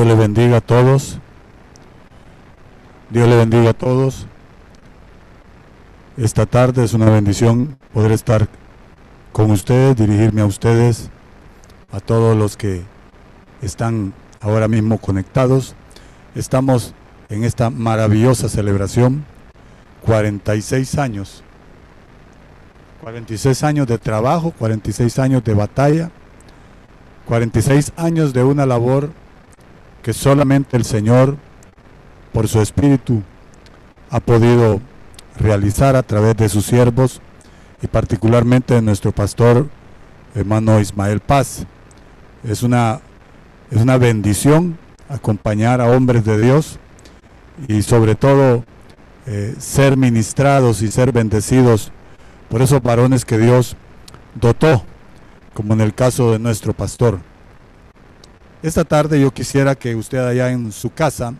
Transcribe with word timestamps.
Dios 0.00 0.08
le 0.08 0.14
bendiga 0.14 0.56
a 0.56 0.60
todos. 0.62 1.18
Dios 3.10 3.28
le 3.28 3.36
bendiga 3.36 3.68
a 3.68 3.74
todos. 3.74 4.26
Esta 6.16 6.46
tarde 6.46 6.84
es 6.84 6.94
una 6.94 7.10
bendición 7.10 7.76
poder 7.92 8.12
estar 8.12 8.48
con 9.30 9.50
ustedes, 9.50 9.96
dirigirme 9.96 10.40
a 10.40 10.46
ustedes, 10.46 11.10
a 11.92 12.00
todos 12.00 12.34
los 12.34 12.56
que 12.56 12.82
están 13.60 14.14
ahora 14.40 14.68
mismo 14.68 14.96
conectados. 14.96 15.74
Estamos 16.34 16.94
en 17.28 17.44
esta 17.44 17.68
maravillosa 17.68 18.48
celebración, 18.48 19.26
46 20.00 20.96
años. 20.96 21.44
46 23.02 23.64
años 23.64 23.86
de 23.86 23.98
trabajo, 23.98 24.54
46 24.58 25.18
años 25.18 25.44
de 25.44 25.52
batalla, 25.52 26.10
46 27.26 27.92
años 27.98 28.32
de 28.32 28.42
una 28.44 28.64
labor 28.64 29.10
que 30.02 30.12
solamente 30.12 30.76
el 30.76 30.84
Señor, 30.84 31.36
por 32.32 32.48
su 32.48 32.60
Espíritu, 32.60 33.22
ha 34.10 34.20
podido 34.20 34.80
realizar 35.38 35.96
a 35.96 36.02
través 36.02 36.36
de 36.36 36.48
sus 36.48 36.66
siervos 36.66 37.20
y 37.82 37.86
particularmente 37.86 38.74
de 38.74 38.82
nuestro 38.82 39.12
pastor 39.12 39.68
hermano 40.34 40.80
Ismael 40.80 41.20
Paz. 41.20 41.66
Es 42.44 42.62
una, 42.62 43.00
es 43.70 43.80
una 43.80 43.98
bendición 43.98 44.78
acompañar 45.08 45.80
a 45.80 45.90
hombres 45.90 46.24
de 46.24 46.40
Dios 46.40 46.78
y 47.68 47.82
sobre 47.82 48.14
todo 48.14 48.64
eh, 49.26 49.54
ser 49.58 49.96
ministrados 49.96 50.82
y 50.82 50.90
ser 50.90 51.12
bendecidos 51.12 51.92
por 52.48 52.62
esos 52.62 52.82
varones 52.82 53.24
que 53.24 53.38
Dios 53.38 53.76
dotó, 54.34 54.82
como 55.54 55.74
en 55.74 55.80
el 55.80 55.94
caso 55.94 56.32
de 56.32 56.38
nuestro 56.38 56.72
pastor. 56.72 57.20
Esta 58.62 58.84
tarde 58.84 59.18
yo 59.18 59.30
quisiera 59.30 59.74
que 59.74 59.94
usted 59.94 60.18
allá 60.18 60.50
en 60.50 60.70
su 60.70 60.92
casa, 60.92 61.32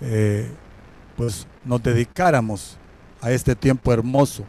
eh, 0.00 0.50
pues 1.16 1.46
nos 1.64 1.80
dedicáramos 1.80 2.76
a 3.20 3.30
este 3.30 3.54
tiempo 3.54 3.92
hermoso 3.92 4.42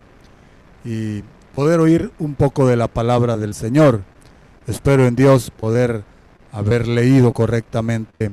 y 0.83 1.23
poder 1.53 1.79
oír 1.79 2.11
un 2.17 2.33
poco 2.33 2.66
de 2.66 2.75
la 2.75 2.88
palabra 2.88 3.38
del 3.38 3.53
Señor. 3.53 4.02
Espero 4.66 5.05
en 5.05 5.16
Dios 5.16 5.52
poder 5.52 6.03
haber 6.52 6.88
leído 6.88 7.33
correctamente 7.33 8.31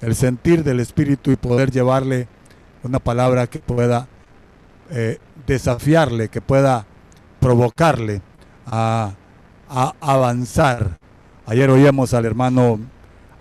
el 0.00 0.16
sentir 0.16 0.64
del 0.64 0.80
Espíritu 0.80 1.30
y 1.30 1.36
poder 1.36 1.70
llevarle 1.70 2.26
una 2.82 2.98
palabra 2.98 3.46
que 3.46 3.60
pueda 3.60 4.08
eh, 4.90 5.18
desafiarle, 5.46 6.30
que 6.30 6.40
pueda 6.40 6.84
provocarle 7.38 8.22
a, 8.66 9.12
a 9.68 9.94
avanzar 10.00 10.99
Ayer 11.50 11.68
oíamos 11.68 12.14
al 12.14 12.26
hermano, 12.26 12.78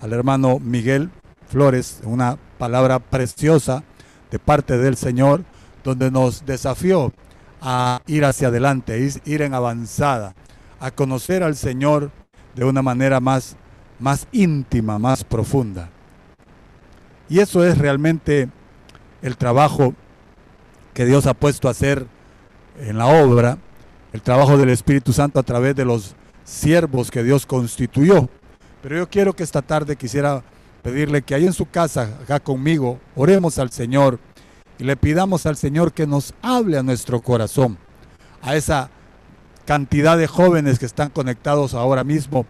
al 0.02 0.14
hermano 0.14 0.58
Miguel 0.58 1.12
Flores, 1.48 2.00
una 2.04 2.40
palabra 2.58 2.98
preciosa 2.98 3.84
de 4.32 4.40
parte 4.40 4.80
del 4.80 4.98
Señor, 4.98 5.44
donde 5.84 6.10
nos 6.10 6.44
desafió 6.44 7.14
a 7.62 8.02
ir 8.08 8.26
hacia 8.26 8.48
adelante, 8.48 9.12
ir 9.26 9.44
en 9.44 9.54
avanzada, 9.54 10.34
a 10.80 10.90
conocer 10.90 11.44
al 11.44 11.56
Señor 11.56 12.10
de 12.56 12.66
una 12.66 12.82
manera 12.82 13.20
más, 13.20 13.56
más 14.00 14.26
íntima, 14.32 14.98
más 14.98 15.24
profunda. 15.24 15.92
Y 17.30 17.42
eso 17.42 17.64
es 17.64 17.78
realmente 17.78 18.50
el 19.22 19.38
trabajo 19.38 19.94
que 20.96 21.06
Dios 21.06 21.28
ha 21.28 21.36
puesto 21.36 21.68
a 21.68 21.72
hacer 21.72 22.08
en 22.80 22.98
la 22.98 23.06
obra, 23.06 23.60
el 24.14 24.24
trabajo 24.24 24.58
del 24.58 24.70
Espíritu 24.70 25.14
Santo 25.14 25.40
a 25.40 25.44
través 25.44 25.76
de 25.76 25.86
los 25.86 26.16
siervos 26.50 27.12
que 27.12 27.24
Dios 27.24 27.46
constituyó. 27.46 28.28
Pero 28.82 28.98
yo 28.98 29.10
quiero 29.10 29.34
que 29.34 29.44
esta 29.44 29.62
tarde 29.62 29.96
quisiera 29.96 30.44
pedirle 30.82 31.22
que 31.22 31.36
ahí 31.36 31.46
en 31.46 31.54
su 31.54 31.70
casa, 31.70 32.18
acá 32.22 32.40
conmigo, 32.40 33.00
oremos 33.16 33.60
al 33.60 33.72
Señor 33.72 34.20
y 34.80 34.84
le 34.84 34.96
pidamos 34.96 35.46
al 35.46 35.58
Señor 35.58 35.94
que 35.94 36.08
nos 36.08 36.34
hable 36.42 36.78
a 36.78 36.84
nuestro 36.84 37.22
corazón, 37.22 37.78
a 38.42 38.56
esa 38.56 38.90
cantidad 39.66 40.18
de 40.18 40.28
jóvenes 40.28 40.80
que 40.80 40.86
están 40.86 41.10
conectados 41.10 41.74
ahora 41.74 42.04
mismo. 42.04 42.46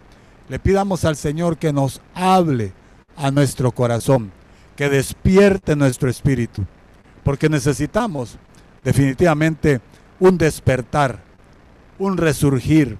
Le 0.48 0.58
pidamos 0.58 1.04
al 1.04 1.16
Señor 1.16 1.58
que 1.58 1.72
nos 1.72 2.00
hable 2.14 2.72
a 3.16 3.30
nuestro 3.30 3.72
corazón, 3.72 4.32
que 4.76 4.88
despierte 4.88 5.76
nuestro 5.76 6.08
espíritu, 6.08 6.64
porque 7.22 7.48
necesitamos 7.48 8.38
definitivamente 8.82 9.80
un 10.20 10.38
despertar, 10.38 11.22
un 11.98 12.16
resurgir, 12.16 12.96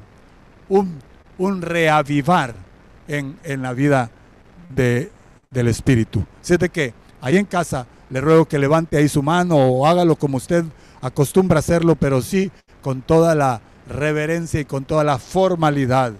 un, 0.70 1.62
reavivar 1.62 2.54
en, 3.08 3.36
la 3.62 3.72
vida 3.72 4.10
de, 4.70 5.10
del 5.50 5.68
Espíritu. 5.68 6.24
Así 6.40 6.56
de 6.56 6.68
que 6.68 6.94
ahí 7.20 7.36
en 7.36 7.44
casa 7.44 7.86
le 8.08 8.20
ruego 8.20 8.46
que 8.46 8.58
levante 8.58 8.96
ahí 8.96 9.08
su 9.08 9.22
mano 9.22 9.56
o 9.56 9.86
hágalo 9.86 10.16
como 10.16 10.38
usted 10.38 10.64
acostumbra 11.02 11.58
hacerlo, 11.58 11.96
pero 11.96 12.22
sí 12.22 12.50
con 12.82 13.02
toda 13.02 13.34
la 13.34 13.60
reverencia 13.88 14.60
y 14.60 14.64
con 14.64 14.84
toda 14.84 15.04
la 15.04 15.18
formalidad 15.18 16.12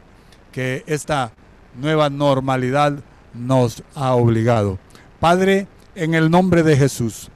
que 0.53 0.83
esta 0.87 1.33
nueva 1.81 2.11
normalidad 2.11 2.99
nos 3.35 3.83
ha 3.95 4.15
obligado. 4.15 4.79
Padre, 5.21 5.69
en 5.95 6.15
el 6.15 6.31
nombre 6.31 6.63
de 6.63 6.77
Jesús, 6.77 7.31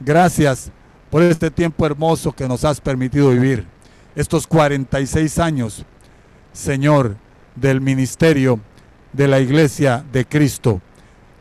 gracias 0.00 0.70
por 1.10 1.22
este 1.22 1.50
tiempo 1.50 1.86
hermoso 1.86 2.32
que 2.32 2.48
nos 2.48 2.64
has 2.64 2.80
permitido 2.80 3.30
vivir, 3.30 3.66
estos 4.14 4.46
46 4.46 5.38
años 5.38 5.86
Señor, 6.52 7.16
del 7.56 7.80
ministerio 7.80 8.60
de 9.12 9.28
la 9.28 9.40
iglesia 9.40 10.04
de 10.12 10.24
Cristo. 10.24 10.80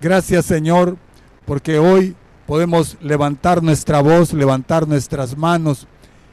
Gracias, 0.02 0.46
Señor, 0.46 0.98
porque 1.46 1.80
hoy 1.80 2.16
podemos 2.46 2.98
levantar 3.02 3.64
nuestra 3.64 4.02
voz, 4.02 4.34
levantar 4.34 4.88
nuestras 4.88 5.38
manos 5.38 5.88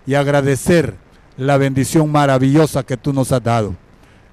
y 0.06 0.14
agradecer 0.14 0.94
la 1.36 1.56
bendición 1.56 2.10
maravillosa 2.10 2.82
que 2.82 2.96
tú 2.96 3.12
nos 3.12 3.30
has 3.30 3.42
dado. 3.42 3.74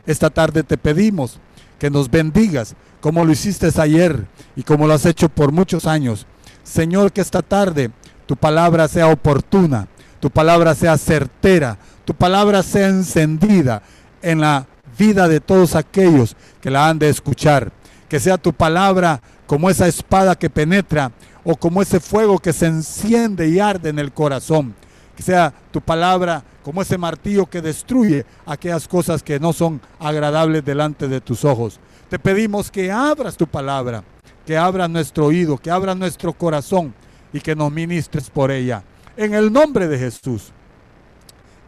Esta 0.06 0.30
tarde 0.30 0.64
te 0.64 0.78
pedimos 0.78 1.40
que 1.80 1.90
nos 1.90 2.10
bendigas 2.10 2.76
como 3.02 3.26
lo 3.26 3.32
hiciste 3.32 3.70
ayer 3.80 4.26
y 4.56 4.64
como 4.64 4.88
lo 4.88 4.94
has 4.94 5.06
hecho 5.06 5.30
por 5.30 5.52
muchos 5.52 5.86
años. 5.86 6.26
Señor, 6.64 7.12
que 7.12 7.22
esta 7.22 7.42
tarde 7.42 7.92
tu 8.26 8.36
palabra 8.36 8.88
sea 8.88 9.08
oportuna, 9.08 9.88
tu 10.20 10.32
palabra 10.32 10.74
sea 10.74 10.98
certera, 10.98 11.78
tu 12.06 12.16
palabra 12.16 12.64
sea 12.64 12.88
encendida, 12.88 13.84
en 14.25 14.41
la 14.41 14.66
vida 14.97 15.28
de 15.28 15.40
todos 15.40 15.75
aquellos 15.75 16.36
que 16.59 16.72
la 16.72 16.90
han 16.90 17.00
de 17.00 17.09
escuchar. 17.09 17.72
Que 18.09 18.19
sea 18.19 18.38
tu 18.38 18.52
palabra 18.53 19.22
como 19.46 19.69
esa 19.69 19.88
espada 19.88 20.36
que 20.36 20.50
penetra 20.50 21.12
o 21.44 21.56
como 21.56 21.81
ese 21.81 22.00
fuego 22.00 22.40
que 22.40 22.52
se 22.52 22.66
enciende 22.66 23.47
y 23.47 23.59
arde 23.59 23.90
en 23.90 24.00
el 24.00 24.12
corazón. 24.12 24.74
Que 25.16 25.22
sea 25.22 25.53
tu 25.72 25.80
palabra 25.80 26.44
como 26.64 26.81
ese 26.81 26.97
martillo 26.97 27.46
que 27.46 27.62
destruye 27.62 28.25
aquellas 28.47 28.88
cosas 28.88 29.22
que 29.22 29.40
no 29.40 29.53
son 29.53 29.80
agradables 30.00 30.66
delante 30.66 31.08
de 31.08 31.22
tus 31.22 31.46
ojos. 31.46 31.80
Te 32.09 32.18
pedimos 32.18 32.72
que 32.72 32.91
abras 32.91 33.38
tu 33.38 33.46
palabra, 33.46 34.03
que 34.46 34.58
abras 34.58 34.90
nuestro 34.90 35.28
oído, 35.28 35.58
que 35.58 35.69
abras 35.69 35.96
nuestro 35.96 36.34
corazón 36.34 36.94
y 37.31 37.40
que 37.40 37.56
nos 37.56 37.72
ministres 37.72 38.30
por 38.31 38.50
ella. 38.50 38.84
En 39.16 39.35
el 39.35 39.53
nombre 39.53 39.88
de 39.88 40.00
Jesús. 40.00 40.52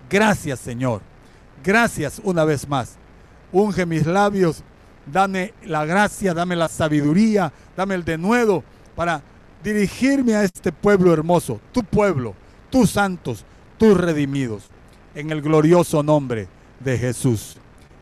Gracias 0.09 0.59
Señor. 0.59 1.01
Gracias 1.63 2.21
una 2.23 2.43
vez 2.43 2.67
más. 2.67 2.95
Unge 3.51 3.85
mis 3.85 4.05
labios, 4.05 4.63
dame 5.05 5.53
la 5.65 5.85
gracia, 5.85 6.33
dame 6.33 6.55
la 6.55 6.67
sabiduría, 6.67 7.51
dame 7.75 7.95
el 7.95 8.03
denuedo 8.03 8.63
para 8.95 9.21
dirigirme 9.63 10.35
a 10.35 10.43
este 10.43 10.71
pueblo 10.71 11.13
hermoso, 11.13 11.59
tu 11.71 11.83
pueblo, 11.83 12.35
tus 12.69 12.91
santos, 12.91 13.45
tus 13.77 13.97
redimidos, 13.97 14.69
en 15.15 15.31
el 15.31 15.41
glorioso 15.41 16.03
nombre 16.03 16.47
de 16.79 16.97
Jesús. 16.97 17.57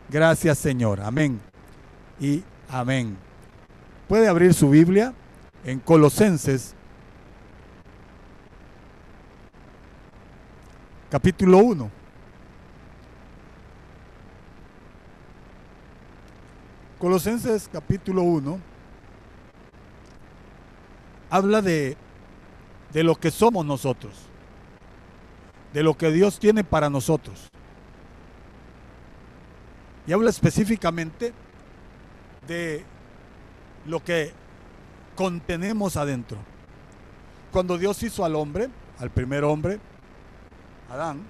Gracias 0.10 0.58
Señor. 0.58 1.02
Amén. 1.02 1.40
Y 2.20 2.44
amén. 2.70 3.18
Puede 4.08 4.28
abrir 4.28 4.54
su 4.54 4.70
Biblia 4.70 5.14
en 5.64 5.80
Colosenses 5.80 6.76
capítulo 11.10 11.60
1. 11.60 12.05
Colosenses 17.06 17.70
capítulo 17.72 18.24
1 18.24 18.60
habla 21.30 21.62
de, 21.62 21.96
de 22.94 23.04
lo 23.04 23.14
que 23.14 23.30
somos 23.30 23.64
nosotros, 23.64 24.16
de 25.72 25.84
lo 25.84 25.96
que 25.96 26.10
Dios 26.10 26.40
tiene 26.40 26.64
para 26.64 26.90
nosotros. 26.90 27.52
Y 30.08 30.14
habla 30.14 30.32
específicamente 30.32 31.32
de 32.48 32.84
lo 33.86 34.04
que 34.04 34.34
contenemos 35.16 35.98
adentro. 35.98 36.40
Cuando 37.52 37.78
Dios 37.78 38.02
hizo 38.02 38.26
al 38.26 38.36
hombre, 38.36 38.68
al 38.98 39.12
primer 39.12 39.44
hombre, 39.44 39.80
Adán, 40.90 41.22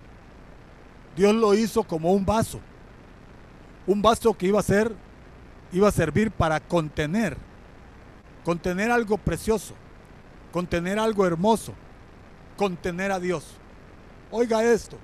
Dios 1.18 1.36
lo 1.36 1.54
hizo 1.54 1.84
como 1.84 2.14
un 2.14 2.26
vaso. 2.26 2.62
Un 3.86 4.02
vaso 4.02 4.34
que 4.36 4.48
iba 4.48 4.62
a 4.62 4.64
ser 4.64 5.04
iba 5.76 5.90
a 5.90 5.92
servir 5.92 6.32
para 6.32 6.62
contener, 6.62 7.36
contener 8.46 8.92
algo 8.92 9.18
precioso, 9.18 9.74
contener 10.54 10.98
algo 10.98 11.28
hermoso, 11.28 11.74
contener 12.56 13.12
a 13.12 13.20
Dios. 13.20 13.58
Oiga 14.32 14.64
esto. 14.64 14.98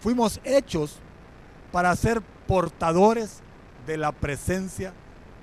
Fuimos 0.00 0.40
hechos 0.42 0.98
para 1.70 1.94
ser 1.94 2.20
portadores 2.48 3.42
de 3.86 3.96
la 3.96 4.10
presencia 4.10 4.92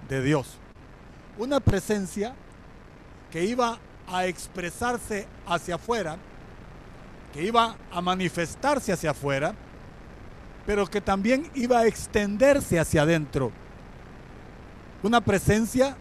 de 0.10 0.22
Dios. 0.22 0.58
Una 1.38 1.62
presencia 1.62 2.36
que 3.32 3.46
iba 3.46 3.80
a 4.10 4.26
expresarse 4.26 5.26
hacia 5.48 5.76
afuera, 5.76 6.18
que 7.34 7.44
iba 7.44 7.78
a 7.94 8.02
manifestarse 8.02 8.92
hacia 8.92 9.12
afuera, 9.12 9.56
pero 10.66 10.88
que 10.88 11.02
también 11.02 11.50
iba 11.54 11.80
a 11.80 11.88
extenderse 11.88 12.80
hacia 12.80 13.04
adentro. 13.04 13.52
Una 15.04 15.22
presencia 15.22 15.96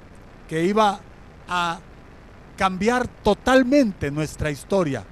que 0.49 0.65
iba 0.65 1.01
a 1.49 1.79
cambiar 2.57 3.07
totalmente 3.07 4.11
nuestra 4.11 4.51
historia, 4.51 5.05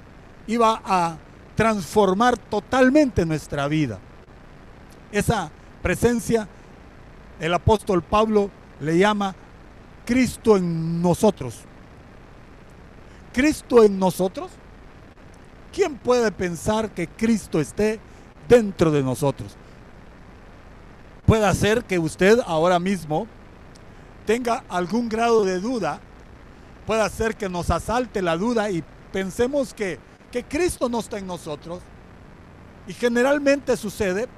iba 0.46 0.81
a 0.84 1.16
transformar 1.54 2.38
totalmente 2.38 3.26
nuestra 3.26 3.69
vida. 3.69 3.99
Esa 5.10 5.50
presencia, 5.82 6.49
el 7.38 7.52
apóstol 7.52 8.02
Pablo 8.02 8.50
le 8.81 8.96
llama 8.96 9.34
Cristo 10.06 10.56
en 10.56 11.02
nosotros. 11.02 11.60
Cristo 13.32 13.82
en 13.82 13.99
nosotros. 13.99 14.50
¿Quién 15.72 15.96
puede 15.96 16.31
pensar 16.32 16.90
que 16.90 17.08
Cristo 17.08 17.60
esté 17.60 17.99
dentro 18.52 18.90
de 18.90 19.02
nosotros? 19.02 19.56
Puede 21.25 21.54
ser 21.54 21.84
que 21.84 21.99
usted 21.99 22.38
ahora 22.44 22.78
mismo 22.78 23.26
tenga 24.26 24.62
algún 24.69 25.08
grado 25.08 25.43
de 25.44 25.58
duda, 25.58 26.00
puede 26.87 27.08
ser 27.08 27.34
que 27.34 27.49
nos 27.49 27.70
asalte 27.70 28.20
la 28.20 28.37
duda 28.37 28.70
y 28.70 28.84
pensemos 29.10 29.72
que, 29.72 29.99
que 30.31 30.44
Cristo 30.44 30.90
no 30.90 30.99
está 30.99 31.16
en 31.16 31.26
nosotros. 31.26 31.81
Y 32.87 32.93
generalmente 32.93 33.75
sucede 33.76 34.28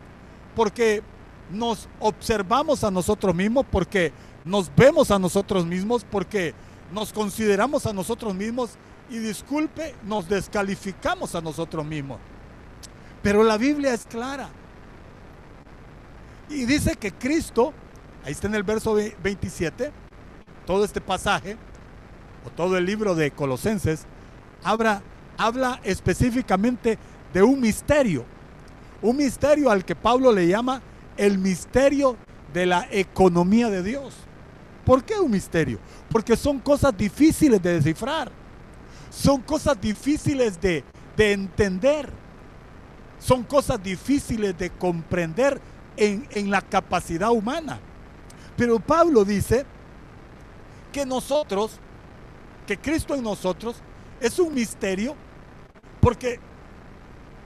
porque 0.55 1.03
nos 1.51 1.89
observamos 1.99 2.85
a 2.85 2.93
nosotros 2.93 3.35
mismos, 3.35 3.67
porque 3.69 4.13
nos 4.45 4.71
vemos 4.77 5.11
a 5.11 5.19
nosotros 5.19 5.67
mismos, 5.67 6.07
porque 6.09 6.55
nos 6.93 7.13
consideramos 7.13 7.87
a 7.87 7.93
nosotros 7.93 8.33
mismos 8.33 8.71
y 9.11 9.19
disculpe, 9.19 9.95
nos 10.05 10.29
descalificamos 10.29 11.35
a 11.35 11.41
nosotros 11.41 11.85
mismos. 11.85 12.21
Pero 13.25 13.43
la 13.43 13.57
Biblia 13.57 13.95
es 13.95 14.05
clara. 14.05 14.51
Y 16.51 16.67
dice 16.67 16.95
que 16.95 17.11
Cristo, 17.11 17.73
ahí 18.23 18.33
está 18.33 18.49
en 18.49 18.55
el 18.55 18.63
verso 18.63 18.95
27, 18.95 19.91
todo 20.67 20.85
este 20.85 21.01
pasaje, 21.01 21.57
o 22.47 22.51
todo 22.51 22.77
el 22.77 22.85
libro 22.85 23.15
de 23.15 23.31
Colosenses, 23.31 24.05
habla, 24.63 25.03
habla 25.39 25.81
específicamente 25.85 26.99
de 27.33 27.43
un 27.43 27.63
misterio. 27.63 28.27
Un 29.01 29.17
misterio 29.17 29.71
al 29.71 29.87
que 29.87 29.97
Pablo 29.97 30.31
le 30.31 30.47
llama 30.47 30.83
el 31.17 31.39
misterio 31.39 32.19
de 32.53 32.67
la 32.67 32.87
economía 32.91 33.71
de 33.71 33.83
Dios. 33.83 34.17
¿Por 34.85 35.03
qué 35.03 35.19
un 35.19 35.31
misterio? 35.31 35.79
Porque 36.11 36.37
son 36.37 36.59
cosas 36.59 36.95
difíciles 36.95 37.63
de 37.63 37.73
descifrar. 37.73 38.31
Son 39.09 39.41
cosas 39.41 39.81
difíciles 39.81 40.61
de, 40.61 40.85
de 41.17 41.33
entender. 41.33 42.24
Son 43.25 43.43
cosas 43.43 43.83
difíciles 43.83 44.57
de 44.59 44.71
comprender 44.71 45.61
en, 45.97 46.27
en 46.33 46.51
la 46.51 46.61
capacidad 46.61 47.31
humana. 47.31 47.81
Pero 48.57 48.79
Pablo 48.79 49.25
dice 49.25 49.65
que 50.93 51.07
nosotros, 51.07 51.79
que 52.67 52.77
Cristo 52.77 53.15
en 53.15 53.23
nosotros, 53.23 53.77
es 54.21 54.39
un 54.39 54.55
misterio 54.55 55.17
porque 56.01 56.39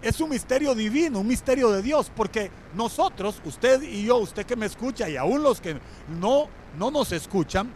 es 0.02 0.20
un 0.20 0.30
misterio 0.30 0.74
divino, 0.74 1.20
un 1.20 1.26
misterio 1.26 1.70
de 1.70 1.82
Dios, 1.82 2.10
porque 2.14 2.50
nosotros, 2.74 3.40
usted 3.44 3.82
y 3.82 4.04
yo, 4.04 4.16
usted 4.18 4.46
que 4.46 4.56
me 4.56 4.66
escucha 4.66 5.08
y 5.08 5.16
aún 5.16 5.42
los 5.42 5.60
que 5.60 5.78
no, 6.08 6.48
no 6.76 6.90
nos 6.90 7.12
escuchan, 7.12 7.72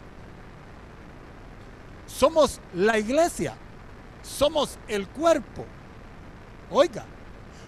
somos 2.05 2.59
la 2.73 2.97
iglesia, 2.99 3.55
somos 4.21 4.77
el 4.87 5.07
cuerpo. 5.07 5.65
Oiga, 6.69 7.05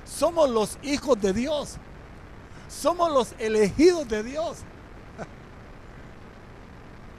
somos 0.06 0.50
los 0.50 0.78
hijos 0.84 1.20
de 1.20 1.34
Dios, 1.34 1.76
somos 2.70 3.12
los 3.12 3.36
elegidos 3.40 4.08
de 4.08 4.24
Dios. 4.24 4.60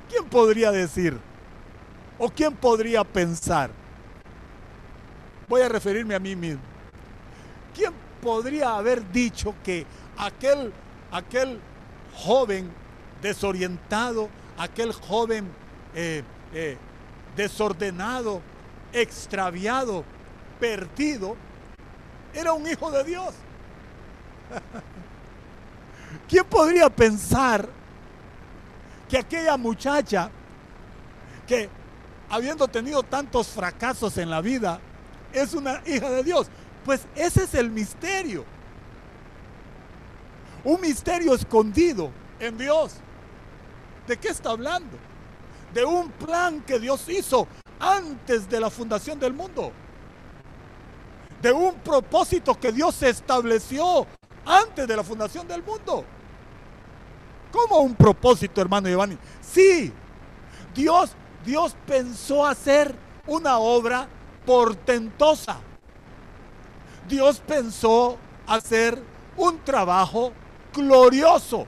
¿Quién 0.08 0.24
podría 0.24 0.70
decir? 0.70 1.18
¿O 2.18 2.30
quién 2.30 2.54
podría 2.54 3.04
pensar? 3.04 3.70
Voy 5.48 5.60
a 5.60 5.68
referirme 5.68 6.14
a 6.14 6.18
mí 6.18 6.34
mismo 6.34 6.76
¿Quién 7.76 7.92
podría 8.22 8.76
haber 8.76 9.12
dicho 9.12 9.54
que 9.62 9.84
aquel, 10.16 10.72
aquel 11.12 11.60
joven 12.14 12.70
desorientado, 13.20 14.30
aquel 14.56 14.92
joven 14.92 15.46
eh, 15.94 16.22
eh, 16.54 16.78
desordenado, 17.36 18.40
extraviado, 18.94 20.04
perdido, 20.58 21.36
era 22.36 22.52
un 22.52 22.66
hijo 22.66 22.90
de 22.90 23.02
Dios? 23.02 23.34
¿Quién 26.28 26.44
podría 26.44 26.90
pensar 26.90 27.68
que 29.08 29.18
aquella 29.18 29.56
muchacha 29.56 30.30
que 31.46 31.68
habiendo 32.28 32.68
tenido 32.68 33.02
tantos 33.02 33.48
fracasos 33.48 34.18
en 34.18 34.30
la 34.30 34.40
vida 34.40 34.80
es 35.32 35.54
una 35.54 35.82
hija 35.86 36.10
de 36.10 36.22
Dios? 36.22 36.48
Pues 36.84 37.06
ese 37.14 37.44
es 37.44 37.54
el 37.54 37.70
misterio. 37.70 38.44
Un 40.62 40.80
misterio 40.80 41.34
escondido 41.34 42.10
en 42.38 42.58
Dios. 42.58 42.94
¿De 44.06 44.16
qué 44.16 44.28
está 44.28 44.50
hablando? 44.50 44.96
De 45.72 45.84
un 45.84 46.10
plan 46.10 46.60
que 46.60 46.78
Dios 46.78 47.08
hizo 47.08 47.48
antes 47.80 48.48
de 48.48 48.60
la 48.60 48.70
fundación 48.70 49.18
del 49.18 49.32
mundo. 49.32 49.72
De 51.46 51.52
un 51.52 51.76
propósito 51.76 52.58
que 52.58 52.72
Dios 52.72 53.00
estableció 53.04 54.04
antes 54.44 54.84
de 54.84 54.96
la 54.96 55.04
fundación 55.04 55.46
del 55.46 55.62
mundo. 55.62 56.04
¿Cómo 57.52 57.82
un 57.82 57.94
propósito, 57.94 58.60
hermano 58.60 58.88
Giovanni? 58.88 59.16
Sí, 59.42 59.92
Dios, 60.74 61.12
Dios 61.44 61.76
pensó 61.86 62.44
hacer 62.44 62.92
una 63.28 63.58
obra 63.58 64.08
portentosa. 64.44 65.60
Dios 67.08 67.40
pensó 67.46 68.18
hacer 68.48 69.00
un 69.36 69.60
trabajo 69.60 70.32
glorioso. 70.74 71.64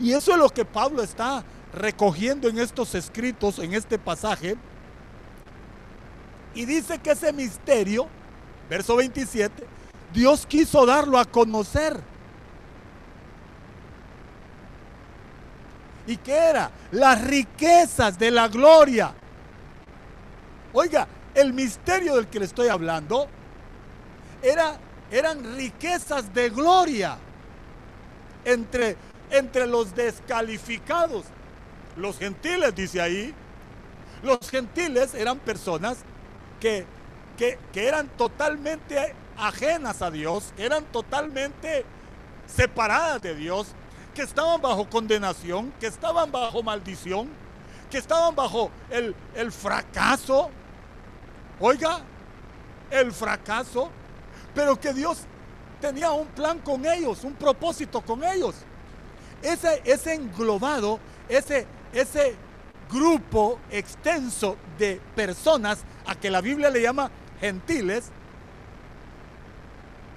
Y 0.00 0.14
eso 0.14 0.32
es 0.32 0.38
lo 0.38 0.48
que 0.48 0.64
Pablo 0.64 1.02
está 1.02 1.44
recogiendo 1.74 2.48
en 2.48 2.58
estos 2.58 2.94
escritos, 2.94 3.58
en 3.58 3.74
este 3.74 3.98
pasaje. 3.98 4.56
Y 6.54 6.64
dice 6.64 6.98
que 6.98 7.10
ese 7.10 7.30
misterio, 7.30 8.08
verso 8.68 8.96
27, 8.96 9.64
Dios 10.12 10.46
quiso 10.46 10.86
darlo 10.86 11.18
a 11.18 11.24
conocer. 11.24 12.00
¿Y 16.06 16.16
qué 16.18 16.36
era? 16.36 16.70
Las 16.90 17.24
riquezas 17.24 18.18
de 18.18 18.30
la 18.30 18.48
gloria. 18.48 19.14
Oiga, 20.72 21.08
el 21.34 21.52
misterio 21.52 22.16
del 22.16 22.28
que 22.28 22.38
le 22.38 22.44
estoy 22.44 22.68
hablando 22.68 23.28
eran 25.10 25.56
riquezas 25.56 26.32
de 26.34 26.50
gloria 26.50 27.16
entre, 28.44 28.96
entre 29.30 29.66
los 29.66 29.94
descalificados. 29.94 31.24
Los 31.96 32.18
gentiles, 32.18 32.74
dice 32.74 33.00
ahí, 33.00 33.34
los 34.22 34.50
gentiles 34.50 35.14
eran 35.14 35.38
personas 35.38 35.98
que, 36.60 36.86
que, 37.36 37.58
eran 37.74 38.08
totalmente 38.08 39.14
ajenas 39.36 40.02
a 40.02 40.10
Dios, 40.10 40.52
que 40.56 40.64
eran 40.64 40.84
totalmente 40.86 41.84
separadas 42.46 43.22
de 43.22 43.34
Dios, 43.34 43.68
que 44.14 44.22
estaban 44.22 44.60
bajo 44.60 44.88
condenación, 44.88 45.72
que 45.80 45.86
estaban 45.86 46.30
bajo 46.30 46.62
maldición, 46.62 47.28
que 47.90 47.98
estaban 47.98 48.34
bajo 48.34 48.70
el, 48.90 49.14
el 49.34 49.50
fracaso. 49.50 50.50
Oiga, 51.60 52.00
el 52.90 53.12
fracaso 53.12 53.90
pero 54.54 54.78
que 54.78 54.92
Dios 54.92 55.18
tenía 55.80 56.12
un 56.12 56.28
plan 56.28 56.58
con 56.60 56.86
ellos, 56.86 57.24
un 57.24 57.34
propósito 57.34 58.00
con 58.00 58.22
ellos. 58.24 58.54
Ese, 59.42 59.82
ese 59.84 60.14
englobado, 60.14 61.00
ese, 61.28 61.66
ese 61.92 62.36
grupo 62.90 63.58
extenso 63.70 64.56
de 64.78 65.00
personas 65.14 65.80
a 66.06 66.14
que 66.14 66.30
la 66.30 66.40
Biblia 66.40 66.70
le 66.70 66.80
llama 66.80 67.10
gentiles, 67.44 68.10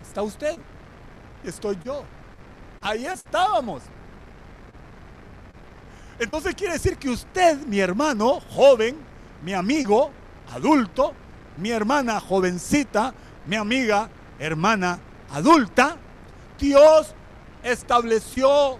está 0.01 0.21
usted, 0.21 0.57
estoy 1.43 1.77
yo. 1.83 2.03
ahí 2.79 3.05
estábamos. 3.05 3.83
Entonces 6.19 6.55
quiere 6.55 6.73
decir 6.73 6.97
que 6.97 7.09
usted, 7.09 7.57
mi 7.67 7.79
hermano, 7.79 8.39
joven, 8.55 8.95
mi 9.43 9.53
amigo, 9.53 10.09
adulto, 10.53 11.13
mi 11.57 11.69
hermana 11.69 12.21
jovencita, 12.21 13.13
mi 13.45 13.57
amiga, 13.57 14.09
hermana 14.39 14.99
adulta, 15.29 15.97
Dios 16.57 17.13
estableció 17.61 18.79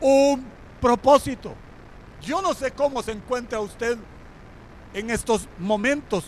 un 0.00 0.46
propósito. 0.80 1.54
Yo 2.22 2.40
no 2.40 2.54
sé 2.54 2.70
cómo 2.70 3.02
se 3.02 3.12
encuentra 3.12 3.60
usted 3.60 3.98
en 4.94 5.10
estos 5.10 5.48
momentos. 5.58 6.24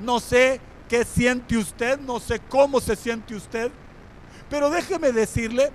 No 0.00 0.18
sé 0.18 0.60
qué 0.88 1.04
siente 1.04 1.56
usted, 1.56 1.98
no 2.00 2.20
sé 2.20 2.40
cómo 2.48 2.80
se 2.80 2.96
siente 2.96 3.34
usted. 3.34 3.70
Pero 4.50 4.70
déjeme 4.70 5.12
decirle 5.12 5.70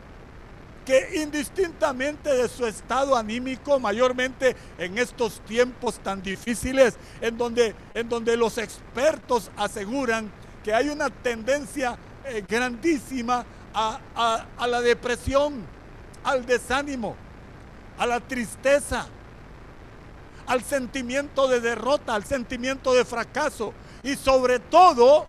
que 0.86 1.22
indistintamente 1.22 2.34
de 2.34 2.48
su 2.48 2.66
estado 2.66 3.16
anímico, 3.16 3.80
mayormente 3.80 4.56
en 4.78 4.98
estos 4.98 5.40
tiempos 5.42 6.00
tan 6.00 6.22
difíciles, 6.22 6.98
en 7.22 7.38
donde, 7.38 7.76
en 7.94 8.10
donde 8.10 8.36
los 8.38 8.58
expertos 8.58 9.52
aseguran 9.58 10.32
que 10.64 10.74
hay 10.74 10.90
una 10.90 11.10
tendencia 11.10 11.98
eh, 12.26 12.44
grandísima 12.48 13.46
a, 13.74 14.00
a 14.58 14.68
la 14.68 14.82
depresión, 14.82 15.64
al 16.24 16.46
desánimo, 16.46 17.16
a 17.98 18.06
la 18.06 18.20
tristeza, 18.20 19.08
al 20.48 20.64
sentimiento 20.64 21.48
de 21.48 21.60
derrota, 21.60 22.16
al 22.16 22.26
sentimiento 22.26 22.94
de 22.94 23.06
fracaso 23.06 23.74
y 24.04 24.16
sobre 24.16 24.60
todo 24.60 25.28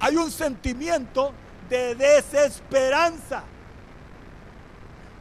hay 0.00 0.16
un 0.16 0.30
sentimiento 0.30 1.32
de 1.68 1.94
desesperanza 1.94 3.44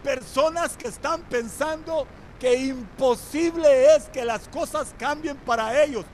personas 0.04 0.78
que 0.78 0.88
están 0.88 1.22
pensando 1.24 2.08
que 2.40 2.56
imposible 2.56 3.96
es 3.96 4.06
que 4.06 4.24
las 4.24 4.48
cosas 4.48 4.94
cambien 4.98 5.38
para 5.38 5.84
ellos. 5.84 6.06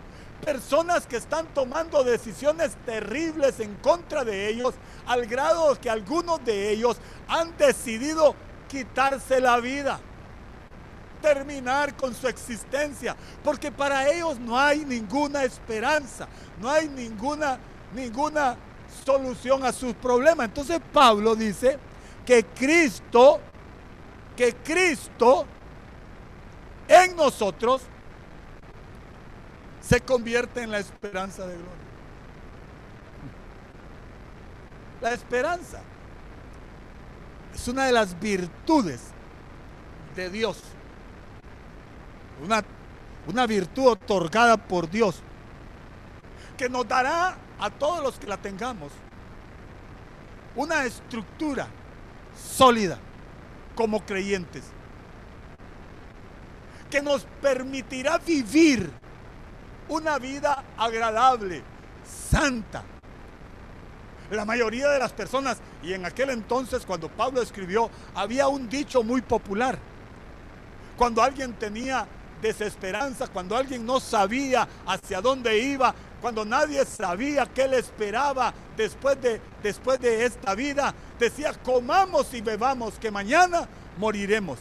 Personas 0.44 1.06
que 1.08 1.18
están 1.18 1.48
tomando 1.54 2.04
decisiones 2.04 2.76
terribles 2.86 3.60
en 3.60 3.76
contra 3.76 4.24
de 4.24 4.50
ellos, 4.50 4.74
al 5.06 5.26
grado 5.28 5.80
que 5.80 5.90
algunos 5.90 6.44
de 6.44 6.72
ellos 6.72 6.98
han 7.28 7.56
decidido 7.58 8.36
quitarse 8.68 9.40
la 9.40 9.60
vida, 9.60 10.00
terminar 11.22 11.96
con 11.96 12.14
su 12.14 12.28
existencia, 12.28 13.16
porque 13.44 13.72
para 13.72 14.10
ellos 14.10 14.40
no 14.40 14.60
hay 14.60 14.84
ninguna 14.84 15.44
esperanza, 15.44 16.28
no 16.62 16.70
hay 16.70 16.88
ninguna, 16.88 17.60
ninguna 17.94 18.56
solución 19.06 19.66
a 19.66 19.72
sus 19.72 19.94
problemas. 19.94 20.46
Entonces 20.46 20.80
Pablo 20.94 21.36
dice 21.36 21.78
que 22.26 22.44
Cristo 22.44 23.40
que 24.36 24.54
Cristo 24.54 25.46
en 26.88 27.16
nosotros 27.16 27.82
se 29.82 30.02
convierte 30.02 30.62
en 30.62 30.72
la 30.72 30.80
esperanza 30.80 31.46
de 31.48 31.54
gloria. 31.54 31.72
La 35.02 35.14
esperanza 35.14 35.82
es 37.54 37.68
una 37.68 37.86
de 37.86 37.92
las 37.92 38.20
virtudes 38.20 39.02
de 40.16 40.30
Dios. 40.30 40.62
Una, 42.44 42.64
una 43.28 43.46
virtud 43.46 43.88
otorgada 43.88 44.58
por 44.58 44.90
Dios 44.90 45.22
que 46.58 46.70
nos 46.70 46.88
dará 46.88 47.38
a 47.60 47.70
todos 47.70 48.04
los 48.04 48.18
que 48.18 48.28
la 48.28 48.38
tengamos 48.38 48.92
una 50.56 50.86
estructura 50.86 51.68
sólida 52.36 52.98
como 53.76 54.06
creyentes, 54.06 54.64
que 56.90 57.02
nos 57.02 57.26
permitirá 57.42 58.18
vivir 58.18 58.90
una 59.90 60.18
vida 60.18 60.64
agradable, 60.78 61.62
santa. 62.32 62.84
La 64.32 64.46
mayoría 64.46 64.90
de 64.90 64.98
las 64.98 65.12
personas, 65.12 65.58
y 65.84 65.94
en 65.94 66.06
aquel 66.06 66.32
entonces 66.32 66.86
cuando 66.86 67.10
Pablo 67.10 67.42
escribió, 67.42 67.90
había 68.16 68.48
un 68.48 68.68
dicho 68.70 69.04
muy 69.04 69.22
popular. 69.22 69.78
Cuando 70.98 71.22
alguien 71.22 71.54
tenía 71.54 72.08
desesperanza, 72.42 73.28
cuando 73.28 73.56
alguien 73.56 73.86
no 73.86 74.00
sabía 74.00 74.68
hacia 74.88 75.22
dónde 75.22 75.60
iba, 75.60 75.94
cuando 76.22 76.46
nadie 76.46 76.84
sabía 76.86 77.46
qué 77.46 77.68
le 77.68 77.80
esperaba 77.80 78.54
después 78.76 79.22
de, 79.22 79.40
después 79.62 80.00
de 80.00 80.26
esta 80.26 80.56
vida, 80.56 80.94
decía, 81.20 81.54
comamos 81.54 82.34
y 82.34 82.42
bebamos, 82.42 82.98
que 83.00 83.12
mañana 83.12 83.68
moriremos. 83.98 84.58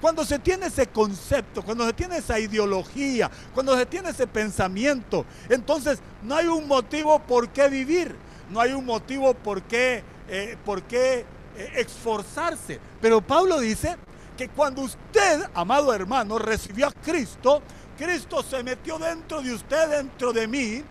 Cuando 0.00 0.24
se 0.24 0.38
tiene 0.38 0.66
ese 0.66 0.86
concepto, 0.88 1.62
cuando 1.62 1.86
se 1.86 1.92
tiene 1.94 2.18
esa 2.18 2.38
ideología, 2.38 3.30
cuando 3.54 3.76
se 3.76 3.86
tiene 3.86 4.10
ese 4.10 4.26
pensamiento, 4.26 5.24
entonces 5.48 6.00
no 6.22 6.36
hay 6.36 6.46
un 6.46 6.68
motivo 6.68 7.18
por 7.20 7.48
qué 7.48 7.68
vivir, 7.68 8.14
no 8.50 8.60
hay 8.60 8.72
un 8.72 8.84
motivo 8.84 9.32
por 9.34 9.62
qué, 9.62 10.04
eh, 10.28 10.56
por 10.64 10.82
qué 10.82 11.24
eh, 11.56 11.72
esforzarse. 11.76 12.78
Pero 13.00 13.22
Pablo 13.22 13.58
dice 13.58 13.96
que 14.36 14.48
cuando 14.48 14.82
usted, 14.82 15.48
amado 15.54 15.94
hermano, 15.94 16.38
recibió 16.38 16.88
a 16.88 16.92
Cristo, 16.92 17.62
Cristo 17.96 18.42
se 18.42 18.62
metió 18.62 18.98
dentro 18.98 19.42
de 19.42 19.54
usted, 19.54 19.88
dentro 19.90 20.32
de 20.32 20.46
mí, 20.46 20.84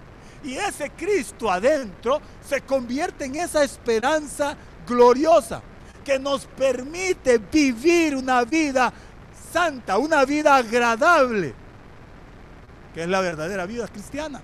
y 0.43 0.55
ese 0.55 0.91
Cristo 0.91 1.51
adentro 1.51 2.21
se 2.47 2.61
convierte 2.61 3.25
en 3.25 3.35
esa 3.35 3.63
esperanza 3.63 4.55
gloriosa 4.87 5.61
que 6.03 6.19
nos 6.19 6.45
permite 6.45 7.39
vivir 7.39 8.15
una 8.15 8.43
vida 8.43 8.93
santa, 9.51 9.97
una 9.97 10.23
vida 10.25 10.55
agradable, 10.55 11.53
que 12.93 13.03
es 13.03 13.09
la 13.09 13.21
verdadera 13.21 13.65
vida 13.65 13.87
cristiana. 13.87 14.41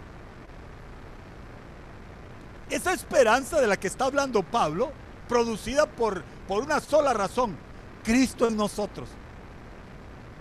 Esa 2.70 2.94
esperanza 2.94 3.60
de 3.60 3.68
la 3.68 3.78
que 3.78 3.88
está 3.88 4.06
hablando 4.06 4.42
Pablo, 4.44 4.92
producida 5.28 5.86
por, 5.86 6.24
por 6.48 6.64
una 6.64 6.80
sola 6.80 7.14
razón, 7.14 7.56
Cristo 8.04 8.48
en 8.48 8.58
nosotros. 8.58 9.10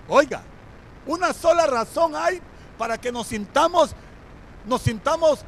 Oiga, 0.09 0.43
una 1.07 1.33
sola 1.33 1.67
razón 1.67 2.15
hay 2.15 2.41
para 2.79 2.99
que 2.99 3.13
nos 3.13 3.27
sintamos, 3.27 3.95
nos 4.67 4.83
sintamos 4.83 5.45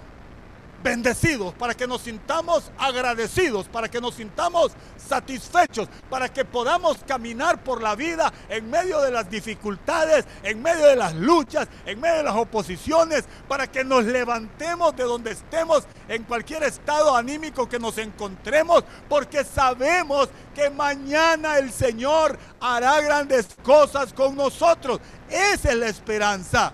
bendecidos, 0.82 1.54
para 1.54 1.74
que 1.74 1.86
nos 1.86 2.02
sintamos 2.02 2.70
agradecidos, 2.78 3.68
para 3.68 3.88
que 3.88 4.00
nos 4.00 4.14
sintamos 4.14 4.72
satisfechos, 4.96 5.88
para 6.10 6.28
que 6.28 6.44
podamos 6.44 6.98
caminar 7.06 7.62
por 7.62 7.82
la 7.82 7.94
vida 7.94 8.32
en 8.48 8.68
medio 8.70 9.00
de 9.00 9.10
las 9.10 9.30
dificultades, 9.30 10.24
en 10.42 10.62
medio 10.62 10.86
de 10.86 10.96
las 10.96 11.14
luchas, 11.14 11.68
en 11.86 12.00
medio 12.00 12.18
de 12.18 12.22
las 12.24 12.36
oposiciones, 12.36 13.24
para 13.48 13.66
que 13.66 13.84
nos 13.84 14.04
levantemos 14.04 14.96
de 14.96 15.04
donde 15.04 15.32
estemos, 15.32 15.84
en 16.08 16.24
cualquier 16.24 16.62
estado 16.64 17.16
anímico 17.16 17.68
que 17.68 17.78
nos 17.78 17.98
encontremos, 17.98 18.84
porque 19.08 19.44
sabemos 19.44 20.28
que 20.54 20.70
mañana 20.70 21.58
el 21.58 21.72
Señor 21.72 22.38
hará 22.60 23.00
grandes 23.00 23.48
cosas 23.62 24.12
con 24.12 24.36
nosotros. 24.36 25.00
Esa 25.28 25.70
es 25.70 25.76
la 25.76 25.88
esperanza. 25.88 26.72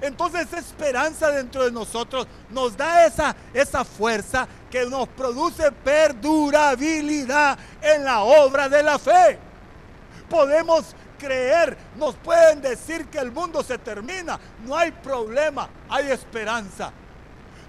Entonces 0.00 0.46
esa 0.46 0.58
esperanza 0.58 1.30
dentro 1.30 1.64
de 1.64 1.72
nosotros 1.72 2.26
nos 2.50 2.76
da 2.76 3.06
esa, 3.06 3.34
esa 3.52 3.84
fuerza 3.84 4.46
que 4.70 4.86
nos 4.86 5.08
produce 5.08 5.70
perdurabilidad 5.72 7.58
en 7.80 8.04
la 8.04 8.20
obra 8.20 8.68
de 8.68 8.82
la 8.82 8.98
fe. 8.98 9.38
Podemos 10.28 10.94
creer, 11.18 11.76
nos 11.96 12.14
pueden 12.16 12.60
decir 12.60 13.06
que 13.06 13.18
el 13.18 13.32
mundo 13.32 13.62
se 13.62 13.78
termina, 13.78 14.38
no 14.64 14.76
hay 14.76 14.92
problema, 14.92 15.68
hay 15.88 16.10
esperanza. 16.10 16.92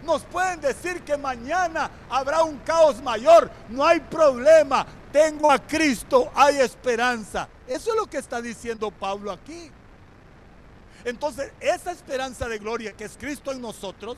Nos 0.03 0.23
pueden 0.23 0.61
decir 0.61 1.01
que 1.01 1.17
mañana 1.17 1.89
habrá 2.09 2.43
un 2.43 2.57
caos 2.59 3.01
mayor, 3.01 3.49
no 3.69 3.85
hay 3.85 3.99
problema, 3.99 4.85
tengo 5.11 5.51
a 5.51 5.59
Cristo, 5.59 6.31
hay 6.35 6.59
esperanza. 6.59 7.49
Eso 7.67 7.91
es 7.91 7.95
lo 7.97 8.05
que 8.05 8.17
está 8.17 8.41
diciendo 8.41 8.91
Pablo 8.91 9.31
aquí. 9.31 9.71
Entonces, 11.09 11.51
esa 11.59 11.91
esperanza 11.91 12.47
de 12.47 12.59
gloria 12.59 12.93
que 12.93 13.05
es 13.05 13.17
Cristo 13.17 13.51
en 13.51 13.61
nosotros, 13.61 14.15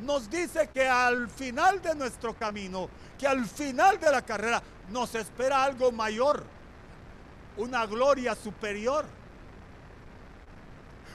nos 0.00 0.30
dice 0.30 0.68
que 0.72 0.88
al 0.88 1.28
final 1.28 1.82
de 1.82 1.94
nuestro 1.94 2.34
camino, 2.34 2.88
que 3.18 3.26
al 3.26 3.46
final 3.46 3.98
de 3.98 4.10
la 4.10 4.22
carrera, 4.22 4.62
nos 4.90 5.14
espera 5.14 5.64
algo 5.64 5.90
mayor, 5.90 6.44
una 7.56 7.84
gloria 7.86 8.34
superior. 8.34 9.04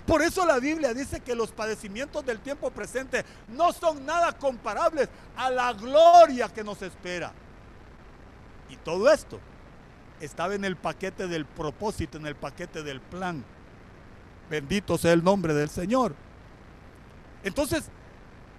Por 0.06 0.22
eso 0.22 0.46
la 0.46 0.60
Biblia 0.60 0.94
dice 0.94 1.22
que 1.22 1.36
los 1.36 1.52
padecimientos 1.52 2.26
del 2.26 2.40
tiempo 2.40 2.70
presente 2.70 3.26
no 3.48 3.72
son 3.74 4.06
nada 4.06 4.34
comparables 4.34 5.10
a 5.36 5.50
la 5.50 5.74
gloria 5.74 6.50
que 6.50 6.64
nos 6.64 6.82
espera. 6.82 7.32
Y 8.70 8.76
todo 8.78 9.10
esto 9.10 9.40
estaba 10.20 10.56
en 10.56 10.66
el 10.66 10.76
paquete 10.76 11.28
del 11.28 11.46
propósito, 11.46 12.18
en 12.18 12.26
el 12.26 12.36
paquete 12.36 12.84
del 12.84 13.00
plan. 13.02 13.44
Bendito 14.50 14.98
sea 14.98 15.14
el 15.14 15.24
nombre 15.24 15.54
del 15.54 15.70
Señor. 15.70 16.16
Entonces, 17.44 17.86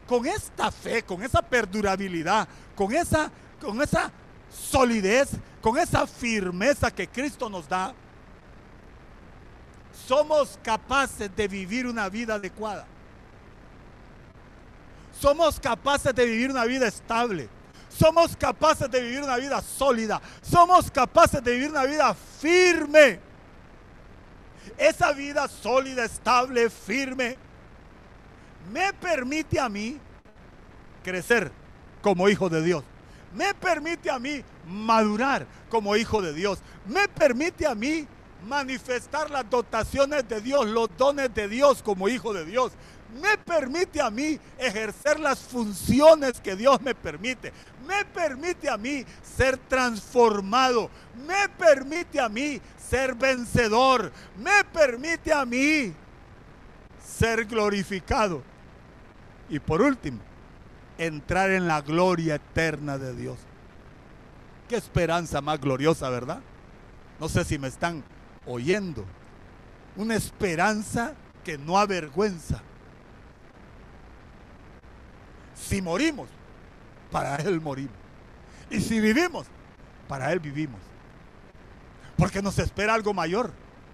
con 0.06 0.26
esta 0.26 0.70
fe, 0.70 1.02
con 1.02 1.22
esa 1.22 1.42
perdurabilidad, 1.42 2.48
con 2.74 2.94
esa, 2.94 3.30
con 3.60 3.80
esa 3.82 4.10
solidez, 4.50 5.30
con 5.60 5.76
esa 5.78 6.06
firmeza 6.06 6.90
que 6.90 7.06
Cristo 7.06 7.50
nos 7.50 7.68
da, 7.68 7.94
somos 10.06 10.58
capaces 10.62 11.34
de 11.34 11.48
vivir 11.48 11.86
una 11.86 12.08
vida 12.08 12.34
adecuada. 12.34 12.86
Somos 15.20 15.58
capaces 15.58 16.14
de 16.14 16.24
vivir 16.24 16.50
una 16.50 16.64
vida 16.64 16.86
estable. 16.86 17.48
Somos 17.88 18.36
capaces 18.36 18.90
de 18.90 19.00
vivir 19.00 19.22
una 19.22 19.36
vida 19.36 19.60
sólida. 19.60 20.20
Somos 20.40 20.90
capaces 20.90 21.42
de 21.42 21.52
vivir 21.52 21.70
una 21.70 21.84
vida 21.84 22.14
firme. 22.14 23.20
Esa 24.78 25.12
vida 25.12 25.48
sólida, 25.48 26.04
estable, 26.04 26.70
firme, 26.70 27.36
me 28.72 28.92
permite 28.92 29.58
a 29.58 29.68
mí 29.68 29.98
crecer 31.02 31.50
como 32.00 32.28
hijo 32.28 32.48
de 32.48 32.62
Dios. 32.62 32.84
Me 33.34 33.52
permite 33.54 34.10
a 34.10 34.18
mí 34.18 34.42
madurar 34.66 35.46
como 35.68 35.96
hijo 35.96 36.22
de 36.22 36.32
Dios. 36.32 36.60
Me 36.86 37.08
permite 37.08 37.66
a 37.66 37.74
mí 37.74 38.06
manifestar 38.46 39.30
las 39.30 39.48
dotaciones 39.50 40.28
de 40.28 40.40
Dios, 40.40 40.66
los 40.66 40.88
dones 40.96 41.34
de 41.34 41.48
Dios 41.48 41.82
como 41.82 42.08
hijo 42.08 42.32
de 42.32 42.44
Dios. 42.44 42.72
Me 43.20 43.38
permite 43.38 44.02
a 44.02 44.10
mí 44.10 44.38
ejercer 44.58 45.18
las 45.18 45.38
funciones 45.38 46.40
que 46.40 46.54
Dios 46.56 46.80
me 46.82 46.94
permite. 46.94 47.52
Me 47.86 48.04
permite 48.04 48.68
a 48.68 48.76
mí 48.76 49.04
ser 49.22 49.56
transformado. 49.56 50.90
Me 51.26 51.48
permite 51.48 52.20
a 52.20 52.28
mí 52.28 52.60
ser 52.88 53.14
vencedor. 53.14 54.12
Me 54.38 54.64
permite 54.72 55.32
a 55.32 55.44
mí 55.44 55.92
ser 57.04 57.44
glorificado. 57.44 58.42
Y 59.48 59.58
por 59.58 59.82
último, 59.82 60.18
entrar 60.98 61.50
en 61.50 61.66
la 61.66 61.80
gloria 61.80 62.36
eterna 62.36 62.98
de 62.98 63.14
Dios. 63.14 63.38
Qué 64.68 64.76
esperanza 64.76 65.40
más 65.40 65.60
gloriosa, 65.60 66.10
¿verdad? 66.10 66.40
No 67.18 67.28
sé 67.28 67.44
si 67.44 67.58
me 67.58 67.68
están 67.68 68.04
oyendo. 68.46 69.04
Una 69.96 70.14
esperanza 70.14 71.14
que 71.44 71.56
no 71.56 71.78
avergüenza. 71.78 72.62
Si 75.54 75.82
morimos, 75.82 76.28
para 77.10 77.36
Él 77.36 77.60
morimos. 77.60 77.96
Y 78.70 78.80
si 78.80 79.00
vivimos, 79.00 79.46
para 80.06 80.30
Él 80.32 80.40
vivimos. 80.40 80.80
Porque 82.18 82.42
nos 82.42 82.58
espera 82.58 82.92
algo 82.94 83.14
mayor, 83.14 83.52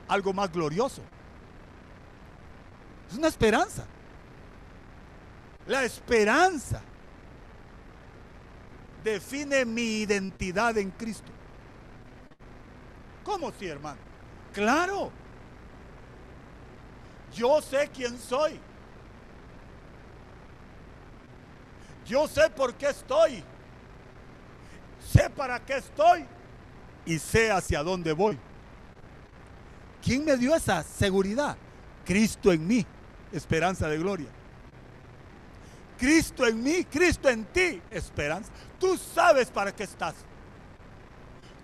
algo 0.09 0.33
más 0.33 0.51
glorioso. 0.51 1.03
Es 3.11 3.17
una 3.17 3.29
esperanza. 3.29 3.85
La 5.67 5.85
esperanza 5.85 6.81
define 9.05 9.67
mi 9.67 10.01
identidad 10.01 10.77
en 10.79 10.91
Cristo. 10.91 11.31
¿Cómo 13.23 13.53
sí, 13.53 13.67
hermano? 13.67 13.99
Claro. 14.55 15.13
Yo 17.35 17.61
sé 17.61 17.91
quién 17.93 18.19
soy. 18.19 18.59
Yo 22.07 22.27
sé 22.27 22.49
por 22.51 22.75
qué 22.75 22.89
estoy. 22.89 23.45
Sé 25.13 25.29
para 25.29 25.61
qué 25.61 25.77
estoy. 25.77 26.27
Y 27.07 27.19
sé 27.19 27.51
hacia 27.51 27.83
dónde 27.83 28.13
voy. 28.13 28.39
¿Quién 30.03 30.25
me 30.25 30.37
dio 30.37 30.55
esa 30.55 30.83
seguridad? 30.83 31.57
Cristo 32.05 32.53
en 32.53 32.67
mí, 32.67 32.87
esperanza 33.33 33.89
de 33.89 33.99
gloria. 33.99 34.29
Cristo 35.99 36.47
en 36.47 36.63
mí, 36.63 36.85
Cristo 36.85 37.29
en 37.29 37.45
ti, 37.47 37.81
esperanza. 37.91 38.53
Tú 38.79 38.99
sabes 38.99 39.51
para 39.51 39.75
qué 39.75 39.85
estás. 39.85 40.15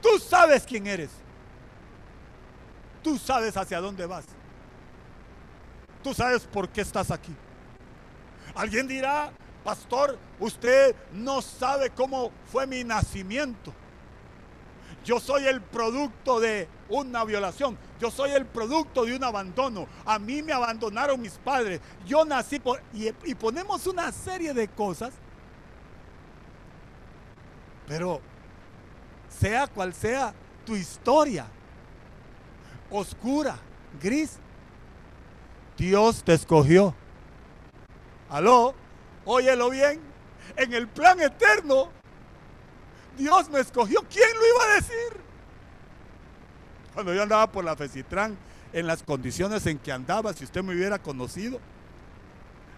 Tú 0.01 0.19
sabes 0.19 0.65
quién 0.65 0.87
eres. 0.87 1.11
Tú 3.03 3.19
sabes 3.19 3.57
hacia 3.57 3.81
dónde 3.81 4.07
vas. 4.07 4.25
Tú 6.03 6.15
sabes 6.15 6.43
por 6.47 6.69
qué 6.69 6.81
estás 6.81 7.11
aquí. 7.11 7.35
Alguien 8.55 8.89
dirá, 8.89 9.33
pastor, 9.63 10.19
usted 10.39 10.95
no 11.13 11.43
sabe 11.43 11.91
cómo 11.91 12.31
fue 12.51 12.67
mi 12.67 12.85
nacimiento. 12.85 13.73
Yo 15.05 15.19
soy 15.19 15.47
el 15.47 15.61
producto 15.61 16.41
de 16.41 16.69
una 16.89 17.25
violación. 17.25 17.79
Yo 18.01 18.11
soy 18.11 18.31
el 18.33 18.47
producto 18.47 19.05
de 19.05 19.17
un 19.17 19.25
abandono. 19.25 19.87
A 20.05 20.19
mí 20.19 20.43
me 20.43 20.53
abandonaron 20.53 21.21
mis 21.21 21.39
padres. 21.39 21.81
Yo 22.07 22.25
nací 22.25 22.59
por... 22.59 22.83
Y, 22.93 23.09
y 23.25 23.35
ponemos 23.35 23.87
una 23.87 24.13
serie 24.13 24.53
de 24.53 24.69
cosas. 24.69 25.13
Pero 27.87 28.21
sea 29.29 29.67
cual 29.67 29.95
sea 29.95 30.35
tu 30.65 30.77
historia, 30.77 31.47
oscura, 32.91 33.59
gris, 34.01 34.39
Dios 35.77 36.23
te 36.23 36.35
escogió. 36.35 36.95
Aló, 38.29 38.75
óyelo 39.25 39.71
bien. 39.71 40.01
En 40.57 40.73
el 40.75 40.87
plan 40.89 41.21
eterno, 41.21 41.89
Dios 43.19 43.49
me 43.51 43.61
escogió. 43.61 44.01
¿Quién 44.11 44.29
lo 44.35 44.47
iba 44.47 44.65
a 44.65 44.75
decir? 44.77 45.21
Cuando 46.95 47.15
yo 47.15 47.23
andaba 47.23 47.51
por 47.51 47.65
la 47.65 47.77
Fecitrán, 47.77 48.37
en 48.73 48.87
las 48.87 49.03
condiciones 49.03 49.67
en 49.67 49.79
que 49.79 49.93
andaba, 49.93 50.33
si 50.33 50.45
usted 50.45 50.63
me 50.63 50.75
hubiera 50.75 50.99
conocido, 50.99 51.61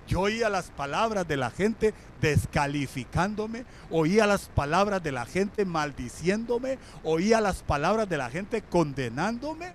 yo 0.09 0.21
oía 0.21 0.49
las 0.49 0.71
palabras 0.71 1.27
de 1.29 1.37
la 1.37 1.51
gente 1.51 1.95
descalificándome, 2.21 3.64
oía 3.90 4.27
las 4.27 4.49
palabras 4.49 5.03
de 5.03 5.12
la 5.12 5.27
gente 5.27 5.64
maldiciéndome, 5.64 6.79
oía 7.05 7.40
las 7.40 7.62
palabras 7.62 8.09
de 8.09 8.16
la 8.16 8.31
gente 8.31 8.62
condenándome. 8.62 9.73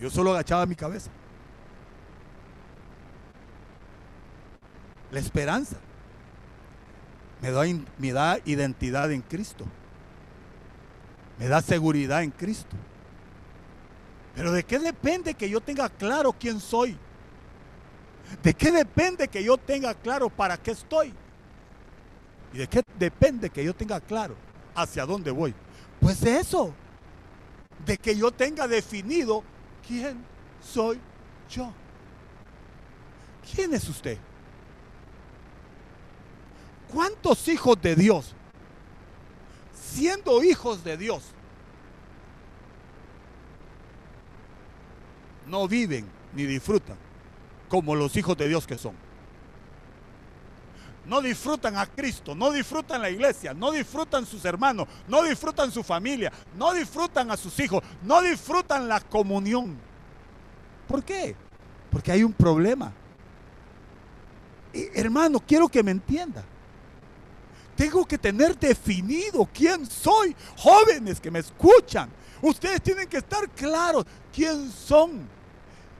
Yo 0.00 0.10
solo 0.10 0.32
agachaba 0.32 0.66
mi 0.66 0.74
cabeza. 0.74 1.10
La 5.10 5.20
esperanza 5.20 5.76
me 7.40 8.12
da, 8.12 8.38
identidad 8.44 9.12
en 9.12 9.22
Cristo. 9.22 9.64
Me 11.38 11.46
da 11.46 11.62
seguridad 11.62 12.22
en 12.22 12.30
Cristo. 12.30 12.76
Pero 14.34 14.52
¿de 14.52 14.64
qué 14.64 14.78
depende 14.78 15.34
que 15.34 15.48
yo 15.48 15.60
tenga 15.60 15.88
claro 15.88 16.32
quién 16.32 16.60
soy? 16.60 16.96
¿De 18.42 18.54
qué 18.54 18.70
depende 18.70 19.28
que 19.28 19.42
yo 19.42 19.56
tenga 19.56 19.94
claro 19.94 20.28
para 20.28 20.56
qué 20.56 20.72
estoy? 20.72 21.14
¿Y 22.52 22.58
de 22.58 22.66
qué 22.66 22.82
depende 22.98 23.50
que 23.50 23.64
yo 23.64 23.74
tenga 23.74 24.00
claro 24.00 24.34
hacia 24.74 25.06
dónde 25.06 25.30
voy? 25.30 25.54
Pues 26.00 26.22
eso. 26.22 26.74
De 27.84 27.96
que 27.96 28.16
yo 28.16 28.30
tenga 28.30 28.66
definido 28.66 29.42
quién 29.86 30.24
soy 30.60 31.00
yo. 31.48 31.72
¿Quién 33.54 33.72
es 33.72 33.88
usted? 33.88 34.18
¿Cuántos 36.92 37.46
hijos 37.48 37.80
de 37.82 37.94
Dios, 37.94 38.34
siendo 39.74 40.42
hijos 40.42 40.82
de 40.82 40.96
Dios, 40.96 41.22
no 45.46 45.68
viven 45.68 46.06
ni 46.34 46.44
disfrutan 46.44 46.96
como 47.68 47.94
los 47.94 48.16
hijos 48.16 48.36
de 48.36 48.48
Dios 48.48 48.66
que 48.66 48.78
son? 48.78 48.94
No 51.04 51.22
disfrutan 51.22 51.76
a 51.76 51.86
Cristo, 51.86 52.34
no 52.34 52.50
disfrutan 52.50 53.00
la 53.00 53.08
iglesia, 53.08 53.54
no 53.54 53.70
disfrutan 53.70 54.26
sus 54.26 54.44
hermanos, 54.44 54.88
no 55.08 55.22
disfrutan 55.22 55.70
su 55.72 55.82
familia, 55.82 56.30
no 56.56 56.74
disfrutan 56.74 57.30
a 57.30 57.36
sus 57.36 57.58
hijos, 57.60 57.82
no 58.02 58.20
disfrutan 58.20 58.88
la 58.88 59.00
comunión. 59.00 59.78
¿Por 60.86 61.02
qué? 61.02 61.34
Porque 61.90 62.12
hay 62.12 62.24
un 62.24 62.32
problema. 62.32 62.92
hermano, 64.94 65.40
quiero 65.40 65.68
que 65.68 65.82
me 65.82 65.92
entienda. 65.92 66.44
Tengo 67.78 68.04
que 68.04 68.18
tener 68.18 68.58
definido 68.58 69.48
quién 69.54 69.86
soy. 69.86 70.34
Jóvenes 70.56 71.20
que 71.20 71.30
me 71.30 71.38
escuchan, 71.38 72.10
ustedes 72.42 72.82
tienen 72.82 73.08
que 73.08 73.18
estar 73.18 73.48
claros 73.50 74.04
quién 74.34 74.68
son. 74.68 75.28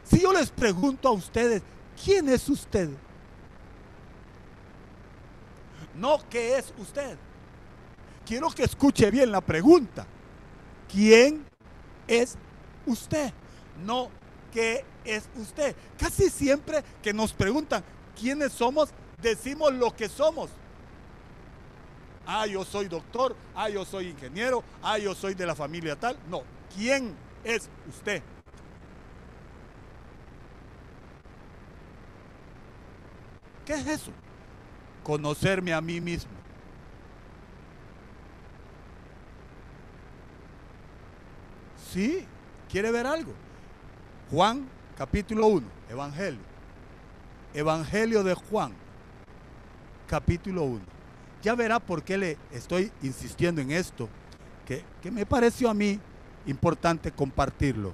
Si 0.03 0.19
yo 0.19 0.33
les 0.33 0.51
pregunto 0.51 1.07
a 1.07 1.13
ustedes, 1.13 1.63
¿quién 2.05 2.29
es 2.31 2.49
usted? 2.49 2.91
No, 5.95 6.19
¿qué 6.29 6.59
es 6.59 6.75
usted? 6.79 7.17
Quiero 8.27 8.51
que 8.51 8.65
escuche 8.65 9.09
bien 9.13 9.31
la 9.31 9.41
pregunta. 9.41 10.05
¿Quién 10.91 11.47
es 12.09 12.37
usted? 12.87 13.33
No, 13.85 14.11
¿qué 14.53 14.85
es 15.05 15.29
usted? 15.37 15.77
Casi 15.97 16.29
siempre 16.29 16.83
que 17.01 17.13
nos 17.13 17.33
preguntan 17.33 17.85
quiénes 18.21 18.51
somos, 18.51 18.89
decimos 19.23 19.73
lo 19.75 19.95
que 19.95 20.09
somos 20.09 20.51
ah, 22.29 22.47
yo 22.47 22.63
soy 22.63 22.89
doctor, 22.89 23.35
ah, 23.57 23.71
yo 23.71 23.85
soy 23.85 24.09
ingeniero, 24.09 24.63
ah, 24.83 24.99
yo 24.99 25.15
soy 25.15 25.35
de 25.35 25.47
la 25.47 25.55
familia 25.55 25.97
tal. 25.97 26.17
No, 26.29 26.43
¿quién 26.77 27.15
es 27.43 27.69
usted? 27.89 28.23
¿Qué 33.65 33.75
es 33.75 33.87
eso? 33.87 34.13
Conocerme 35.03 35.73
a 35.73 35.81
mí 35.81 36.01
mismo. 36.01 36.31
Sí, 41.93 42.27
quiere 42.71 42.91
ver 42.91 43.07
algo. 43.07 43.33
Juan 44.31 44.69
capítulo 44.97 45.47
1, 45.47 45.67
Evangelio. 45.89 46.41
Evangelio 47.55 48.23
de 48.23 48.35
Juan, 48.35 48.75
capítulo 50.07 50.65
1. 50.65 50.98
Ya 51.43 51.55
verá 51.55 51.79
por 51.79 52.03
qué 52.03 52.19
le 52.19 52.37
estoy 52.53 52.91
insistiendo 53.03 53.61
en 53.61 53.71
esto, 53.71 54.09
que, 54.67 54.85
que 55.01 55.11
me 55.11 55.25
pareció 55.25 55.71
a 55.71 55.75
mí 55.75 56.01
importante 56.47 57.13
compartirlo. 57.13 57.93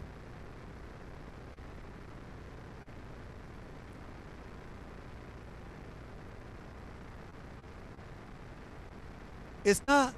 Está 9.62 10.12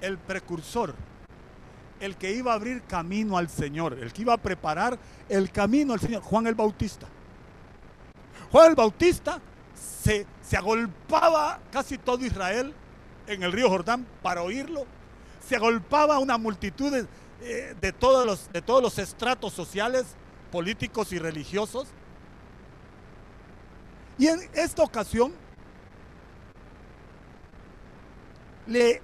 el 0.00 0.16
precursor, 0.18 0.94
el 2.00 2.16
que 2.16 2.32
iba 2.32 2.52
a 2.52 2.54
abrir 2.54 2.82
camino 2.82 3.36
al 3.36 3.48
Señor, 3.48 3.94
el 3.94 4.12
que 4.12 4.22
iba 4.22 4.32
a 4.32 4.38
preparar 4.38 4.98
el 5.28 5.50
camino 5.50 5.92
al 5.92 6.00
Señor, 6.00 6.22
Juan 6.22 6.46
el 6.46 6.54
Bautista. 6.54 7.06
Juan 8.50 8.70
el 8.70 8.74
Bautista 8.74 9.40
se, 9.76 10.26
agolpaba 10.56 11.60
casi 11.70 11.98
todo 11.98 12.24
Israel 12.24 12.74
en 13.26 13.42
el 13.42 13.52
río 13.52 13.68
Jordán 13.68 14.06
para 14.22 14.42
oírlo. 14.42 14.86
Se 15.46 15.56
agolpaba 15.56 16.18
una 16.18 16.38
multitud 16.38 16.92
de, 16.92 17.06
eh, 17.42 17.74
de, 17.80 17.92
todos 17.92 18.26
los, 18.26 18.52
de 18.52 18.62
todos 18.62 18.82
los 18.82 18.98
estratos 18.98 19.52
sociales, 19.52 20.06
políticos 20.50 21.12
y 21.12 21.18
religiosos. 21.18 21.88
Y 24.18 24.28
en 24.28 24.40
esta 24.54 24.82
ocasión 24.82 25.32
le, 28.66 29.02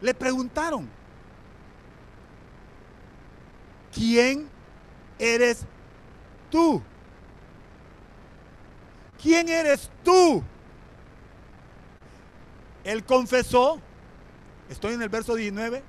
le 0.00 0.14
preguntaron, 0.14 0.88
¿quién 3.92 4.48
eres 5.18 5.64
tú? 6.50 6.82
¿Quién 9.20 9.48
eres 9.48 9.90
tú? 10.04 10.42
Él 12.84 13.04
confesó, 13.04 13.80
estoy 14.68 14.94
en 14.94 15.02
el 15.02 15.08
verso 15.08 15.34
19, 15.34 15.82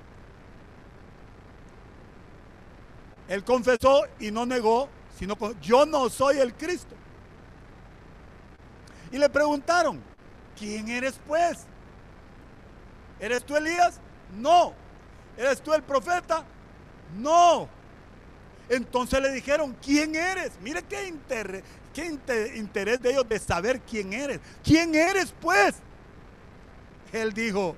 él 3.28 3.44
confesó 3.44 4.02
y 4.18 4.30
no 4.30 4.44
negó, 4.44 4.88
sino 5.18 5.36
yo 5.60 5.86
no 5.86 6.08
soy 6.10 6.38
el 6.38 6.54
Cristo. 6.54 6.94
Y 9.10 9.18
le 9.18 9.28
preguntaron, 9.28 10.02
¿quién 10.58 10.88
eres 10.88 11.18
pues? 11.26 11.66
¿Eres 13.20 13.44
tú 13.44 13.56
Elías? 13.56 14.00
No. 14.36 14.74
¿Eres 15.36 15.62
tú 15.62 15.72
el 15.72 15.82
profeta? 15.82 16.44
No. 17.16 17.68
Entonces 18.68 19.20
le 19.20 19.30
dijeron, 19.30 19.76
¿quién 19.82 20.14
eres? 20.14 20.52
Mire 20.60 20.82
qué, 20.82 21.06
interés, 21.06 21.62
qué 21.92 22.06
interés 22.56 23.00
de 23.00 23.10
ellos 23.10 23.28
de 23.28 23.38
saber 23.38 23.80
quién 23.80 24.12
eres. 24.12 24.40
¿Quién 24.62 24.94
eres 24.94 25.34
pues? 25.40 25.76
Él 27.12 27.32
dijo, 27.32 27.76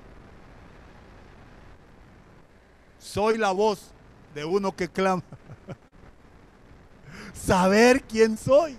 soy 2.97 3.37
la 3.37 3.51
voz 3.51 3.91
de 4.33 4.45
uno 4.45 4.75
que 4.75 4.87
clama. 4.87 5.23
saber 7.33 8.01
quién 8.03 8.37
soy. 8.37 8.77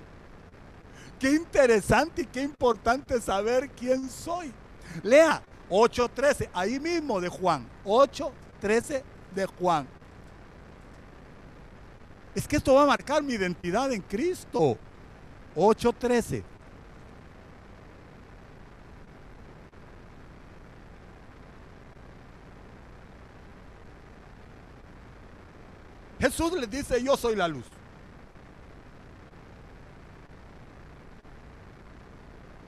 Qué 1.18 1.32
interesante 1.32 2.22
y 2.22 2.26
qué 2.26 2.42
importante 2.42 3.20
saber 3.20 3.70
quién 3.70 4.10
soy. 4.10 4.52
Lea 5.02 5.42
8.13, 5.70 6.50
ahí 6.52 6.78
mismo 6.78 7.20
de 7.20 7.28
Juan. 7.28 7.66
8.13 7.84 9.02
de 9.34 9.46
Juan. 9.46 9.86
Es 12.34 12.46
que 12.46 12.56
esto 12.56 12.74
va 12.74 12.82
a 12.82 12.86
marcar 12.86 13.22
mi 13.22 13.32
identidad 13.34 13.90
en 13.92 14.02
Cristo. 14.02 14.76
8.13. 15.56 16.42
Jesús 26.20 26.52
les 26.52 26.70
dice, 26.70 27.02
yo 27.02 27.16
soy 27.16 27.36
la 27.36 27.48
luz. 27.48 27.64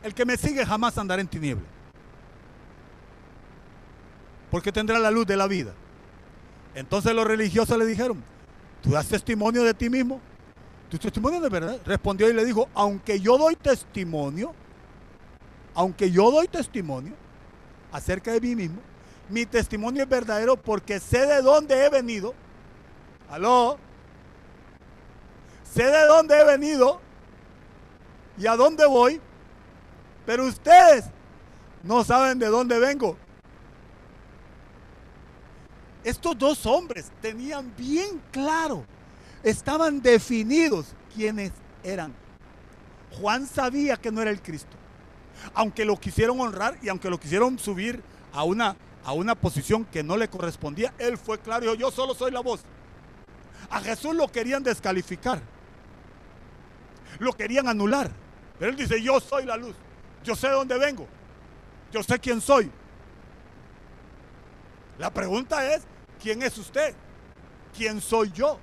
El 0.02 0.14
que 0.14 0.24
me 0.24 0.36
sigue 0.36 0.64
jamás 0.64 0.96
andará 0.96 1.20
en 1.20 1.28
tiniebla. 1.28 1.64
Porque 4.50 4.72
tendrá 4.72 4.98
la 4.98 5.10
luz 5.10 5.26
de 5.26 5.36
la 5.36 5.46
vida. 5.46 5.74
Entonces 6.74 7.14
los 7.14 7.26
religiosos 7.26 7.76
le 7.76 7.84
dijeron, 7.84 8.22
¿tú 8.82 8.90
das 8.90 9.08
testimonio 9.08 9.62
de 9.62 9.74
ti 9.74 9.90
mismo? 9.90 10.20
¿Tu 10.90 10.98
testimonio 10.98 11.40
de 11.40 11.48
verdad? 11.48 11.78
Respondió 11.84 12.28
y 12.28 12.32
le 12.32 12.44
dijo, 12.44 12.68
aunque 12.74 13.20
yo 13.20 13.36
doy 13.36 13.56
testimonio, 13.56 14.54
aunque 15.74 16.10
yo 16.10 16.30
doy 16.30 16.48
testimonio 16.48 17.12
acerca 17.92 18.32
de 18.32 18.40
mí 18.40 18.54
mismo, 18.54 18.80
mi 19.28 19.44
testimonio 19.44 20.02
es 20.02 20.08
verdadero 20.08 20.56
porque 20.56 20.98
sé 20.98 21.26
de 21.26 21.42
dónde 21.42 21.84
he 21.84 21.90
venido. 21.90 22.34
Aló. 23.28 23.78
Sé 25.62 25.84
de 25.84 26.06
dónde 26.06 26.40
he 26.40 26.44
venido 26.44 27.00
y 28.38 28.46
a 28.46 28.56
dónde 28.56 28.86
voy, 28.86 29.20
pero 30.24 30.46
ustedes 30.46 31.04
no 31.82 32.02
saben 32.04 32.38
de 32.38 32.46
dónde 32.46 32.78
vengo. 32.78 33.16
Estos 36.02 36.38
dos 36.38 36.64
hombres 36.64 37.12
tenían 37.20 37.70
bien 37.76 38.22
claro 38.30 38.86
estaban 39.42 40.02
definidos 40.02 40.94
quiénes 41.14 41.52
eran. 41.82 42.14
Juan 43.20 43.46
sabía 43.46 43.96
que 43.96 44.12
no 44.12 44.22
era 44.22 44.30
el 44.30 44.42
Cristo. 44.42 44.76
Aunque 45.54 45.84
lo 45.84 45.98
quisieron 45.98 46.40
honrar 46.40 46.76
y 46.82 46.88
aunque 46.88 47.10
lo 47.10 47.18
quisieron 47.18 47.58
subir 47.58 48.02
a 48.32 48.44
una, 48.44 48.76
a 49.04 49.12
una 49.12 49.34
posición 49.34 49.84
que 49.84 50.02
no 50.02 50.16
le 50.16 50.28
correspondía, 50.28 50.92
él 50.98 51.16
fue 51.16 51.38
claro 51.38 51.64
y 51.64 51.68
dijo, 51.68 51.78
yo 51.78 51.90
solo 51.90 52.14
soy 52.14 52.30
la 52.30 52.40
voz. 52.40 52.60
A 53.70 53.80
Jesús 53.80 54.14
lo 54.14 54.28
querían 54.28 54.62
descalificar. 54.62 55.40
Lo 57.18 57.32
querían 57.32 57.68
anular. 57.68 58.10
Pero 58.58 58.70
él 58.70 58.76
dice, 58.76 59.02
yo 59.02 59.20
soy 59.20 59.44
la 59.44 59.56
luz. 59.56 59.74
Yo 60.24 60.34
sé 60.34 60.48
dónde 60.48 60.78
vengo. 60.78 61.06
Yo 61.92 62.02
sé 62.02 62.18
quién 62.18 62.40
soy. 62.40 62.70
La 64.98 65.10
pregunta 65.10 65.74
es, 65.74 65.82
¿quién 66.20 66.42
es 66.42 66.58
usted? 66.58 66.94
¿Quién 67.76 68.00
soy 68.00 68.30
yo? 68.32 68.58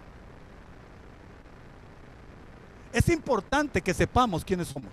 Es 2.96 3.10
importante 3.10 3.82
que 3.82 3.94
sepamos 3.94 4.46
quiénes 4.46 4.70
somos. 4.70 4.92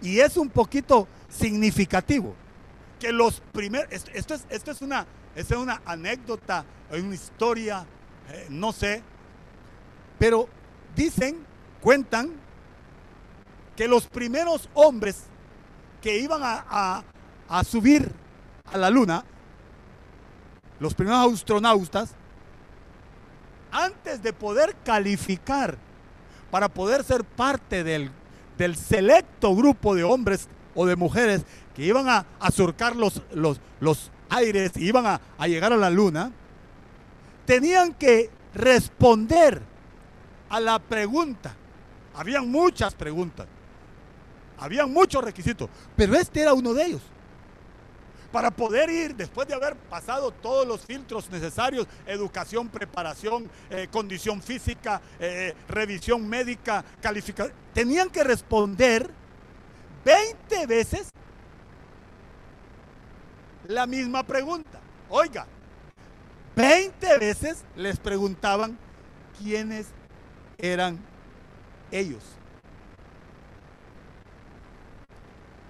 Y 0.00 0.20
es 0.20 0.38
un 0.38 0.48
poquito 0.48 1.06
significativo 1.28 2.34
que 2.98 3.12
los 3.12 3.40
primeros, 3.52 3.92
esto, 3.92 4.34
es, 4.34 4.46
esto 4.48 4.70
es, 4.70 4.80
una, 4.80 5.06
es 5.36 5.50
una 5.50 5.82
anécdota, 5.84 6.64
una 6.90 7.14
historia, 7.14 7.84
eh, 8.30 8.46
no 8.48 8.72
sé, 8.72 9.02
pero 10.18 10.48
dicen, 10.96 11.44
cuentan, 11.82 12.32
que 13.76 13.86
los 13.86 14.06
primeros 14.06 14.70
hombres 14.72 15.24
que 16.00 16.18
iban 16.18 16.40
a, 16.42 17.04
a 17.48 17.64
subir 17.64 18.10
a 18.64 18.78
la 18.78 18.88
luna, 18.88 19.24
los 20.80 20.94
primeros 20.94 21.34
astronautas, 21.34 22.14
antes 23.70 24.22
de 24.22 24.32
poder 24.32 24.74
calificar 24.84 25.76
para 26.50 26.68
poder 26.68 27.04
ser 27.04 27.24
parte 27.24 27.84
del, 27.84 28.10
selecto 28.76 29.54
grupo 29.54 29.94
de 29.94 30.04
hombres 30.04 30.48
o 30.74 30.86
de 30.86 30.96
mujeres 30.96 31.44
que 31.74 31.84
iban 31.84 32.08
a, 32.08 32.26
surcar 32.50 32.96
los, 32.96 33.22
los, 33.32 33.60
los, 33.80 34.10
aires 34.30 34.72
y 34.76 34.86
iban 34.86 35.06
a, 35.06 35.20
a 35.38 35.48
llegar 35.48 35.72
a 35.72 35.76
la 35.76 35.88
luna, 35.88 36.30
tenían 37.46 37.94
que 37.94 38.30
responder 38.54 39.62
a 40.50 40.60
la 40.60 40.78
pregunta. 40.78 41.54
Habían 42.14 42.50
muchas 42.50 42.94
preguntas, 42.94 43.46
habían 44.58 44.92
muchos 44.92 45.24
requisitos, 45.24 45.70
pero 45.96 46.14
este 46.14 46.42
era 46.42 46.52
uno 46.52 46.74
de 46.74 46.84
ellos 46.84 47.02
para 48.32 48.50
poder 48.50 48.90
ir, 48.90 49.14
después 49.14 49.48
de 49.48 49.54
haber 49.54 49.74
pasado 49.76 50.30
todos 50.30 50.66
los 50.66 50.82
filtros 50.82 51.30
necesarios, 51.30 51.86
educación, 52.06 52.68
preparación, 52.68 53.50
eh, 53.70 53.88
condición 53.90 54.42
física, 54.42 55.00
eh, 55.18 55.54
revisión 55.68 56.28
médica, 56.28 56.84
calificación, 57.00 57.54
tenían 57.72 58.10
que 58.10 58.22
responder 58.24 59.10
20 60.04 60.66
veces 60.66 61.10
la 63.66 63.86
misma 63.86 64.22
pregunta. 64.22 64.80
Oiga, 65.08 65.46
20 66.56 67.18
veces 67.18 67.64
les 67.76 67.98
preguntaban 67.98 68.78
quiénes 69.38 69.88
eran 70.58 70.98
ellos. 71.90 72.22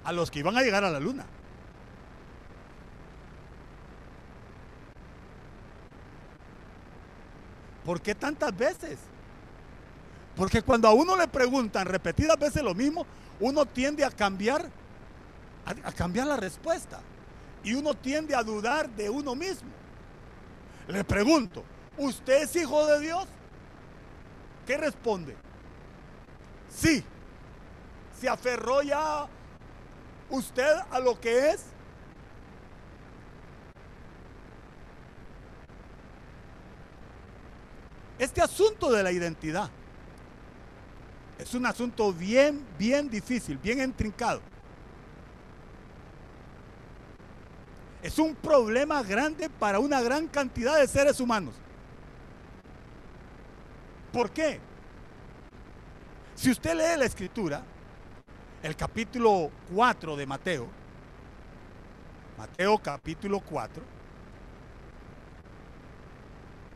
A 0.05 0.13
los 0.13 0.31
que 0.31 0.39
iban 0.39 0.57
a 0.57 0.63
llegar 0.63 0.85
a 0.85 0.91
la 0.91 0.99
luna. 0.99 1.27
¿Por 7.89 8.03
qué 8.03 8.15
tantas 8.15 8.55
veces? 8.55 8.99
Porque 10.37 10.61
cuando 10.61 10.89
a 10.89 10.93
uno 10.93 11.17
le 11.17 11.27
preguntan 11.27 11.87
repetidas 11.87 12.39
veces 12.39 12.63
lo 12.63 12.75
mismo, 12.75 13.07
uno 13.41 13.65
tiende 13.65 14.05
a 14.05 14.11
cambiar, 14.11 14.69
a, 15.65 15.91
cambiar 15.93 16.27
la 16.27 16.37
respuesta. 16.37 17.01
Y 17.65 17.73
uno 17.73 17.95
tiende 17.95 18.35
a 18.35 18.43
dudar 18.43 18.91
de 18.91 19.09
uno 19.09 19.35
mismo. 19.35 19.71
Le 20.87 21.03
pregunto, 21.03 21.65
¿usted 21.97 22.43
es 22.43 22.57
hijo 22.57 22.87
de 22.89 23.01
Dios? 23.01 23.27
¿Qué 24.67 24.77
responde? 24.77 25.35
Sí. 26.69 27.03
¿Se 28.21 28.29
aferró 28.29 28.83
ya 28.83 29.27
usted 30.29 30.77
a 30.91 31.01
lo 31.01 31.19
que 31.19 31.53
es? 31.53 31.65
Este 38.19 38.43
asunto 38.43 38.91
de 38.91 39.03
la 39.03 39.13
identidad 39.13 39.71
es 41.39 41.55
un 41.55 41.65
asunto 41.67 42.13
bien, 42.13 42.67
bien 42.77 43.09
difícil, 43.09 43.57
bien 43.59 43.81
intrincado. 43.81 44.41
Es 48.03 48.19
un 48.19 48.35
problema 48.35 49.03
grande 49.03 49.49
para 49.49 49.79
una 49.79 50.01
gran 50.01 50.27
cantidad 50.27 50.79
de 50.79 50.89
seres 50.89 51.21
humanos. 51.21 51.55
¿Por 54.13 54.31
qué? 54.31 54.59
Si 56.35 56.51
usted 56.51 56.75
lee 56.75 56.99
la 56.99 57.05
escritura, 57.05 57.63
el 58.63 58.75
capítulo 58.75 59.51
4 59.75 60.17
de 60.17 60.27
Mateo, 60.27 60.69
Mateo 62.37 62.79
capítulo 62.79 63.41
4, 63.41 63.98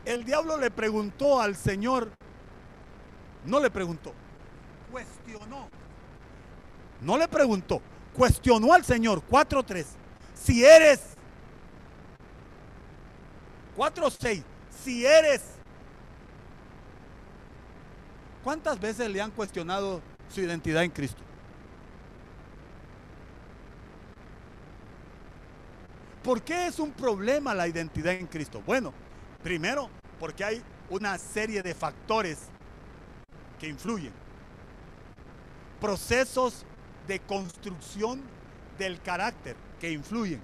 el 0.05 0.25
diablo 0.25 0.57
le 0.57 0.71
preguntó 0.71 1.39
al 1.41 1.55
Señor, 1.55 2.11
no 3.45 3.59
le 3.59 3.69
preguntó, 3.69 4.13
cuestionó. 4.91 5.69
No 7.01 7.17
le 7.17 7.27
preguntó, 7.27 7.81
cuestionó 8.13 8.73
al 8.73 8.85
Señor 8.85 9.21
4.3. 9.29 9.85
Si 10.33 10.63
eres 10.63 11.01
4.6, 13.75 14.43
si 14.83 15.05
eres. 15.05 15.41
¿Cuántas 18.43 18.79
veces 18.79 19.09
le 19.09 19.21
han 19.21 19.31
cuestionado 19.31 20.01
su 20.29 20.41
identidad 20.41 20.83
en 20.83 20.91
Cristo? 20.91 21.21
¿Por 26.23 26.41
qué 26.41 26.67
es 26.67 26.79
un 26.79 26.91
problema 26.91 27.53
la 27.53 27.67
identidad 27.67 28.13
en 28.13 28.27
Cristo? 28.27 28.61
Bueno, 28.65 28.93
primero 29.43 29.89
porque 30.19 30.43
hay 30.43 30.63
una 30.89 31.17
serie 31.17 31.61
de 31.61 31.73
factores 31.75 32.39
que 33.59 33.67
influyen 33.67 34.23
procesos 35.83 36.63
de 37.09 37.19
construcción 37.19 38.21
del 38.77 39.01
carácter 39.01 39.57
que 39.81 39.91
influyen. 39.91 40.41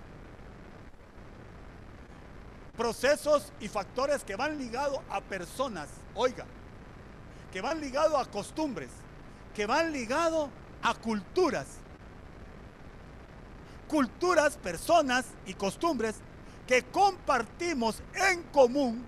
Procesos 2.75 3.53
y 3.61 3.69
factores 3.69 4.25
que 4.25 4.35
van 4.35 4.57
ligados 4.57 4.99
a 5.09 5.21
personas, 5.21 5.87
oiga, 6.13 6.45
que 7.53 7.61
van 7.61 7.79
ligados 7.79 8.19
a 8.19 8.29
costumbres, 8.29 8.89
que 9.55 9.65
van 9.65 9.93
ligados 9.93 10.49
a 10.83 10.93
culturas. 10.93 11.67
Culturas, 13.87 14.57
personas 14.57 15.25
y 15.45 15.53
costumbres 15.53 16.15
que 16.69 16.83
compartimos 16.83 17.99
en 18.13 18.43
común 18.43 19.03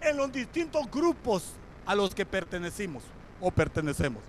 en 0.00 0.16
los 0.16 0.32
distintos 0.32 0.90
grupos 0.90 1.52
a 1.84 1.94
los 1.94 2.14
que 2.14 2.24
pertenecimos 2.24 3.02
o 3.42 3.50
pertenecemos. 3.50 4.22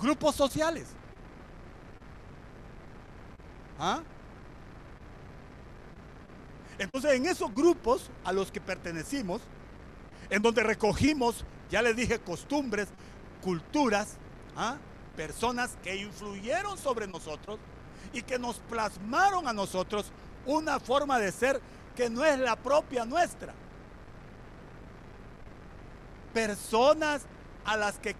grupos 0.00 0.34
sociales. 0.34 0.86
¿Ah? 3.78 4.02
Entonces, 6.78 7.12
en 7.12 7.26
esos 7.26 7.54
grupos 7.54 8.10
a 8.24 8.32
los 8.32 8.50
que 8.50 8.60
pertenecimos, 8.60 9.42
en 10.30 10.40
donde 10.40 10.62
recogimos, 10.62 11.44
ya 11.70 11.82
les 11.82 11.94
dije, 11.94 12.20
costumbres, 12.20 12.88
culturas, 13.42 14.16
¿ah? 14.56 14.76
personas 15.14 15.76
que 15.82 15.96
influyeron 15.96 16.78
sobre 16.78 17.06
nosotros 17.06 17.58
y 18.12 18.22
que 18.22 18.38
nos 18.38 18.58
plasmaron 18.60 19.48
a 19.48 19.52
nosotros 19.52 20.06
una 20.46 20.78
forma 20.80 21.18
de 21.18 21.32
ser 21.32 21.60
que 21.94 22.10
no 22.10 22.24
es 22.24 22.38
la 22.38 22.56
propia 22.56 23.04
nuestra. 23.04 23.54
Personas 26.32 27.22
a 27.64 27.76
las 27.76 27.98
que 27.98 28.14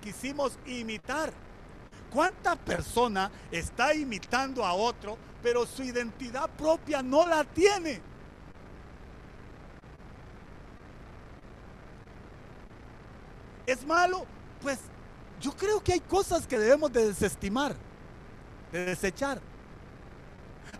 quisimos 0.00 0.58
imitar. 0.66 1.32
¿Cuánta 2.10 2.56
persona 2.56 3.30
está 3.52 3.94
imitando 3.94 4.64
a 4.64 4.72
otro, 4.72 5.16
pero 5.42 5.64
su 5.64 5.84
identidad 5.84 6.50
propia 6.50 7.02
no 7.02 7.24
la 7.24 7.44
tiene? 7.44 8.00
¿Es 13.64 13.86
malo? 13.86 14.26
Pues 14.60 14.80
yo 15.40 15.52
creo 15.52 15.80
que 15.82 15.92
hay 15.92 16.00
cosas 16.00 16.46
que 16.48 16.58
debemos 16.58 16.92
de 16.92 17.06
desestimar, 17.06 17.76
de 18.72 18.84
desechar. 18.84 19.40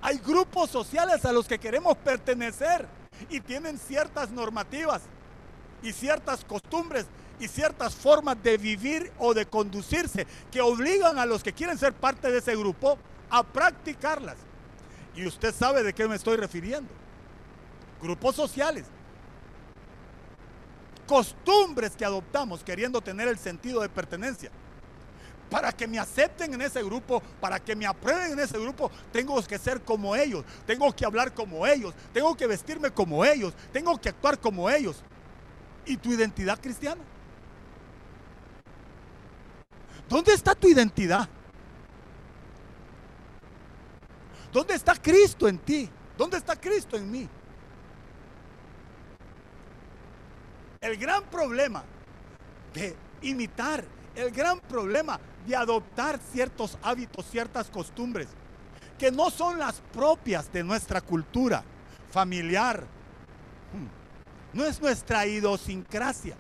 Hay 0.03 0.18
grupos 0.18 0.70
sociales 0.70 1.24
a 1.24 1.33
los 1.33 1.46
que 1.46 1.59
queremos 1.59 1.96
pertenecer 1.98 2.87
y 3.29 3.40
tienen 3.40 3.79
ciertas 3.79 4.31
normativas 4.31 5.03
y 5.83 5.92
ciertas 5.92 6.44
costumbres 6.44 7.07
y 7.38 7.48
ciertas 7.48 7.94
formas 7.94 8.42
de 8.42 8.57
vivir 8.59 9.12
o 9.18 9.35
de 9.35 9.46
conducirse 9.46 10.26
que 10.50 10.61
obligan 10.61 11.18
a 11.18 11.26
los 11.26 11.42
que 11.42 11.53
quieren 11.53 11.79
ser 11.79 11.92
parte 11.92 12.31
de 12.31 12.38
ese 12.38 12.55
grupo 12.57 12.98
a 13.31 13.42
practicarlas. 13.42 14.37
Y 15.14 15.26
usted 15.26 15.55
sabe 15.55 15.83
de 15.83 15.92
qué 15.92 16.07
me 16.07 16.16
estoy 16.16 16.37
refiriendo. 16.37 16.90
Grupos 18.00 18.37
sociales. 18.37 18.85
Costumbres 21.07 21.96
que 21.96 22.05
adoptamos 22.05 22.62
queriendo 22.62 23.00
tener 23.00 23.26
el 23.29 23.38
sentido 23.38 23.81
de 23.81 23.88
pertenencia. 23.88 24.50
Para 25.50 25.72
que 25.72 25.88
me 25.88 25.98
acepten 25.98 26.54
en 26.54 26.62
ese 26.62 26.82
grupo, 26.82 27.20
para 27.40 27.58
que 27.58 27.74
me 27.74 27.86
aprueben 27.86 28.32
en 28.32 28.38
ese 28.38 28.58
grupo, 28.58 28.90
tengo 29.12 29.42
que 29.42 29.58
ser 29.58 29.82
como 29.82 30.14
ellos, 30.14 30.44
tengo 30.64 30.94
que 30.94 31.04
hablar 31.04 31.34
como 31.34 31.66
ellos, 31.66 31.92
tengo 32.12 32.36
que 32.36 32.46
vestirme 32.46 32.90
como 32.90 33.24
ellos, 33.24 33.52
tengo 33.72 34.00
que 34.00 34.10
actuar 34.10 34.38
como 34.38 34.70
ellos. 34.70 35.02
¿Y 35.84 35.96
tu 35.96 36.12
identidad 36.12 36.60
cristiana? 36.60 37.02
¿Dónde 40.08 40.32
está 40.32 40.54
tu 40.54 40.68
identidad? 40.68 41.28
¿Dónde 44.52 44.74
está 44.74 44.94
Cristo 44.94 45.48
en 45.48 45.58
ti? 45.58 45.88
¿Dónde 46.16 46.36
está 46.36 46.56
Cristo 46.56 46.96
en 46.96 47.10
mí? 47.10 47.28
El 50.80 50.96
gran 50.96 51.24
problema 51.24 51.84
de 52.74 52.96
imitar, 53.22 53.84
el 54.14 54.30
gran 54.30 54.60
problema 54.60 55.20
de 55.46 55.56
adoptar 55.56 56.18
ciertos 56.32 56.78
hábitos, 56.82 57.26
ciertas 57.30 57.70
costumbres, 57.70 58.28
que 58.98 59.10
no 59.10 59.30
son 59.30 59.58
las 59.58 59.80
propias 59.92 60.52
de 60.52 60.62
nuestra 60.62 61.00
cultura 61.00 61.64
familiar, 62.10 62.84
hmm, 63.72 64.56
no 64.56 64.64
es 64.64 64.80
nuestra 64.80 65.26
idiosincrasia 65.26 66.36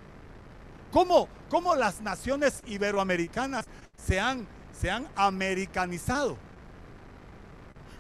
¿Cómo, 0.90 1.74
las 1.76 2.00
naciones 2.00 2.62
iberoamericanas 2.66 3.66
se 3.96 4.18
han, 4.18 4.46
se 4.78 4.90
han 4.90 5.06
americanizado? 5.14 6.36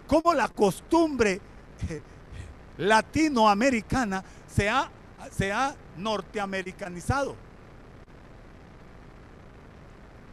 ¿Cómo 0.06 0.34
la 0.34 0.48
costumbre 0.48 1.40
eh, 1.88 2.02
latinoamericana 2.78 4.24
se 4.48 4.68
ha, 4.68 4.90
se 5.30 5.52
ha 5.52 5.74
norteamericanizado? 5.96 7.36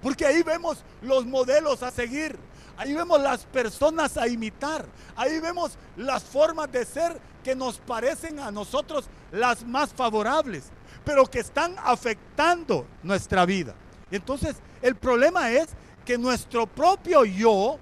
Porque 0.01 0.25
ahí 0.25 0.43
vemos 0.43 0.83
los 1.01 1.25
modelos 1.25 1.83
a 1.83 1.91
seguir, 1.91 2.37
ahí 2.77 2.93
vemos 2.93 3.19
las 3.21 3.45
personas 3.45 4.17
a 4.17 4.27
imitar, 4.27 4.85
ahí 5.15 5.39
vemos 5.39 5.77
las 5.95 6.23
formas 6.23 6.71
de 6.71 6.85
ser 6.85 7.19
que 7.43 7.55
nos 7.55 7.77
parecen 7.79 8.39
a 8.39 8.51
nosotros 8.51 9.05
las 9.31 9.65
más 9.65 9.93
favorables 9.93 10.71
pero 11.07 11.25
que 11.25 11.39
están 11.39 11.73
afectando 11.85 12.85
nuestra 13.01 13.45
vida. 13.45 13.73
Entonces, 14.11 14.57
el 14.81 14.97
problema 14.97 15.49
es 15.49 15.69
que 16.03 16.17
nuestro 16.17 16.67
propio 16.67 17.23
yo 17.23 17.79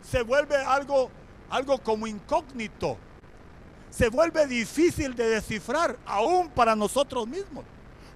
se 0.00 0.22
vuelve 0.22 0.56
algo, 0.56 1.10
algo 1.50 1.76
como 1.82 2.06
incógnito. 2.06 2.96
Se 3.90 4.08
vuelve 4.08 4.46
difícil 4.46 5.14
de 5.14 5.28
descifrar, 5.28 5.98
aún 6.06 6.48
para 6.48 6.74
nosotros 6.74 7.28
mismos. 7.28 7.66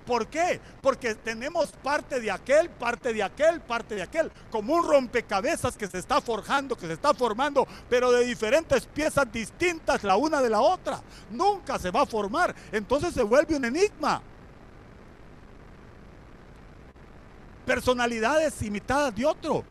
¿Por 0.06 0.26
qué? 0.26 0.60
Porque 0.80 1.14
tenemos 1.14 1.70
parte 1.70 2.20
de 2.20 2.30
aquel, 2.30 2.68
parte 2.70 3.12
de 3.12 3.22
aquel, 3.22 3.60
parte 3.60 3.94
de 3.94 4.02
aquel, 4.02 4.32
como 4.50 4.74
un 4.74 4.86
rompecabezas 4.86 5.76
que 5.76 5.86
se 5.86 5.98
está 5.98 6.20
forjando, 6.20 6.76
que 6.76 6.86
se 6.86 6.94
está 6.94 7.14
formando, 7.14 7.66
pero 7.88 8.10
de 8.10 8.24
diferentes 8.24 8.86
piezas 8.86 9.30
distintas 9.30 10.02
la 10.02 10.16
una 10.16 10.42
de 10.42 10.50
la 10.50 10.60
otra. 10.60 11.00
Nunca 11.30 11.78
se 11.78 11.90
va 11.90 12.02
a 12.02 12.06
formar, 12.06 12.54
entonces 12.72 13.14
se 13.14 13.22
vuelve 13.22 13.56
un 13.56 13.64
enigma. 13.64 14.20
Personalidades 17.64 18.60
imitadas 18.62 19.14
de 19.14 19.24
otro. 19.24 19.64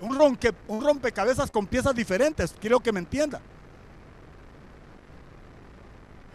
Un, 0.00 0.38
un 0.66 0.82
rompecabezas 0.82 1.50
con 1.52 1.66
piezas 1.66 1.94
diferentes, 1.94 2.52
quiero 2.58 2.80
que 2.80 2.90
me 2.90 2.98
entienda. 2.98 3.40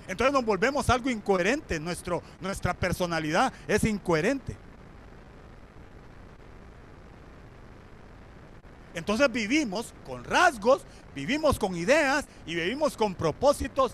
Entonces 0.07 0.33
nos 0.33 0.45
volvemos 0.45 0.89
algo 0.89 1.09
incoherente. 1.09 1.79
Nuestro, 1.79 2.21
nuestra 2.41 2.73
personalidad 2.73 3.51
es 3.67 3.83
incoherente. 3.83 4.55
Entonces 8.93 9.29
vivimos 9.29 9.93
con 10.05 10.23
rasgos, 10.23 10.83
vivimos 11.13 11.59
con 11.59 11.75
ideas 11.75 12.25
y 12.45 12.55
vivimos 12.55 12.95
con 12.95 13.13
propósitos 13.13 13.93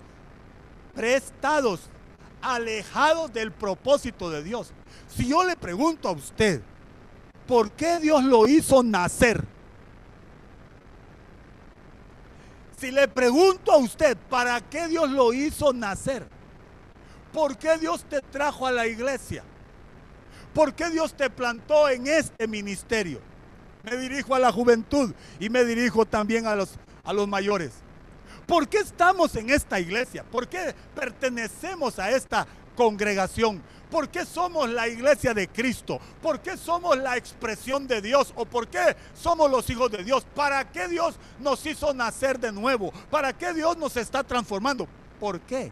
prestados, 0.94 1.80
alejados 2.40 3.32
del 3.32 3.50
propósito 3.50 4.30
de 4.30 4.44
Dios. 4.44 4.72
Si 5.08 5.28
yo 5.28 5.44
le 5.44 5.56
pregunto 5.56 6.08
a 6.08 6.12
usted, 6.12 6.62
¿por 7.48 7.72
qué 7.72 7.98
Dios 7.98 8.22
lo 8.22 8.46
hizo 8.46 8.82
nacer? 8.84 9.44
Si 12.82 12.90
le 12.90 13.06
pregunto 13.06 13.70
a 13.70 13.76
usted, 13.76 14.16
¿para 14.28 14.60
qué 14.60 14.88
Dios 14.88 15.08
lo 15.08 15.32
hizo 15.32 15.72
nacer? 15.72 16.26
¿Por 17.32 17.56
qué 17.56 17.78
Dios 17.78 18.04
te 18.08 18.20
trajo 18.20 18.66
a 18.66 18.72
la 18.72 18.88
iglesia? 18.88 19.44
¿Por 20.52 20.74
qué 20.74 20.90
Dios 20.90 21.14
te 21.14 21.30
plantó 21.30 21.88
en 21.88 22.08
este 22.08 22.48
ministerio? 22.48 23.20
Me 23.84 23.96
dirijo 23.96 24.34
a 24.34 24.40
la 24.40 24.50
juventud 24.50 25.14
y 25.38 25.48
me 25.48 25.64
dirijo 25.64 26.06
también 26.06 26.48
a 26.48 26.56
los, 26.56 26.70
a 27.04 27.12
los 27.12 27.28
mayores. 27.28 27.70
¿Por 28.48 28.66
qué 28.66 28.78
estamos 28.78 29.36
en 29.36 29.50
esta 29.50 29.78
iglesia? 29.78 30.24
¿Por 30.24 30.48
qué 30.48 30.74
pertenecemos 30.92 32.00
a 32.00 32.10
esta 32.10 32.48
congregación? 32.74 33.62
¿Por 33.92 34.08
qué 34.08 34.24
somos 34.24 34.70
la 34.70 34.88
iglesia 34.88 35.34
de 35.34 35.48
Cristo? 35.48 36.00
¿Por 36.22 36.40
qué 36.40 36.56
somos 36.56 36.96
la 36.96 37.18
expresión 37.18 37.86
de 37.86 38.00
Dios? 38.00 38.32
¿O 38.36 38.46
por 38.46 38.66
qué 38.68 38.96
somos 39.14 39.50
los 39.50 39.68
hijos 39.68 39.90
de 39.92 40.02
Dios? 40.02 40.26
¿Para 40.34 40.72
qué 40.72 40.88
Dios 40.88 41.16
nos 41.38 41.66
hizo 41.66 41.92
nacer 41.92 42.40
de 42.40 42.52
nuevo? 42.52 42.90
¿Para 43.10 43.34
qué 43.34 43.52
Dios 43.52 43.76
nos 43.76 43.98
está 43.98 44.24
transformando? 44.24 44.88
¿Por 45.20 45.40
qué? 45.40 45.70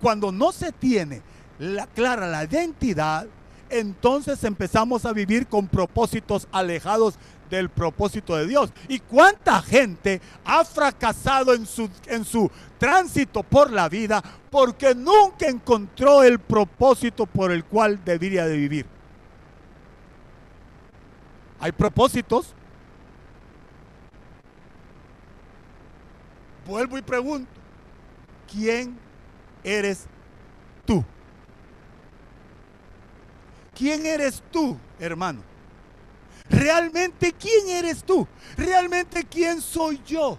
Cuando 0.00 0.30
no 0.30 0.52
se 0.52 0.70
tiene 0.70 1.22
la, 1.58 1.88
clara 1.88 2.28
la 2.28 2.44
identidad, 2.44 3.26
entonces 3.68 4.44
empezamos 4.44 5.04
a 5.04 5.12
vivir 5.12 5.48
con 5.48 5.66
propósitos 5.66 6.46
alejados 6.52 7.14
del 7.50 7.68
propósito 7.68 8.36
de 8.36 8.46
Dios. 8.46 8.72
¿Y 8.88 9.00
cuánta 9.00 9.60
gente 9.62 10.20
ha 10.44 10.64
fracasado 10.64 11.54
en 11.54 11.66
su, 11.66 11.88
en 12.06 12.24
su 12.24 12.50
tránsito 12.78 13.42
por 13.42 13.72
la 13.72 13.88
vida 13.88 14.22
porque 14.50 14.94
nunca 14.94 15.48
encontró 15.48 16.22
el 16.22 16.38
propósito 16.38 17.26
por 17.26 17.52
el 17.52 17.64
cual 17.64 18.00
debería 18.04 18.46
de 18.46 18.56
vivir? 18.56 18.86
Hay 21.60 21.72
propósitos. 21.72 22.54
Vuelvo 26.66 26.98
y 26.98 27.02
pregunto, 27.02 27.50
¿quién 28.50 28.98
eres 29.62 30.06
tú? 30.84 31.04
¿Quién 33.74 34.06
eres 34.06 34.42
tú, 34.50 34.76
hermano? 34.98 35.42
Realmente, 36.48 37.32
¿quién 37.32 37.68
eres 37.68 38.04
tú? 38.04 38.26
Realmente, 38.56 39.24
¿quién 39.24 39.60
soy 39.60 40.00
yo? 40.06 40.38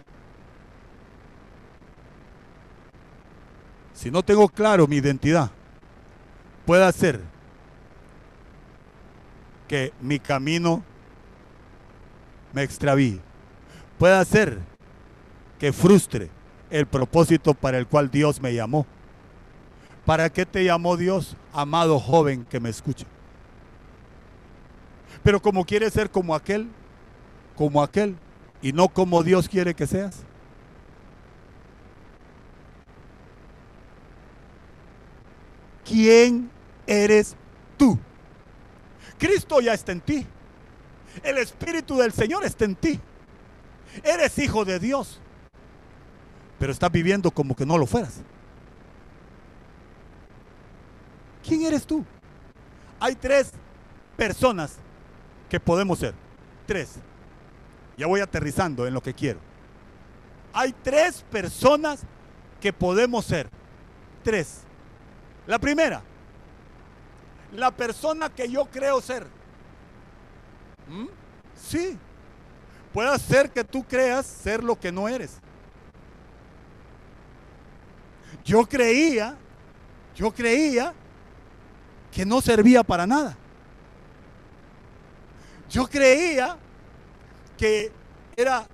Si 3.94 4.12
no 4.12 4.24
tengo 4.24 4.48
claro 4.48 4.88
mi 4.88 4.98
identidad, 4.98 5.50
puede 6.66 6.92
ser 6.92 7.20
que 9.68 9.92
mi 10.00 10.20
camino 10.20 10.84
me 12.54 12.64
extravíe. 12.64 13.20
Puede 13.98 14.24
ser 14.26 14.60
que 15.60 15.74
frustre 15.74 16.30
el 16.70 16.86
propósito 16.86 17.54
para 17.54 17.78
el 17.78 17.88
cual 17.88 18.10
Dios 18.10 18.42
me 18.42 18.54
llamó. 18.54 18.86
¿Para 20.06 20.30
qué 20.30 20.46
te 20.46 20.64
llamó 20.64 20.96
Dios, 20.96 21.36
amado 21.52 22.00
joven 22.00 22.46
que 22.46 22.60
me 22.60 22.70
escucha? 22.70 23.06
Pero 25.28 25.42
como 25.42 25.66
quieres 25.66 25.92
ser 25.92 26.10
como 26.10 26.34
aquel, 26.34 26.70
como 27.58 27.84
aquel, 27.84 28.16
y 28.62 28.72
no 28.72 28.88
como 28.88 29.24
Dios 29.24 29.50
quiere 29.50 29.74
que 29.74 29.86
seas. 29.86 30.20
¿Quién 35.84 36.50
eres 36.88 37.36
tú? 37.76 38.00
Cristo 39.18 39.60
ya 39.60 39.74
está 39.74 39.92
en 39.92 40.00
ti. 40.00 40.26
El 41.22 41.40
Espíritu 41.40 41.98
del 41.98 42.14
Señor 42.14 42.46
está 42.46 42.64
en 42.64 42.76
ti. 42.78 42.98
Eres 44.06 44.40
hijo 44.40 44.64
de 44.64 44.80
Dios. 44.80 45.20
Pero 46.58 46.72
estás 46.72 46.90
viviendo 46.90 47.32
como 47.32 47.54
que 47.54 47.66
no 47.66 47.78
lo 47.78 47.86
fueras. 47.86 48.22
¿Quién 51.46 51.64
eres 51.64 51.86
tú? 51.86 52.06
Hay 52.98 53.16
tres 53.16 53.52
personas 54.16 54.80
que 55.50 55.60
podemos 55.60 56.00
ser. 56.00 56.14
Tres. 56.66 56.96
Ya 57.98 58.08
voy 58.08 58.22
aterrizando 58.22 58.86
en 58.86 58.94
lo 58.94 59.02
que 59.02 59.14
quiero. 59.14 59.40
Hay 60.54 60.74
tres 60.84 61.24
personas 61.32 62.02
que 62.60 62.74
podemos 62.74 63.26
ser. 63.26 63.50
Tres. 64.24 64.62
La 65.46 65.60
primera, 65.60 66.02
la 67.54 67.72
persona 67.72 68.30
que 68.30 68.50
yo 68.50 68.66
creo 68.66 69.02
ser. 69.02 69.26
¿Mm? 70.88 71.08
Sí. 71.56 71.98
Puede 72.94 73.18
ser 73.20 73.52
que 73.52 73.64
tú 73.64 73.84
creas 73.84 74.26
ser 74.26 74.64
lo 74.64 74.78
que 74.80 74.92
no 74.92 75.08
eres. 75.08 75.40
Yo 78.44 78.66
creía, 78.66 79.38
yo 80.16 80.32
creía 80.32 80.94
que 82.12 82.26
no 82.26 82.42
servía 82.42 82.84
para 82.84 83.06
nada. 83.06 83.38
Yo 85.70 85.88
creía 85.88 86.58
que 87.58 87.92
era 88.36 88.68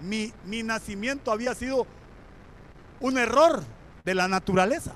mi, 0.00 0.32
mi 0.44 0.62
nacimiento 0.62 1.30
había 1.30 1.54
sido 1.54 1.86
un 3.00 3.18
error 3.18 3.62
de 4.04 4.14
la 4.14 4.28
naturaleza. 4.28 4.94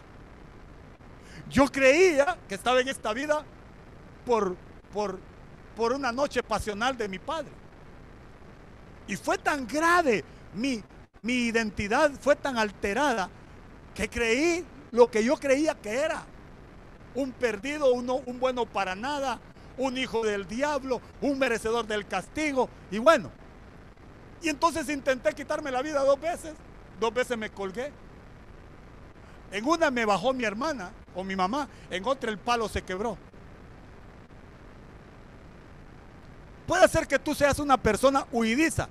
Yo 1.50 1.66
creía 1.66 2.36
que 2.48 2.54
estaba 2.54 2.80
en 2.80 2.88
esta 2.88 3.12
vida 3.12 3.44
por, 4.26 4.56
por, 4.92 5.18
por 5.76 5.92
una 5.92 6.12
noche 6.12 6.42
pasional 6.42 6.96
de 6.96 7.08
mi 7.08 7.18
padre. 7.18 7.52
Y 9.06 9.16
fue 9.16 9.38
tan 9.38 9.66
grave 9.66 10.24
mi, 10.54 10.82
mi 11.22 11.46
identidad, 11.46 12.10
fue 12.20 12.36
tan 12.36 12.58
alterada 12.58 13.28
que 13.94 14.08
creí 14.08 14.64
lo 14.90 15.10
que 15.10 15.24
yo 15.24 15.36
creía 15.36 15.74
que 15.74 16.00
era. 16.00 16.24
Un 17.14 17.32
perdido, 17.32 17.92
uno, 17.92 18.16
un 18.26 18.40
bueno 18.40 18.66
para 18.66 18.94
nada, 18.94 19.38
un 19.76 19.98
hijo 19.98 20.24
del 20.24 20.46
diablo, 20.46 21.00
un 21.20 21.38
merecedor 21.38 21.86
del 21.86 22.06
castigo. 22.06 22.68
Y 22.90 22.98
bueno, 22.98 23.30
y 24.42 24.48
entonces 24.48 24.88
intenté 24.88 25.32
quitarme 25.32 25.70
la 25.70 25.82
vida 25.82 26.04
dos 26.04 26.20
veces, 26.20 26.54
dos 27.00 27.12
veces 27.12 27.36
me 27.38 27.50
colgué. 27.50 27.92
En 29.50 29.64
una 29.66 29.90
me 29.90 30.04
bajó 30.04 30.32
mi 30.32 30.44
hermana 30.44 30.90
o 31.14 31.24
mi 31.24 31.36
mamá, 31.36 31.68
en 31.90 32.04
otra 32.06 32.30
el 32.30 32.38
palo 32.38 32.68
se 32.68 32.82
quebró. 32.82 33.16
Puede 36.66 36.88
ser 36.88 37.06
que 37.06 37.18
tú 37.18 37.34
seas 37.34 37.58
una 37.58 37.76
persona 37.76 38.26
huidiza. 38.32 38.88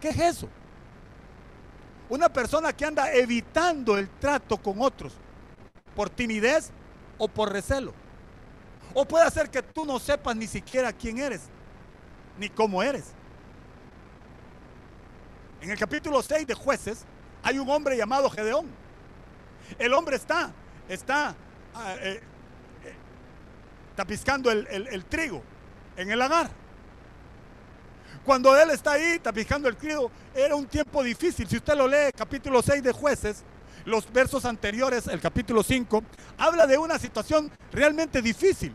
¿Qué 0.00 0.08
es 0.08 0.18
eso? 0.18 0.48
Una 2.08 2.28
persona 2.28 2.72
que 2.72 2.84
anda 2.84 3.12
evitando 3.12 3.96
el 3.96 4.08
trato 4.08 4.56
con 4.56 4.80
otros 4.80 5.12
por 5.94 6.08
timidez 6.08 6.70
o 7.18 7.28
por 7.28 7.52
recelo. 7.52 7.92
O 9.00 9.04
puede 9.04 9.30
ser 9.30 9.48
que 9.48 9.62
tú 9.62 9.84
no 9.84 10.00
sepas 10.00 10.34
ni 10.34 10.48
siquiera 10.48 10.92
quién 10.92 11.18
eres, 11.18 11.42
ni 12.36 12.48
cómo 12.48 12.82
eres. 12.82 13.04
En 15.60 15.70
el 15.70 15.78
capítulo 15.78 16.20
6 16.20 16.44
de 16.48 16.54
jueces 16.54 17.04
hay 17.44 17.60
un 17.60 17.70
hombre 17.70 17.96
llamado 17.96 18.28
Gedeón. 18.28 18.66
El 19.78 19.94
hombre 19.94 20.16
está, 20.16 20.50
está 20.88 21.36
ah, 21.76 21.94
eh, 22.00 22.20
eh, 22.84 22.94
tapiscando 23.94 24.50
el, 24.50 25.04
trigo 25.04 25.44
en 25.96 26.10
el 26.10 26.18
lagar. 26.18 26.50
Cuando 28.24 28.56
él 28.60 28.70
está 28.70 28.94
ahí 28.94 29.20
tapiscando 29.20 29.68
el 29.68 29.76
trigo, 29.76 30.10
era 30.34 30.56
un 30.56 30.66
tiempo 30.66 31.04
difícil. 31.04 31.46
Si 31.46 31.58
usted 31.58 31.76
lo 31.76 31.86
lee, 31.86 32.10
capítulo 32.16 32.60
6 32.62 32.82
de 32.82 32.90
jueces, 32.90 33.44
los 33.84 34.12
versos 34.12 34.44
anteriores, 34.44 35.06
el 35.06 35.20
capítulo 35.20 35.62
5, 35.62 36.02
habla 36.36 36.66
de 36.66 36.76
una 36.76 36.98
situación 36.98 37.48
realmente 37.70 38.20
difícil. 38.20 38.74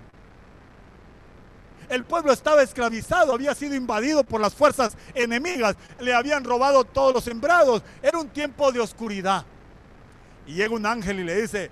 El 1.89 2.03
pueblo 2.05 2.31
estaba 2.31 2.61
esclavizado, 2.61 3.33
había 3.33 3.53
sido 3.55 3.75
invadido 3.75 4.23
por 4.23 4.41
las 4.41 4.53
fuerzas 4.53 4.95
enemigas, 5.13 5.75
le 5.99 6.13
habían 6.13 6.43
robado 6.43 6.83
todos 6.83 7.13
los 7.13 7.23
sembrados, 7.23 7.83
era 8.01 8.17
un 8.17 8.29
tiempo 8.29 8.71
de 8.71 8.79
oscuridad. 8.79 9.45
Y 10.45 10.55
llega 10.55 10.75
un 10.75 10.85
ángel 10.85 11.19
y 11.19 11.23
le 11.23 11.41
dice, 11.41 11.71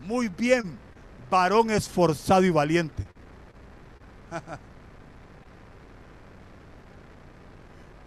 muy 0.00 0.28
bien, 0.28 0.78
varón 1.30 1.70
esforzado 1.70 2.44
y 2.44 2.50
valiente. 2.50 3.04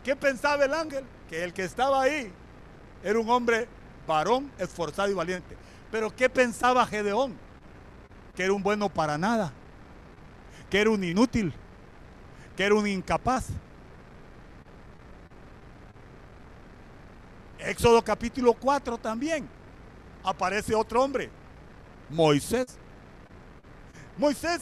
¿Qué 0.04 0.16
pensaba 0.16 0.64
el 0.66 0.74
ángel? 0.74 1.04
Que 1.30 1.44
el 1.44 1.54
que 1.54 1.64
estaba 1.64 2.02
ahí 2.02 2.32
era 3.04 3.20
un 3.20 3.30
hombre 3.30 3.68
varón, 4.08 4.52
esforzado 4.58 5.10
y 5.10 5.14
valiente. 5.14 5.58
Pero 5.92 6.16
¿qué 6.16 6.30
pensaba 6.30 6.86
Gedeón? 6.86 7.36
Que 8.36 8.44
era 8.44 8.54
un 8.54 8.64
bueno 8.64 8.88
para 8.90 9.18
nada, 9.18 9.52
que 10.70 10.80
era 10.80 10.90
un 10.90 11.04
inútil, 11.04 11.54
que 12.56 12.64
era 12.64 12.76
un 12.76 12.88
incapaz. 12.88 13.48
Éxodo 17.60 18.02
capítulo 18.04 18.54
4 18.54 18.98
también 18.98 19.48
aparece 20.24 20.76
otro 20.76 21.04
hombre, 21.04 21.30
Moisés. 22.10 22.78
Moisés, 24.18 24.62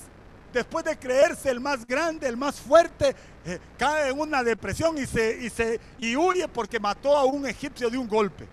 después 0.54 0.86
de 0.86 0.98
creerse 0.98 1.50
el 1.50 1.60
más 1.60 1.86
grande, 1.86 2.28
el 2.28 2.38
más 2.38 2.60
fuerte, 2.60 3.16
eh, 3.46 3.60
cae 3.78 4.10
en 4.10 4.20
una 4.20 4.44
depresión 4.44 4.98
y, 4.98 5.06
se, 5.06 5.44
y, 5.44 5.50
se, 5.50 5.80
y 6.00 6.16
huye 6.16 6.48
porque 6.48 6.80
mató 6.80 7.16
a 7.18 7.26
un 7.26 7.48
egipcio 7.48 7.90
de 7.90 7.98
un 7.98 8.08
golpe. 8.08 8.48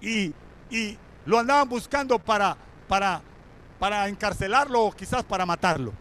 Y, 0.00 0.34
y 0.70 0.98
lo 1.26 1.38
andaban 1.38 1.68
buscando 1.68 2.18
para, 2.18 2.56
para, 2.88 3.22
para 3.82 4.06
encarcelarlo 4.06 4.80
o 4.80 4.92
quizás 4.92 5.24
para 5.24 5.44
matarlo. 5.44 5.92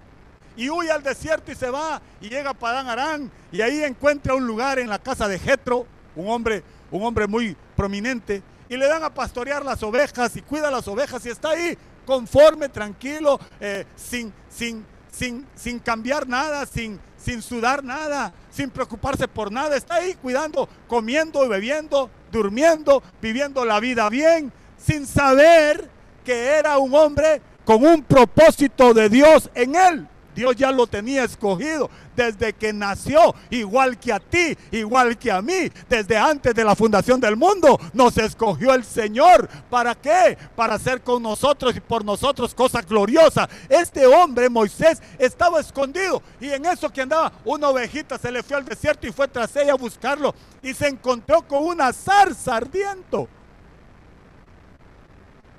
Y 0.55 0.69
huye 0.69 0.91
al 0.91 1.01
desierto 1.01 1.51
y 1.51 1.55
se 1.55 1.67
va 1.67 1.99
y 2.21 2.29
llega 2.29 2.51
a 2.51 2.53
Padán 2.53 2.88
Arán 2.88 3.32
y 3.51 3.59
ahí 3.61 3.84
encuentra 3.84 4.36
un 4.36 4.45
lugar 4.45 4.77
en 4.77 4.88
la 4.88 4.99
casa 4.99 5.27
de 5.27 5.39
Jetro, 5.39 5.88
un 6.15 6.29
hombre, 6.29 6.63
un 6.91 7.03
hombre 7.03 7.25
muy 7.25 7.57
prominente, 7.75 8.43
y 8.69 8.77
le 8.77 8.88
dan 8.88 9.03
a 9.03 9.11
pastorear 9.11 9.65
las 9.65 9.82
ovejas 9.82 10.36
y 10.36 10.43
cuida 10.43 10.69
las 10.69 10.88
ovejas 10.88 11.25
y 11.25 11.29
está 11.29 11.49
ahí 11.49 11.75
conforme, 12.05 12.69
tranquilo, 12.69 13.39
eh, 13.59 13.88
sin, 13.95 14.32
sin, 14.47 14.86
sin, 15.11 15.47
sin 15.55 15.79
cambiar 15.79 16.27
nada, 16.27 16.67
sin, 16.67 16.99
sin 17.17 17.41
sudar 17.41 17.84
nada, 17.84 18.32
sin 18.51 18.69
preocuparse 18.69 19.27
por 19.27 19.51
nada. 19.51 19.75
Está 19.75 19.95
ahí 19.95 20.13
cuidando, 20.21 20.69
comiendo 20.88 21.43
y 21.43 21.47
bebiendo, 21.47 22.11
durmiendo, 22.32 23.01
viviendo 23.19 23.65
la 23.65 23.79
vida 23.79 24.07
bien, 24.07 24.53
sin 24.77 25.07
saber 25.07 25.89
que 26.23 26.59
era 26.59 26.77
un 26.77 26.93
hombre 26.93 27.41
con 27.66 27.86
un 27.86 28.03
propósito 28.03 28.93
de 28.93 29.09
Dios 29.09 29.49
en 29.55 29.76
él. 29.76 30.07
Dios 30.36 30.55
ya 30.55 30.72
lo 30.72 30.88
tenía 30.88 31.24
escogido 31.24 31.89
desde 32.16 32.53
que 32.53 32.74
nació, 32.74 33.34
igual 33.49 33.97
que 33.97 34.14
a 34.14 34.20
ti, 34.20 34.57
igual 34.72 35.18
que 35.18 35.32
a 35.32 35.41
mí, 35.41 35.72
desde 35.89 36.18
antes 36.18 36.53
de 36.53 36.64
la 36.64 36.76
fundación 36.76 37.20
del 37.20 37.36
mundo, 37.36 37.80
nos 37.93 38.18
escogió 38.18 38.74
el 38.74 38.84
Señor. 38.84 39.49
¿Para 39.70 39.95
qué? 39.95 40.38
Para 40.55 40.76
hacer 40.76 41.01
con 41.01 41.24
nosotros 41.24 41.76
y 41.76 41.80
por 41.80 42.05
nosotros 42.05 42.53
cosas 42.53 42.86
gloriosas. 42.86 43.49
Este 43.70 44.05
hombre, 44.05 44.49
Moisés, 44.49 45.01
estaba 45.18 45.59
escondido 45.59 46.22
y 46.39 46.49
en 46.49 46.66
eso 46.66 46.89
que 46.89 47.01
andaba, 47.01 47.32
una 47.45 47.70
ovejita 47.70 48.18
se 48.18 48.32
le 48.32 48.43
fue 48.43 48.57
al 48.57 48.66
desierto 48.66 49.07
y 49.07 49.12
fue 49.12 49.28
tras 49.28 49.55
ella 49.55 49.74
a 49.74 49.76
buscarlo 49.76 50.34
y 50.62 50.74
se 50.74 50.88
encontró 50.88 51.41
con 51.41 51.64
una 51.64 51.91
zarza 51.93 52.57
ardiendo. 52.57 53.28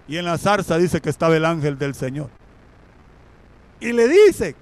Y 0.08 0.16
en 0.16 0.24
la 0.24 0.38
zarza 0.38 0.78
dice 0.78 1.00
que 1.00 1.10
estaba 1.10 1.36
el 1.36 1.44
ángel 1.44 1.78
del 1.78 1.94
Señor. 1.94 2.30
Y 3.80 3.92
le 3.92 4.08
dice, 4.08 4.54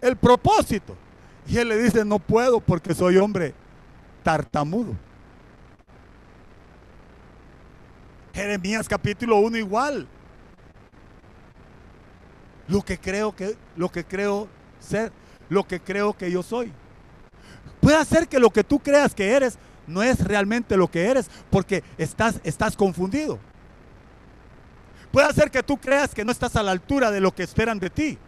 el 0.00 0.16
propósito. 0.16 0.96
Y 1.46 1.58
él 1.58 1.68
le 1.68 1.78
dice, 1.78 2.04
no 2.04 2.18
puedo 2.18 2.60
porque 2.60 2.94
soy 2.94 3.16
hombre 3.16 3.54
tartamudo. 4.22 4.94
Jeremías 8.34 8.88
capítulo 8.88 9.36
1 9.38 9.58
igual. 9.58 10.08
Lo 12.66 12.82
que 12.82 12.98
creo 12.98 13.36
que 13.36 13.56
lo 13.76 13.90
que 13.90 14.04
creo 14.04 14.48
ser, 14.80 15.12
lo 15.48 15.64
que 15.64 15.78
creo 15.80 16.14
que 16.14 16.30
yo 16.30 16.42
soy. 16.42 16.72
Puede 17.80 18.02
ser 18.06 18.26
que 18.26 18.40
lo 18.40 18.50
que 18.50 18.64
tú 18.64 18.78
creas 18.78 19.14
que 19.14 19.30
eres 19.30 19.58
no 19.86 20.02
es 20.02 20.24
realmente 20.24 20.76
lo 20.76 20.90
que 20.90 21.06
eres 21.06 21.30
porque 21.50 21.84
estás 21.98 22.40
estás 22.42 22.74
confundido. 22.74 23.38
Puede 25.14 25.32
ser 25.32 25.50
que 25.50 25.62
tú 25.62 25.78
creas 25.78 26.14
que 26.14 26.26
no 26.26 26.32
estás 26.32 26.56
a 26.56 26.62
la 26.62 26.72
altura 26.72 27.10
de 27.10 27.20
lo 27.20 27.34
que 27.34 27.44
esperan 27.44 27.78
de 27.78 27.88
ti 27.88 28.18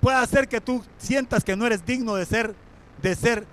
puede 0.00 0.18
hacer 0.18 0.48
que 0.48 0.60
tú 0.60 0.84
sientas 0.98 1.42
que 1.42 1.56
no 1.56 1.66
eres 1.66 1.84
digno 1.84 2.14
de 2.14 2.26
ser, 2.26 2.54
de 3.02 3.14
ser 3.14 3.46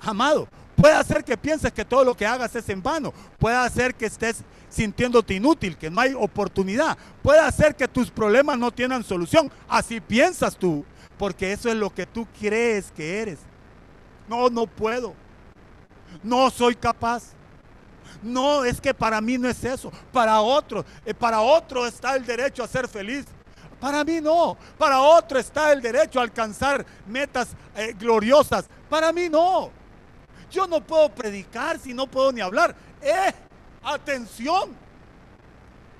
amado. 0.00 0.48
Puede 0.76 0.94
hacer 0.94 1.24
que 1.24 1.36
pienses 1.36 1.72
que 1.72 1.84
todo 1.84 2.04
lo 2.04 2.14
que 2.14 2.26
hagas 2.26 2.54
es 2.54 2.68
en 2.68 2.82
vano. 2.82 3.12
Puede 3.38 3.56
hacer 3.56 3.94
que 3.94 4.06
estés 4.06 4.42
sintiéndote 4.68 5.32
inútil, 5.32 5.76
que 5.76 5.90
no 5.90 6.00
hay 6.00 6.12
oportunidad. 6.12 6.98
Puede 7.22 7.40
hacer 7.40 7.74
que 7.74 7.88
tus 7.88 8.10
problemas 8.10 8.58
no 8.58 8.70
tienen 8.70 9.02
solución. 9.02 9.50
Así 9.66 10.00
piensas 10.00 10.54
tú, 10.54 10.84
porque 11.16 11.52
eso 11.52 11.70
es 11.70 11.76
lo 11.76 11.88
que 11.88 12.04
tú 12.04 12.26
crees 12.38 12.92
que 12.92 13.22
eres. 13.22 13.38
No, 14.28 14.50
no 14.50 14.66
puedo. 14.66 15.14
No 16.22 16.50
soy 16.50 16.74
capaz. 16.74 17.32
No, 18.26 18.64
es 18.64 18.80
que 18.80 18.92
para 18.92 19.20
mí 19.20 19.38
no 19.38 19.48
es 19.48 19.62
eso. 19.62 19.92
Para 20.12 20.40
otro, 20.40 20.84
eh, 21.04 21.14
para 21.14 21.40
otro 21.40 21.86
está 21.86 22.16
el 22.16 22.26
derecho 22.26 22.64
a 22.64 22.68
ser 22.68 22.88
feliz. 22.88 23.24
Para 23.80 24.02
mí 24.02 24.20
no. 24.20 24.56
Para 24.76 25.00
otro 25.00 25.38
está 25.38 25.72
el 25.72 25.80
derecho 25.80 26.18
a 26.18 26.24
alcanzar 26.24 26.84
metas 27.06 27.50
eh, 27.76 27.94
gloriosas. 27.96 28.66
Para 28.90 29.12
mí 29.12 29.28
no. 29.28 29.70
Yo 30.50 30.66
no 30.66 30.80
puedo 30.80 31.08
predicar 31.08 31.78
si 31.78 31.94
no 31.94 32.08
puedo 32.08 32.32
ni 32.32 32.40
hablar. 32.40 32.74
¡Eh! 33.00 33.32
Atención. 33.84 34.74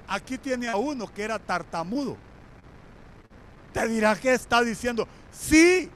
Aquí 0.09 0.37
tiene 0.37 0.68
a 0.68 0.77
uno 0.77 1.07
que 1.07 1.22
era 1.22 1.39
tartamudo. 1.39 2.16
Te 3.72 3.87
dirá 3.87 4.16
que 4.16 4.33
está 4.33 4.62
diciendo, 4.62 5.07
sí, 5.31 5.91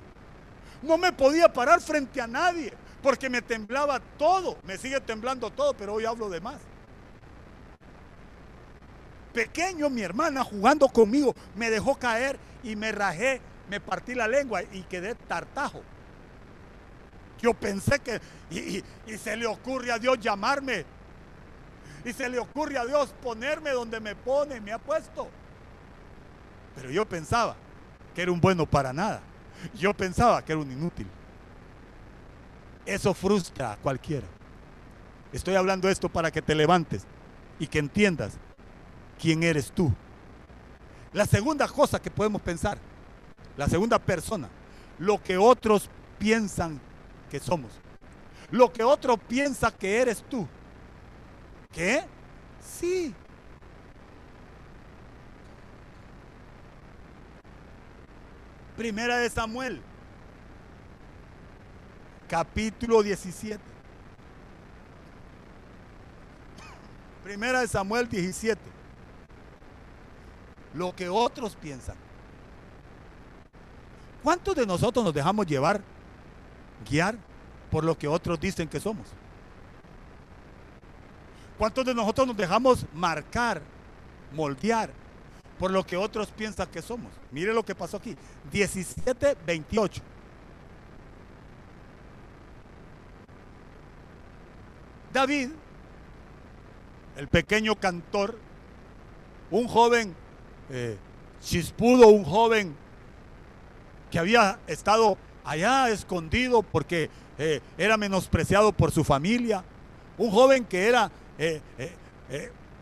no 0.83 0.97
me 0.97 1.13
podía 1.13 1.53
parar 1.53 1.81
frente 1.81 2.21
a 2.21 2.27
nadie 2.29 2.73
porque 3.03 3.31
me 3.31 3.43
temblaba 3.43 4.01
todo. 4.19 4.59
Me 4.65 4.77
sigue 4.79 5.01
temblando 5.01 5.51
todo, 5.51 5.75
pero 5.75 5.95
hoy 5.95 6.05
hablo 6.05 6.29
de 6.29 6.41
más 6.41 6.61
pequeño 9.33 9.89
mi 9.91 10.03
hermana 10.03 10.45
jugando 10.45 10.89
conmigo 10.89 11.35
me 11.55 11.71
dejó 11.71 11.97
caer 11.97 12.39
y 12.63 12.77
me 12.77 12.93
rajé, 12.93 13.41
me 13.69 13.81
partí 13.81 14.15
la 14.15 14.29
lengua 14.29 14.63
y 14.63 14.83
quedé 14.83 15.15
tartajo. 15.15 15.83
Yo 17.41 17.55
pensé 17.55 18.01
que, 18.01 18.21
y, 18.51 18.85
se 19.17 19.35
le 19.37 19.47
ocurre 19.47 19.93
a 19.93 19.99
Dios 19.99 20.19
llamarme, 20.21 20.85
y 22.05 22.13
se 22.13 22.29
le 22.29 22.39
ocurre 22.39 22.77
a 22.77 22.85
Dios 22.85 23.15
ponerme 23.23 23.71
donde 23.71 23.99
me 23.99 24.15
pone, 24.15 24.61
me 24.61 24.73
ha 24.73 24.79
puesto. 24.79 25.29
Pero 26.75 26.91
yo 26.91 27.09
pensaba 27.09 27.57
que 28.15 28.23
era 28.23 28.33
un 28.33 28.41
bueno 28.41 28.67
para 28.67 28.93
nada. 28.93 29.23
Yo 29.75 29.95
pensaba 29.95 30.45
que 30.45 30.53
era 30.53 30.61
un 30.61 30.71
inútil. 30.71 31.07
Eso 32.87 33.15
frustra 33.15 33.73
a 33.73 33.77
cualquiera. 33.77 34.27
Estoy 35.33 35.55
hablando 35.55 35.89
esto 35.89 36.09
para 36.09 36.31
que 36.31 36.43
te 36.43 36.55
levantes 36.55 37.05
y 37.59 37.67
que 37.67 37.79
entiendas 37.79 38.33
quién 39.21 39.43
eres 39.43 39.71
tú. 39.71 39.93
La 41.13 41.27
segunda 41.27 41.69
cosa 41.69 42.01
que 42.01 42.11
podemos 42.11 42.41
pensar, 42.41 42.79
la 43.57 43.69
segunda 43.69 43.99
persona, 43.99 44.49
lo 44.99 45.23
que 45.23 45.37
otros 45.37 45.89
piensan 46.19 46.81
que 47.31 47.41
somos. 47.41 47.73
Lo 48.51 48.73
que 48.73 48.83
otro 48.83 49.17
piensa 49.17 49.71
que 49.71 50.01
eres 50.01 50.25
tú. 50.29 50.47
¿Qué? 51.73 52.05
Sí. 52.61 53.15
Primera 58.77 59.19
de 59.19 59.31
Samuel, 59.31 59.81
capítulo 62.31 63.03
17. 63.03 63.59
Primera 67.25 67.61
de 67.61 67.67
Samuel 67.67 68.09
17 68.09 68.61
lo 70.75 70.95
que 70.95 71.09
otros 71.09 71.57
piensan. 71.57 71.97
¿Cuántos 74.23 74.55
de 74.55 74.65
nosotros 74.65 75.05
nos 75.05 75.13
dejamos 75.13 75.45
llevar, 75.45 75.83
guiar 76.89 77.17
por 77.69 77.83
lo 77.83 77.99
que 77.99 78.07
otros 78.07 78.39
dicen 78.39 78.69
que 78.69 78.79
somos? 78.79 79.09
¿Cuántos 81.59 81.85
de 81.85 81.95
nosotros 81.95 82.29
nos 82.29 82.37
dejamos 82.37 82.87
marcar, 82.95 83.61
moldear 84.33 84.91
por 85.59 85.73
lo 85.73 85.85
que 85.85 85.97
otros 85.97 86.31
piensan 86.31 86.69
que 86.69 86.81
somos? 86.81 87.11
Mire 87.33 87.53
lo 87.53 87.65
que 87.65 87.75
pasó 87.75 87.97
aquí. 87.97 88.17
17, 88.53 89.37
28. 89.45 90.03
David 95.13 95.51
el 97.17 97.29
pequeño 97.29 97.75
cantor, 97.75 98.39
un 99.51 99.69
joven 99.69 100.15
eh, 100.71 100.97
chispudo, 101.43 102.09
un 102.09 102.25
joven 102.25 102.75
que 104.11 104.19
había 104.19 104.59
estado 104.67 105.19
allá 105.45 105.91
escondido 105.91 106.63
porque 106.63 107.11
eh, 107.39 107.61
era 107.77 107.97
menospreciado 107.97 108.73
por 108.73 108.91
su 108.91 109.05
familia, 109.05 109.65
un 110.17 110.31
joven 110.31 110.65
que 110.65 110.89
era 110.89 111.11
eh, 111.39 111.61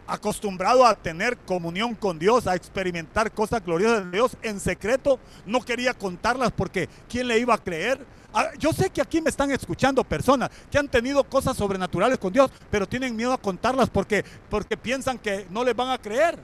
acostumbrado 0.06 0.86
a 0.86 0.94
tener 0.94 1.36
comunión 1.38 1.94
con 1.94 2.18
Dios, 2.18 2.46
a 2.46 2.54
experimentar 2.54 3.32
cosas 3.32 3.64
gloriosas 3.64 4.04
de 4.04 4.10
Dios 4.12 4.36
en 4.42 4.60
secreto, 4.60 5.18
no 5.46 5.60
quería 5.62 5.94
contarlas 5.94 6.52
porque 6.52 6.88
¿quién 7.08 7.28
le 7.28 7.38
iba 7.38 7.54
a 7.54 7.58
creer? 7.58 8.06
Ah, 8.40 8.52
yo 8.56 8.72
sé 8.72 8.88
que 8.88 9.02
aquí 9.02 9.20
me 9.20 9.30
están 9.30 9.50
escuchando 9.50 10.04
personas 10.04 10.48
que 10.70 10.78
han 10.78 10.86
tenido 10.86 11.24
cosas 11.24 11.56
sobrenaturales 11.56 12.18
con 12.18 12.32
Dios, 12.32 12.52
pero 12.70 12.86
tienen 12.86 13.16
miedo 13.16 13.32
a 13.32 13.42
contarlas 13.42 13.90
porque, 13.90 14.24
porque 14.48 14.76
piensan 14.76 15.18
que 15.18 15.48
no 15.50 15.64
les 15.64 15.74
van 15.74 15.90
a 15.90 15.98
creer. 15.98 16.38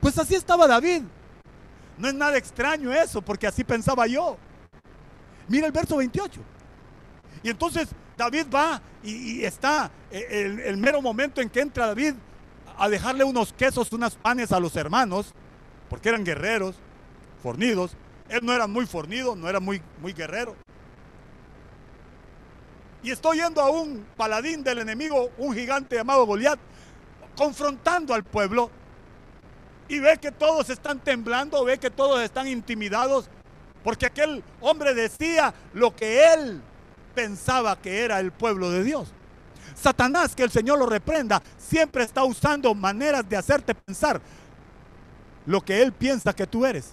Pues 0.00 0.18
así 0.18 0.34
estaba 0.34 0.66
David. 0.66 1.02
No 1.98 2.08
es 2.08 2.14
nada 2.14 2.38
extraño 2.38 2.94
eso, 2.94 3.20
porque 3.20 3.46
así 3.46 3.62
pensaba 3.62 4.06
yo. 4.06 4.38
Mira 5.48 5.66
el 5.66 5.72
verso 5.72 5.98
28. 5.98 6.40
Y 7.42 7.50
entonces 7.50 7.90
David 8.16 8.46
va 8.54 8.80
y, 9.02 9.44
está 9.44 9.90
eh, 10.10 10.26
el, 10.30 10.60
el, 10.60 10.78
mero 10.78 11.02
momento 11.02 11.42
en 11.42 11.50
que 11.50 11.60
entra 11.60 11.88
David 11.88 12.14
a 12.78 12.88
dejarle 12.88 13.22
unos 13.22 13.52
quesos, 13.52 13.92
unas 13.92 14.14
panes 14.14 14.50
a 14.50 14.58
los 14.58 14.74
hermanos, 14.76 15.34
porque 15.90 16.08
eran 16.08 16.24
guerreros, 16.24 16.76
fornidos. 17.42 17.98
Él 18.30 18.40
no 18.42 18.54
era 18.54 18.66
muy 18.66 18.86
fornido, 18.86 19.36
no 19.36 19.46
era 19.46 19.60
muy, 19.60 19.82
muy 20.00 20.14
guerrero. 20.14 20.56
Y 23.02 23.10
estoy 23.10 23.38
yendo 23.38 23.60
a 23.60 23.70
un 23.70 24.04
paladín 24.16 24.64
del 24.64 24.78
enemigo, 24.78 25.30
un 25.38 25.54
gigante 25.54 25.96
llamado 25.96 26.26
Goliat, 26.26 26.58
confrontando 27.36 28.14
al 28.14 28.24
pueblo. 28.24 28.70
Y 29.88 30.00
ve 30.00 30.18
que 30.18 30.32
todos 30.32 30.68
están 30.70 30.98
temblando, 30.98 31.64
ve 31.64 31.78
que 31.78 31.90
todos 31.90 32.20
están 32.20 32.48
intimidados, 32.48 33.28
porque 33.84 34.06
aquel 34.06 34.42
hombre 34.60 34.94
decía 34.94 35.54
lo 35.72 35.94
que 35.94 36.32
él 36.32 36.60
pensaba 37.14 37.80
que 37.80 38.04
era 38.04 38.18
el 38.18 38.32
pueblo 38.32 38.70
de 38.70 38.82
Dios. 38.82 39.12
Satanás, 39.74 40.34
que 40.34 40.42
el 40.42 40.50
Señor 40.50 40.78
lo 40.78 40.86
reprenda, 40.86 41.42
siempre 41.56 42.02
está 42.02 42.24
usando 42.24 42.74
maneras 42.74 43.28
de 43.28 43.36
hacerte 43.36 43.74
pensar 43.74 44.20
lo 45.44 45.60
que 45.60 45.82
él 45.82 45.92
piensa 45.92 46.34
que 46.34 46.46
tú 46.46 46.66
eres. 46.66 46.92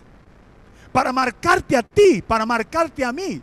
Para 0.92 1.12
marcarte 1.12 1.76
a 1.76 1.82
ti, 1.82 2.22
para 2.22 2.46
marcarte 2.46 3.04
a 3.04 3.12
mí 3.12 3.42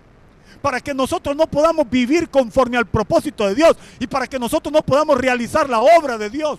para 0.61 0.81
que 0.81 0.95
nosotros 0.95 1.37
no 1.37 1.47
podamos 1.47 1.89
vivir 1.89 2.29
conforme 2.29 2.77
al 2.77 2.87
propósito 2.87 3.47
de 3.47 3.55
Dios 3.55 3.77
y 3.99 4.07
para 4.07 4.27
que 4.27 4.39
nosotros 4.39 4.73
no 4.73 4.83
podamos 4.83 5.19
realizar 5.19 5.69
la 5.69 5.81
obra 5.81 6.19
de 6.19 6.31
Dios. 6.31 6.59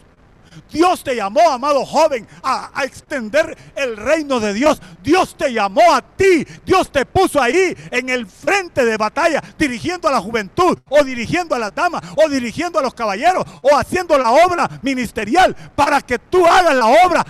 Dios 0.71 1.03
te 1.03 1.15
llamó, 1.15 1.49
amado 1.49 1.85
joven, 1.85 2.27
a, 2.43 2.71
extender 2.83 3.57
el 3.75 3.95
reino 3.95 4.39
de 4.39 4.53
Dios. 4.53 4.81
Dios 5.03 5.35
te 5.37 5.53
llamó 5.53 5.93
a 5.93 6.01
ti. 6.01 6.45
Dios 6.65 6.91
te 6.91 7.05
puso 7.05 7.41
ahí 7.41 7.75
en 7.89 8.09
el 8.09 8.25
frente 8.27 8.85
de 8.85 8.97
batalla, 8.97 9.41
dirigiendo 9.57 10.07
a 10.07 10.11
la 10.11 10.19
juventud, 10.19 10.77
o 10.89 11.03
dirigiendo 11.03 11.55
a 11.55 11.59
las 11.59 11.73
damas, 11.73 12.01
o 12.15 12.27
dirigiendo 12.29 12.79
a 12.79 12.81
los 12.81 12.93
caballeros, 12.93 13.45
o 13.61 13.77
haciendo 13.77 14.17
la 14.17 14.31
obra 14.31 14.69
ministerial 14.81 15.55
para 15.75 16.01
que 16.01 16.19
tú 16.19 16.45
hagas 16.45 16.75
la 16.75 16.87
obra 16.87 17.25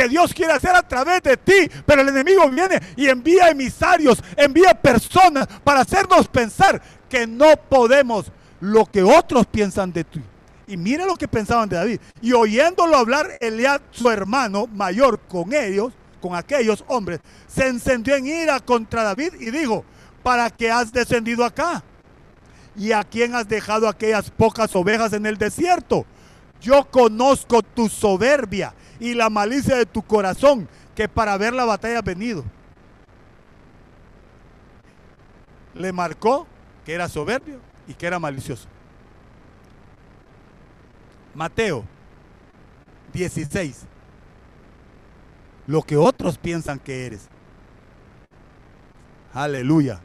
que 0.00 0.08
Dios 0.08 0.32
quiere 0.32 0.54
hacer 0.54 0.74
a 0.74 0.82
través 0.82 1.22
de 1.22 1.36
ti. 1.36 1.70
Pero 1.84 2.00
el 2.00 2.08
enemigo 2.08 2.48
viene 2.48 2.80
y 2.96 3.08
envía 3.08 3.50
emisarios, 3.50 4.22
envía 4.34 4.72
personas 4.72 5.46
para 5.62 5.80
hacernos 5.80 6.26
pensar 6.26 6.80
que 7.08 7.26
no 7.26 7.54
podemos 7.68 8.32
lo 8.60 8.86
que 8.86 9.02
otros 9.02 9.46
piensan 9.46 9.92
de 9.92 10.04
ti. 10.04 10.22
Y 10.66 10.78
mira 10.78 11.04
lo 11.04 11.16
que 11.16 11.28
pensaban 11.28 11.68
de 11.68 11.76
David. 11.76 12.00
Y 12.22 12.32
oyéndolo 12.32 12.96
hablar 12.96 13.26
Eliab, 13.40 13.82
su 13.90 14.08
hermano 14.08 14.66
mayor, 14.68 15.20
con 15.20 15.52
ellos, 15.52 15.92
con 16.22 16.34
aquellos 16.34 16.82
hombres, 16.86 17.20
se 17.46 17.66
encendió 17.66 18.16
en 18.16 18.26
ira 18.26 18.58
contra 18.60 19.02
David 19.02 19.34
y 19.38 19.50
dijo, 19.50 19.84
¿para 20.22 20.48
qué 20.48 20.70
has 20.70 20.92
descendido 20.92 21.44
acá? 21.44 21.82
¿Y 22.74 22.92
a 22.92 23.04
quién 23.04 23.34
has 23.34 23.46
dejado 23.46 23.86
aquellas 23.86 24.30
pocas 24.30 24.74
ovejas 24.74 25.12
en 25.12 25.26
el 25.26 25.36
desierto? 25.36 26.06
Yo 26.60 26.84
conozco 26.90 27.62
tu 27.62 27.88
soberbia 27.88 28.72
y 29.00 29.14
la 29.14 29.30
malicia 29.30 29.76
de 29.76 29.86
tu 29.86 30.02
corazón, 30.02 30.68
que 30.94 31.08
para 31.08 31.36
ver 31.38 31.54
la 31.54 31.64
batalla 31.64 31.98
has 31.98 32.04
venido. 32.04 32.44
Le 35.74 35.92
marcó 35.92 36.46
que 36.84 36.92
era 36.92 37.08
soberbio 37.08 37.58
y 37.88 37.94
que 37.94 38.06
era 38.06 38.18
malicioso. 38.18 38.68
Mateo 41.34 41.84
16. 43.12 43.86
Lo 45.66 45.82
que 45.82 45.96
otros 45.96 46.36
piensan 46.38 46.78
que 46.78 47.06
eres. 47.06 47.28
Aleluya. 49.32 50.00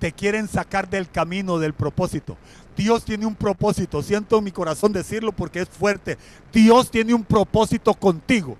Te 0.00 0.12
quieren 0.12 0.48
sacar 0.48 0.88
del 0.88 1.08
camino 1.08 1.58
del 1.58 1.74
propósito. 1.74 2.36
Dios 2.80 3.04
tiene 3.04 3.26
un 3.26 3.34
propósito. 3.34 4.02
Siento 4.02 4.38
en 4.38 4.44
mi 4.44 4.52
corazón 4.52 4.90
decirlo 4.90 5.32
porque 5.32 5.60
es 5.60 5.68
fuerte. 5.68 6.16
Dios 6.50 6.90
tiene 6.90 7.12
un 7.12 7.24
propósito 7.24 7.92
contigo. 7.92 8.56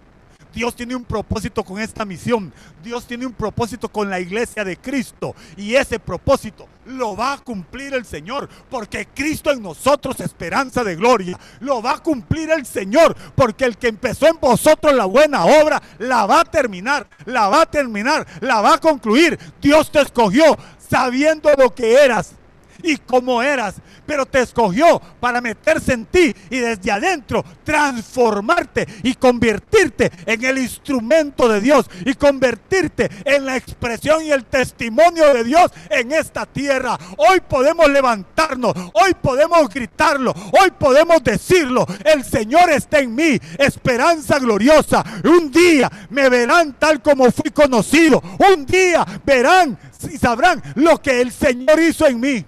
Dios 0.53 0.77
tiene 0.77 0.95
un 0.95 1.05
propósito 1.05 1.65
con 1.65 1.81
esta 1.81 2.05
misión. 2.05 2.53
Dios 2.85 3.07
tiene 3.07 3.25
un 3.25 3.33
propósito 3.33 3.89
con 3.89 4.11
la 4.11 4.21
iglesia 4.21 4.63
de 4.63 4.77
Cristo. 4.77 5.35
Y 5.57 5.75
ese 5.75 5.99
propósito 5.99 6.69
lo 6.85 7.17
va 7.17 7.33
a 7.33 7.39
cumplir 7.39 7.95
el 7.95 8.05
Señor. 8.05 8.47
Porque 8.69 9.09
Cristo 9.15 9.53
en 9.53 9.63
nosotros, 9.63 10.21
esperanza 10.21 10.85
de 10.85 10.97
gloria. 10.97 11.41
Lo 11.61 11.81
va 11.81 11.93
a 11.93 12.03
cumplir 12.03 12.51
el 12.51 12.67
Señor. 12.67 13.17
Porque 13.35 13.65
el 13.65 13.79
que 13.79 13.89
empezó 13.89 14.27
en 14.27 14.39
vosotros 14.39 14.93
la 14.93 15.07
buena 15.07 15.47
obra, 15.47 15.81
la 15.99 16.27
va 16.27 16.41
a 16.41 16.45
terminar. 16.45 17.09
La 17.25 17.49
va 17.49 17.63
a 17.63 17.71
terminar. 17.71 18.27
La 18.43 18.61
va 18.61 18.75
a 18.75 18.81
concluir. 18.81 19.39
Dios 19.63 19.91
te 19.91 20.03
escogió 20.03 20.59
sabiendo 20.91 21.49
lo 21.57 21.75
que 21.75 21.95
eras 21.95 22.35
y 22.83 22.97
cómo 22.97 23.43
eras, 23.43 23.77
pero 24.07 24.27
te 24.27 24.41
escogió 24.41 25.01
para 25.21 25.41
meterse 25.41 25.93
en 25.93 26.07
ti 26.07 26.35
y 26.51 26.59
desde 26.59 26.91
adentro 26.91 27.45
transformarte 27.65 28.87
y 29.03 29.15
convertirte 29.15 30.11
en 30.27 30.45
el 30.45 30.59
instrumento 30.59 31.49
de 31.49 31.61
Dios 31.61 31.89
y 32.05 32.15
convertirte 32.15 33.11
en 33.25 33.47
la 33.47 33.57
expresión 33.57 34.25
y 34.25 34.31
el 34.31 34.45
testimonio 34.45 35.33
de 35.33 35.45
Dios 35.45 35.71
en 35.89 36.13
esta 36.13 36.47
tierra. 36.47 36.99
Hoy 37.17 37.41
podemos 37.41 37.89
levantarnos, 37.89 38.75
hoy 38.95 39.15
podemos 39.21 39.69
gritarlo, 39.69 40.35
hoy 40.61 40.71
podemos 40.79 41.23
decirlo, 41.23 41.87
el 42.05 42.25
Señor 42.25 42.71
está 42.71 42.99
en 42.99 43.15
mí, 43.15 43.39
esperanza 43.59 44.39
gloriosa. 44.39 45.05
Un 45.25 45.51
día 45.51 45.91
me 46.11 46.29
verán 46.29 46.75
tal 46.79 47.01
como 47.03 47.31
fui 47.31 47.51
conocido, 47.51 48.23
un 48.53 48.67
día 48.67 49.07
verán 49.25 49.79
y 50.11 50.17
sabrán 50.17 50.63
lo 50.77 51.01
que 51.01 51.21
el 51.21 51.33
Señor 51.33 51.79
hizo 51.81 52.07
en 52.07 52.21
mí. 52.21 52.45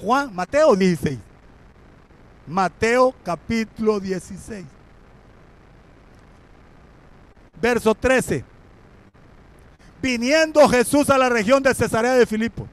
Juan, 0.00 0.34
Mateo 0.34 0.76
16. 0.76 1.18
Mateo 2.46 3.14
capítulo 3.22 3.98
16. 3.98 4.64
Verso 7.60 7.94
13. 7.94 8.44
Viniendo 10.00 10.66
Jesús 10.68 11.10
a 11.10 11.18
la 11.18 11.28
región 11.28 11.62
de 11.62 11.74
Cesarea 11.74 12.12
de 12.14 12.24
Filipo, 12.24 12.66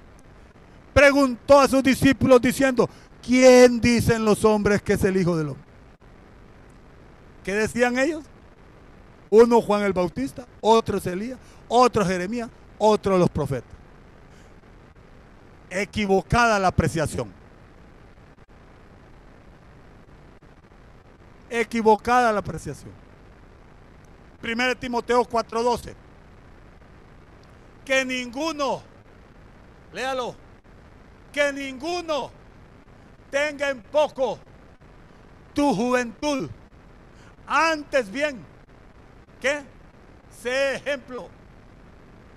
preguntó 0.93 1.59
a 1.59 1.67
sus 1.67 1.81
discípulos 1.81 2.39
diciendo, 2.39 2.87
¿quién 3.25 3.81
dicen 3.81 4.23
los 4.23 4.45
hombres 4.45 4.81
que 4.83 4.93
es 4.93 5.03
el 5.03 5.17
Hijo 5.17 5.35
del 5.35 5.49
Hombre? 5.49 5.65
¿Qué 7.43 7.53
decían 7.53 7.97
ellos? 7.97 8.23
Uno 9.31 9.59
Juan 9.61 9.81
el 9.81 9.93
Bautista, 9.93 10.45
otro 10.61 10.99
Elías, 11.03 11.39
otro 11.67 12.05
Jeremías, 12.05 12.49
otro 12.77 13.17
los 13.17 13.29
profetas 13.29 13.74
equivocada 15.81 16.57
la 16.57 16.69
apreciación. 16.69 17.31
Equivocada 21.49 22.31
la 22.31 22.39
apreciación. 22.39 22.91
1 24.41 24.75
Timoteo 24.75 25.25
4:12. 25.25 25.95
Que 27.83 28.05
ninguno, 28.05 28.81
léalo, 29.93 30.35
que 31.31 31.51
ninguno 31.51 32.31
tenga 33.29 33.69
en 33.69 33.81
poco 33.83 34.39
tu 35.53 35.75
juventud. 35.75 36.49
Antes 37.47 38.09
bien, 38.09 38.43
que 39.39 39.61
sé 40.41 40.75
ejemplo 40.75 41.29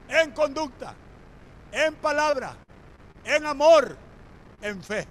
en 0.08 0.30
conducta, 0.32 0.94
en 1.72 1.94
palabra, 1.94 2.56
en 3.28 3.46
amor, 3.46 3.96
en 4.62 4.82
fe. 4.82 5.06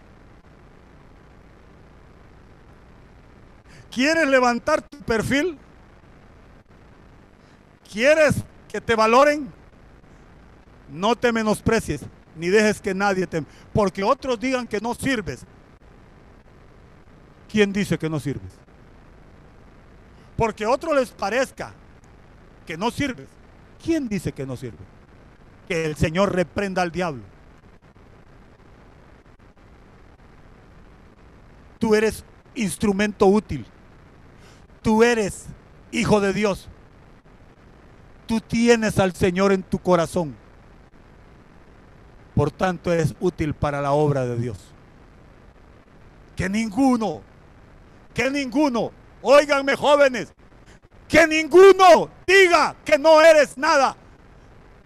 ¿Quieres 3.92 4.28
levantar 4.28 4.82
tu 4.82 4.98
perfil? 5.00 5.58
¿Quieres 7.92 8.36
que 8.68 8.82
te 8.82 8.96
valoren? 8.96 9.52
No 10.90 11.16
te 11.16 11.32
menosprecies, 11.32 12.02
ni 12.36 12.50
dejes 12.50 12.82
que 12.82 12.94
nadie 12.94 13.28
te... 13.28 13.44
Porque 13.74 14.04
otros 14.04 14.40
digan 14.40 14.68
que 14.68 14.80
no 14.80 14.94
sirves. 14.94 15.46
¿Quién 17.50 17.72
dice 17.72 17.98
que 17.98 18.10
no 18.10 18.20
sirves? 18.20 18.52
Porque 20.36 20.66
a 20.66 20.70
otros 20.70 20.96
les 20.96 21.10
parezca 21.12 21.74
que 22.66 22.78
no 22.78 22.92
sirves. 22.92 23.28
¿Quién 23.84 24.08
dice 24.08 24.32
que 24.32 24.46
no 24.46 24.58
sirve? 24.58 24.84
Que 25.68 25.86
el 25.86 25.96
Señor 25.96 26.36
reprenda 26.36 26.82
al 26.82 26.92
diablo. 26.92 27.24
Tú 31.80 31.96
eres 31.96 32.24
instrumento 32.56 33.28
útil. 33.28 33.66
Tú 34.82 35.04
eres 35.04 35.46
hijo 35.92 36.20
de 36.20 36.34
Dios. 36.34 36.70
Tú 38.26 38.42
tienes 38.42 39.00
al 39.00 39.14
Señor 39.14 39.52
en 39.52 39.64
tu 39.64 39.80
corazón. 39.80 40.36
Por 42.36 42.52
tanto, 42.52 42.92
eres 42.92 43.16
útil 43.20 43.54
para 43.54 43.82
la 43.82 43.92
obra 43.92 44.26
de 44.26 44.38
Dios. 44.38 44.58
Que 46.36 46.50
ninguno, 46.50 47.22
que 48.14 48.30
ninguno, 48.30 48.92
oiganme 49.22 49.76
jóvenes, 49.76 50.34
que 51.08 51.26
ninguno 51.26 52.10
diga 52.28 52.76
que 52.86 52.98
no 52.98 53.22
eres 53.22 53.58
nada. 53.58 53.96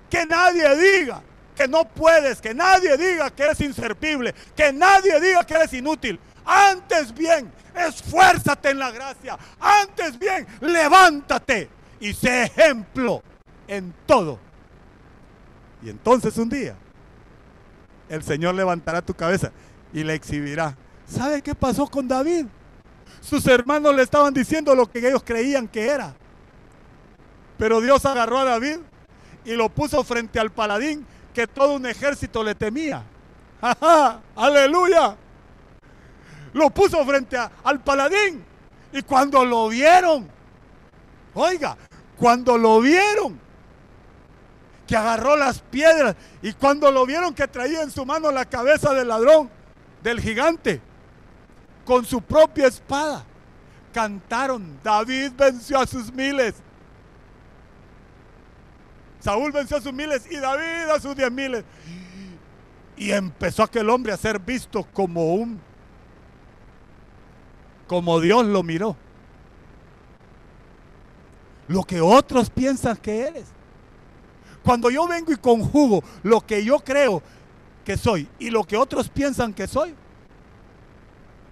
Que 0.10 0.26
nadie 0.26 0.76
diga 0.78 1.24
que 1.62 1.68
no 1.68 1.86
puedes, 1.86 2.42
que 2.42 2.54
nadie 2.54 2.98
diga 2.98 3.30
que 3.30 3.44
eres 3.44 3.62
inservible, 3.62 4.34
que 4.56 4.74
nadie 4.74 5.20
diga 5.20 5.44
que 5.44 5.54
eres 5.54 5.74
inútil. 5.74 6.20
Antes 6.46 7.14
bien, 7.14 7.52
esfuérzate 7.76 8.72
en 8.72 8.80
la 8.80 8.92
gracia. 8.92 9.38
Antes 9.60 10.18
bien, 10.18 10.48
levántate 10.62 11.70
y 12.00 12.14
sé 12.14 12.44
ejemplo 12.44 13.22
en 13.68 13.94
todo. 14.06 14.39
Y 15.84 15.89
entonces 15.89 16.38
un 16.38 16.50
día 16.50 16.76
el 18.10 18.24
Señor 18.24 18.56
levantará 18.56 19.02
tu 19.02 19.14
cabeza 19.14 19.52
y 19.94 20.04
le 20.04 20.14
exhibirá. 20.14 20.76
¿Sabe 21.08 21.42
qué 21.42 21.56
pasó 21.56 21.88
con 21.88 22.08
David? 22.08 22.46
Sus 23.22 23.46
hermanos 23.48 23.96
le 23.96 24.04
estaban 24.04 24.34
diciendo 24.34 24.76
lo 24.76 24.89
que 24.89 25.00
ellos 25.00 25.24
creían 25.24 25.68
que 25.68 25.88
era. 25.88 26.14
Pero 27.58 27.80
Dios 27.80 28.06
agarró 28.06 28.39
a 28.39 28.46
David 28.46 28.78
y 29.46 29.54
lo 29.54 29.70
puso 29.70 30.04
frente 30.04 30.39
al 30.39 30.52
paladín 30.52 31.06
que 31.34 31.48
todo 31.48 31.76
un 31.76 31.86
ejército 31.86 32.44
le 32.44 32.56
temía. 32.56 33.04
¡Aleluya! 34.36 35.16
Lo 36.54 36.70
puso 36.70 37.04
frente 37.06 37.38
al 37.64 37.82
paladín. 37.82 38.43
Y 38.91 39.02
cuando 39.04 39.45
lo 39.45 39.70
vieron, 39.70 40.30
oiga, 41.34 41.78
cuando 42.18 42.58
lo 42.58 42.82
vieron, 42.82 43.39
que 44.91 44.97
agarró 44.97 45.38
las 45.38 45.60
piedras 45.62 46.18
y 46.41 46.52
cuando 46.52 46.91
lo 46.91 47.06
vieron 47.06 47.34
que 47.34 47.47
traía 47.47 47.82
en 47.82 47.91
su 47.91 48.06
mano 48.06 48.30
la 48.30 48.43
cabeza 48.43 48.93
del 48.93 49.08
ladrón, 49.08 49.49
del 50.04 50.20
gigante, 50.20 50.82
con 51.86 52.04
su 52.04 52.22
propia 52.22 52.68
espada, 52.68 53.24
cantaron, 53.93 54.78
David 54.84 55.32
venció 55.38 55.80
a 55.80 55.88
sus 55.88 56.12
miles. 56.12 56.56
Saúl 59.22 59.54
venció 59.54 59.78
a 59.78 59.82
sus 59.82 59.93
miles 59.93 60.30
y 60.30 60.36
David 60.36 60.89
a 60.93 60.99
sus 60.99 61.16
diez 61.16 61.32
miles. 61.32 61.64
Y 62.97 63.12
empezó 63.12 63.64
aquel 63.64 63.89
hombre 63.89 64.12
a 64.12 64.18
ser 64.18 64.39
visto 64.39 64.86
como 64.91 65.36
un, 65.36 65.62
como 67.92 68.22
Dios 68.22 68.46
lo 68.46 68.64
miró. 68.64 68.96
Lo 71.68 71.84
que 71.84 72.00
otros 72.00 72.50
piensan 72.50 72.96
que 72.96 73.28
eres. 73.28 73.48
Cuando 74.64 74.89
yo 74.89 75.06
vengo 75.10 75.34
y 75.34 75.36
conjugo 75.36 76.02
lo 76.24 76.39
que 76.39 76.64
yo 76.64 76.80
creo 76.80 77.22
que 77.84 77.98
soy 77.98 78.30
y 78.39 78.50
lo 78.50 78.64
que 78.64 78.78
otros 78.78 79.10
piensan 79.10 79.54
que 79.54 79.68
soy, 79.68 79.94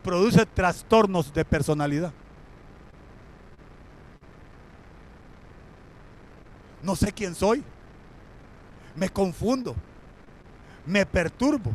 produce 0.02 0.46
trastornos 0.46 1.34
de 1.34 1.44
personalidad. 1.44 2.14
No 6.82 6.96
sé 6.96 7.12
quién 7.12 7.36
soy. 7.36 7.66
Me 8.96 9.10
confundo. 9.10 9.76
Me 10.86 11.06
perturbo. 11.06 11.74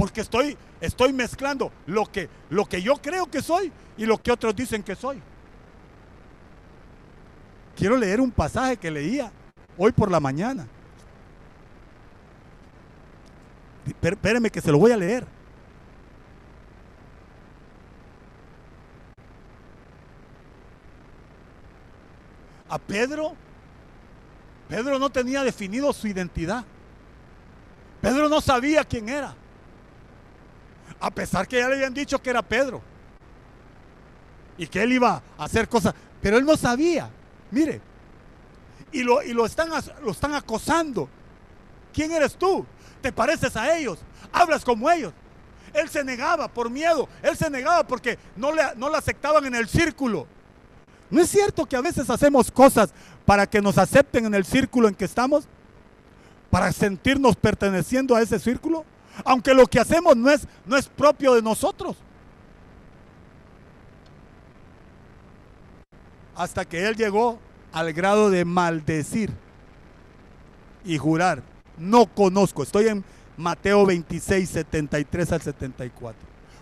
Porque 0.00 0.22
estoy, 0.22 0.56
estoy 0.80 1.12
mezclando 1.12 1.70
lo 1.84 2.10
que, 2.10 2.30
lo 2.48 2.64
que 2.64 2.80
yo 2.80 2.96
creo 2.96 3.30
que 3.30 3.42
soy 3.42 3.70
y 3.98 4.06
lo 4.06 4.16
que 4.16 4.32
otros 4.32 4.56
dicen 4.56 4.82
que 4.82 4.96
soy. 4.96 5.20
Quiero 7.76 7.98
leer 7.98 8.18
un 8.18 8.30
pasaje 8.30 8.78
que 8.78 8.90
leía 8.90 9.30
hoy 9.76 9.92
por 9.92 10.10
la 10.10 10.18
mañana. 10.18 10.66
Espéreme 14.00 14.48
que 14.48 14.62
se 14.62 14.72
lo 14.72 14.78
voy 14.78 14.90
a 14.90 14.96
leer. 14.96 15.26
A 22.70 22.78
Pedro, 22.78 23.34
Pedro 24.66 24.98
no 24.98 25.10
tenía 25.10 25.42
definido 25.42 25.92
su 25.92 26.08
identidad. 26.08 26.64
Pedro 28.00 28.30
no 28.30 28.40
sabía 28.40 28.82
quién 28.82 29.10
era. 29.10 29.36
A 31.00 31.10
pesar 31.10 31.48
que 31.48 31.58
ya 31.58 31.68
le 31.68 31.76
habían 31.76 31.94
dicho 31.94 32.20
que 32.20 32.30
era 32.30 32.42
Pedro. 32.42 32.82
Y 34.58 34.66
que 34.66 34.82
él 34.82 34.92
iba 34.92 35.22
a 35.38 35.44
hacer 35.44 35.68
cosas. 35.68 35.94
Pero 36.20 36.36
él 36.36 36.44
no 36.44 36.56
sabía. 36.56 37.10
Mire, 37.50 37.80
y 38.92 39.02
lo, 39.02 39.22
y 39.22 39.32
lo, 39.32 39.46
están, 39.46 39.70
lo 40.02 40.10
están 40.10 40.34
acosando. 40.34 41.08
¿Quién 41.92 42.12
eres 42.12 42.36
tú? 42.36 42.66
¿Te 43.00 43.12
pareces 43.12 43.56
a 43.56 43.76
ellos? 43.76 43.98
¿Hablas 44.32 44.64
como 44.64 44.90
ellos? 44.90 45.12
Él 45.72 45.88
se 45.88 46.04
negaba 46.04 46.48
por 46.48 46.68
miedo. 46.68 47.08
Él 47.22 47.36
se 47.36 47.48
negaba 47.48 47.84
porque 47.86 48.18
no 48.36 48.52
le, 48.52 48.62
no 48.76 48.90
le 48.90 48.96
aceptaban 48.96 49.44
en 49.46 49.54
el 49.54 49.68
círculo. 49.68 50.26
¿No 51.10 51.20
es 51.20 51.30
cierto 51.30 51.66
que 51.66 51.76
a 51.76 51.80
veces 51.80 52.08
hacemos 52.10 52.50
cosas 52.50 52.92
para 53.24 53.46
que 53.46 53.60
nos 53.60 53.78
acepten 53.78 54.26
en 54.26 54.34
el 54.34 54.44
círculo 54.44 54.88
en 54.88 54.94
que 54.94 55.04
estamos? 55.04 55.44
Para 56.50 56.72
sentirnos 56.72 57.36
perteneciendo 57.36 58.14
a 58.14 58.22
ese 58.22 58.38
círculo. 58.38 58.84
Aunque 59.24 59.54
lo 59.54 59.66
que 59.66 59.80
hacemos 59.80 60.16
no 60.16 60.30
es, 60.30 60.46
no 60.66 60.76
es 60.76 60.88
propio 60.88 61.34
de 61.34 61.42
nosotros. 61.42 61.96
hasta 66.40 66.64
que 66.64 66.88
él 66.88 66.96
llegó 66.96 67.38
al 67.70 67.92
grado 67.92 68.30
de 68.30 68.46
maldecir 68.46 69.30
y 70.86 70.96
jurar, 70.96 71.42
no 71.76 72.06
conozco, 72.06 72.62
estoy 72.62 72.88
en 72.88 73.04
Mateo 73.36 73.84
26, 73.84 74.48
73 74.48 75.32
al 75.32 75.42
74, 75.42 76.18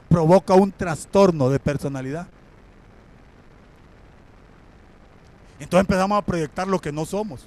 provoca 0.09 0.55
un 0.55 0.73
trastorno 0.73 1.49
de 1.49 1.61
personalidad. 1.61 2.27
Entonces 5.61 5.89
empezamos 5.89 6.19
a 6.19 6.23
proyectar 6.23 6.67
lo 6.67 6.81
que 6.81 6.91
no 6.91 7.05
somos. 7.05 7.47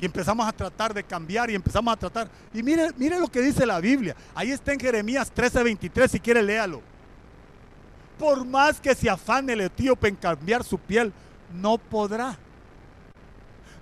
Y 0.00 0.06
empezamos 0.06 0.46
a 0.46 0.52
tratar 0.52 0.92
de 0.92 1.04
cambiar 1.04 1.50
y 1.50 1.54
empezamos 1.54 1.92
a 1.92 1.96
tratar. 1.96 2.28
Y 2.52 2.62
mire, 2.62 2.90
mire 2.96 3.18
lo 3.18 3.28
que 3.28 3.40
dice 3.40 3.64
la 3.64 3.80
Biblia. 3.80 4.16
Ahí 4.34 4.50
está 4.50 4.72
en 4.72 4.80
Jeremías 4.80 5.30
13, 5.30 5.62
23, 5.62 6.10
si 6.10 6.20
quiere 6.20 6.42
léalo. 6.42 6.82
Por 8.18 8.44
más 8.44 8.80
que 8.80 8.94
se 8.94 9.08
afane 9.10 9.52
el 9.52 9.62
etíope 9.62 10.08
en 10.08 10.16
cambiar 10.16 10.64
su 10.64 10.78
piel, 10.78 11.12
no 11.52 11.78
podrá. 11.78 12.36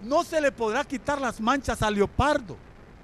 No 0.02 0.24
se 0.24 0.40
le 0.40 0.50
podrá 0.50 0.84
quitar 0.84 1.20
las 1.20 1.40
manchas 1.40 1.82
al 1.82 1.94
leopardo. 1.94 2.56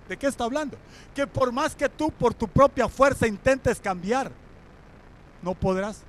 ¿De 0.08 0.16
qué 0.16 0.26
está 0.26 0.44
hablando? 0.44 0.76
Que 1.14 1.26
por 1.26 1.52
más 1.52 1.74
que 1.74 1.88
tú 1.88 2.10
por 2.10 2.32
tu 2.34 2.48
propia 2.48 2.88
fuerza 2.88 3.26
intentes 3.26 3.78
cambiar, 3.78 4.30
no 5.42 5.54
podrás. 5.54 6.02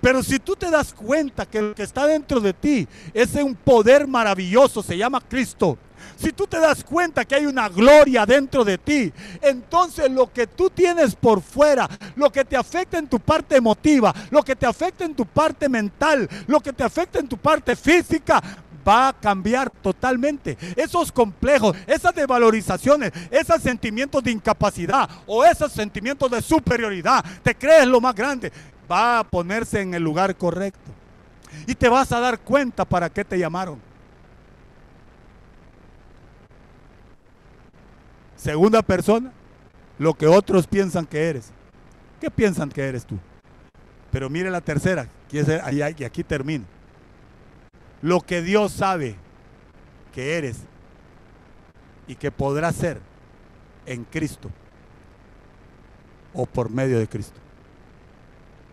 Pero 0.00 0.22
si 0.22 0.38
tú 0.38 0.54
te 0.54 0.70
das 0.70 0.92
cuenta 0.92 1.46
que 1.46 1.60
lo 1.60 1.74
que 1.74 1.82
está 1.82 2.06
dentro 2.06 2.40
de 2.40 2.52
ti 2.52 2.86
es 3.12 3.34
un 3.34 3.54
poder 3.54 4.06
maravilloso, 4.06 4.82
se 4.82 4.96
llama 4.96 5.20
Cristo, 5.20 5.76
si 6.16 6.32
tú 6.32 6.46
te 6.46 6.58
das 6.58 6.82
cuenta 6.82 7.24
que 7.24 7.36
hay 7.36 7.46
una 7.46 7.68
gloria 7.68 8.26
dentro 8.26 8.64
de 8.64 8.78
ti, 8.78 9.12
entonces 9.40 10.10
lo 10.10 10.32
que 10.32 10.46
tú 10.46 10.68
tienes 10.68 11.14
por 11.14 11.40
fuera, 11.40 11.88
lo 12.16 12.30
que 12.30 12.44
te 12.44 12.56
afecta 12.56 12.98
en 12.98 13.06
tu 13.06 13.20
parte 13.20 13.56
emotiva, 13.56 14.14
lo 14.30 14.42
que 14.42 14.56
te 14.56 14.66
afecta 14.66 15.04
en 15.04 15.14
tu 15.14 15.26
parte 15.26 15.68
mental, 15.68 16.28
lo 16.46 16.60
que 16.60 16.72
te 16.72 16.82
afecta 16.82 17.20
en 17.20 17.28
tu 17.28 17.36
parte 17.36 17.76
física, 17.76 18.42
va 18.86 19.08
a 19.08 19.12
cambiar 19.12 19.70
totalmente. 19.70 20.56
Esos 20.74 21.12
complejos, 21.12 21.76
esas 21.86 22.14
devalorizaciones, 22.14 23.12
esos 23.30 23.62
sentimientos 23.62 24.22
de 24.22 24.30
incapacidad 24.30 25.08
o 25.26 25.44
esos 25.44 25.72
sentimientos 25.72 26.30
de 26.30 26.40
superioridad, 26.40 27.24
te 27.42 27.54
crees 27.54 27.86
lo 27.86 28.00
más 28.00 28.14
grande, 28.14 28.50
va 28.90 29.20
a 29.20 29.24
ponerse 29.24 29.80
en 29.80 29.94
el 29.94 30.02
lugar 30.02 30.36
correcto. 30.36 30.90
Y 31.66 31.74
te 31.74 31.88
vas 31.88 32.12
a 32.12 32.20
dar 32.20 32.38
cuenta 32.38 32.84
para 32.84 33.08
qué 33.08 33.24
te 33.24 33.38
llamaron. 33.38 33.80
Segunda 38.36 38.82
persona, 38.82 39.32
lo 39.98 40.14
que 40.14 40.26
otros 40.26 40.66
piensan 40.66 41.06
que 41.06 41.28
eres. 41.28 41.50
¿Qué 42.20 42.30
piensan 42.30 42.68
que 42.68 42.82
eres 42.82 43.04
tú? 43.04 43.18
Pero 44.10 44.30
mire 44.30 44.50
la 44.50 44.60
tercera, 44.60 45.08
y 45.30 46.02
aquí 46.04 46.24
termino. 46.24 46.64
lo 48.02 48.20
que 48.20 48.42
Dios 48.42 48.72
sabe 48.72 49.16
que 50.12 50.36
eres 50.38 50.58
y 52.06 52.14
que 52.14 52.30
podrás 52.30 52.76
ser 52.76 53.00
en 53.86 54.04
Cristo 54.04 54.50
o 56.32 56.46
por 56.46 56.70
medio 56.70 56.98
de 56.98 57.08
Cristo. 57.08 57.37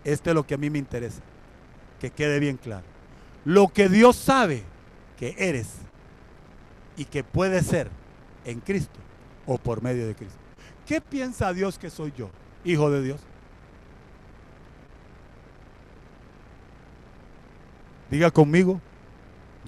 Este 0.06 0.30
es 0.30 0.34
lo 0.36 0.46
que 0.46 0.54
a 0.54 0.56
mí 0.56 0.70
me 0.70 0.78
interesa, 0.78 1.20
que 1.98 2.10
quede 2.10 2.38
bien 2.38 2.56
claro. 2.56 2.84
Lo 3.44 3.66
que 3.66 3.88
Dios 3.88 4.14
sabe 4.14 4.62
que 5.18 5.34
eres 5.36 5.66
y 6.96 7.06
que 7.06 7.24
puedes 7.24 7.66
ser 7.66 7.90
en 8.44 8.60
Cristo 8.60 9.00
o 9.46 9.58
por 9.58 9.82
medio 9.82 10.06
de 10.06 10.14
Cristo. 10.14 10.38
¿Qué 10.86 11.00
piensa 11.00 11.52
Dios 11.52 11.76
que 11.76 11.90
soy 11.90 12.12
yo? 12.16 12.30
Hijo 12.64 12.88
de 12.88 13.02
Dios. 13.02 13.20
Diga 18.08 18.30
conmigo, 18.30 18.80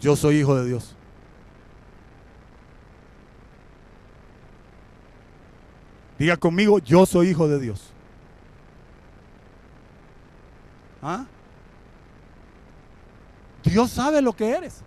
yo 0.01 0.15
soy 0.15 0.37
hijo 0.37 0.55
de 0.55 0.69
Dios. 0.69 0.95
Diga 6.17 6.37
conmigo, 6.37 6.79
yo 6.79 7.07
soy 7.07 7.31
hijo 7.31 7.49
de 7.49 7.59
Dios. 7.59 7.88
¿Ah? 11.03 11.25
Dios 13.65 13.91
sabe 13.91 14.21
lo 14.23 14.33
que 14.35 14.51
eres. 14.51 14.83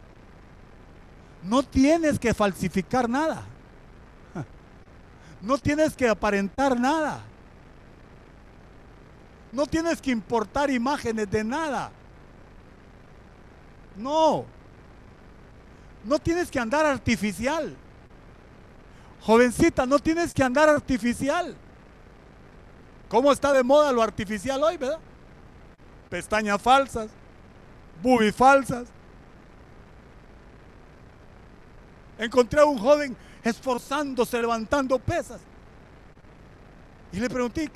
No 1.44 1.64
tienes 1.64 2.20
que 2.20 2.34
falsificar 2.34 3.10
nada. 3.10 3.44
No 5.42 5.58
tienes 5.58 5.96
que 5.96 6.08
aparentar 6.08 6.80
nada. 6.80 7.22
No 9.52 9.66
tienes 9.66 10.00
que 10.02 10.12
importar 10.12 10.70
imágenes 10.70 11.30
de 11.30 11.44
nada. 11.44 11.92
No. 13.98 14.46
No 16.04 16.20
tienes 16.20 16.50
que 16.50 16.60
andar 16.60 16.86
artificial. 16.86 17.76
Jovencita, 19.22 19.86
no 19.86 20.00
tienes 20.00 20.34
que 20.34 20.44
andar 20.44 20.70
artificial. 20.70 21.56
¿Cómo 23.10 23.32
está 23.32 23.52
de 23.52 23.64
moda 23.64 23.92
lo 23.92 24.02
artificial 24.02 24.62
hoy, 24.64 24.78
verdad? 24.78 25.00
Pestañas 26.12 26.62
falsas, 26.62 27.10
boobies 28.04 28.36
falsas. 28.36 28.90
Encontré 32.20 32.60
a 32.60 32.66
un 32.66 32.78
joven 32.78 33.16
esforzándose, 33.42 34.42
levantando 34.42 35.00
pesas. 35.00 35.40
Y 37.14 37.18
le 37.18 37.30
pregunté, 37.30 37.72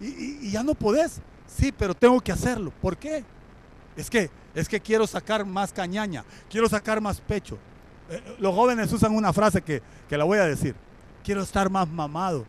¿y, 0.00 0.50
ya 0.50 0.64
no 0.64 0.74
podés? 0.74 1.20
Sí, 1.46 1.70
pero 1.70 1.94
tengo 1.94 2.20
que 2.20 2.32
hacerlo. 2.32 2.72
¿Por 2.82 2.96
qué? 2.96 3.24
Es 3.94 4.10
que, 4.10 4.28
es 4.56 4.68
que 4.68 4.80
quiero 4.80 5.06
sacar 5.06 5.46
más 5.46 5.72
cañaña, 5.72 6.24
quiero 6.50 6.68
sacar 6.68 7.00
más 7.00 7.20
pecho. 7.20 7.58
Eh, 8.10 8.36
los 8.40 8.52
jóvenes 8.56 8.92
usan 8.92 9.14
una 9.14 9.32
frase 9.32 9.62
que, 9.62 9.80
que 10.08 10.18
la 10.18 10.24
voy 10.24 10.38
a 10.38 10.46
decir. 10.46 10.74
Quiero 11.22 11.42
estar 11.42 11.70
más 11.70 11.88
mamado. 11.88 12.44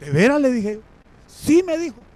¿De 0.00 0.10
veras 0.10 0.40
le 0.40 0.50
dije? 0.50 0.80
Sí 1.28 1.62
me 1.64 1.78
dijo. 1.78 2.07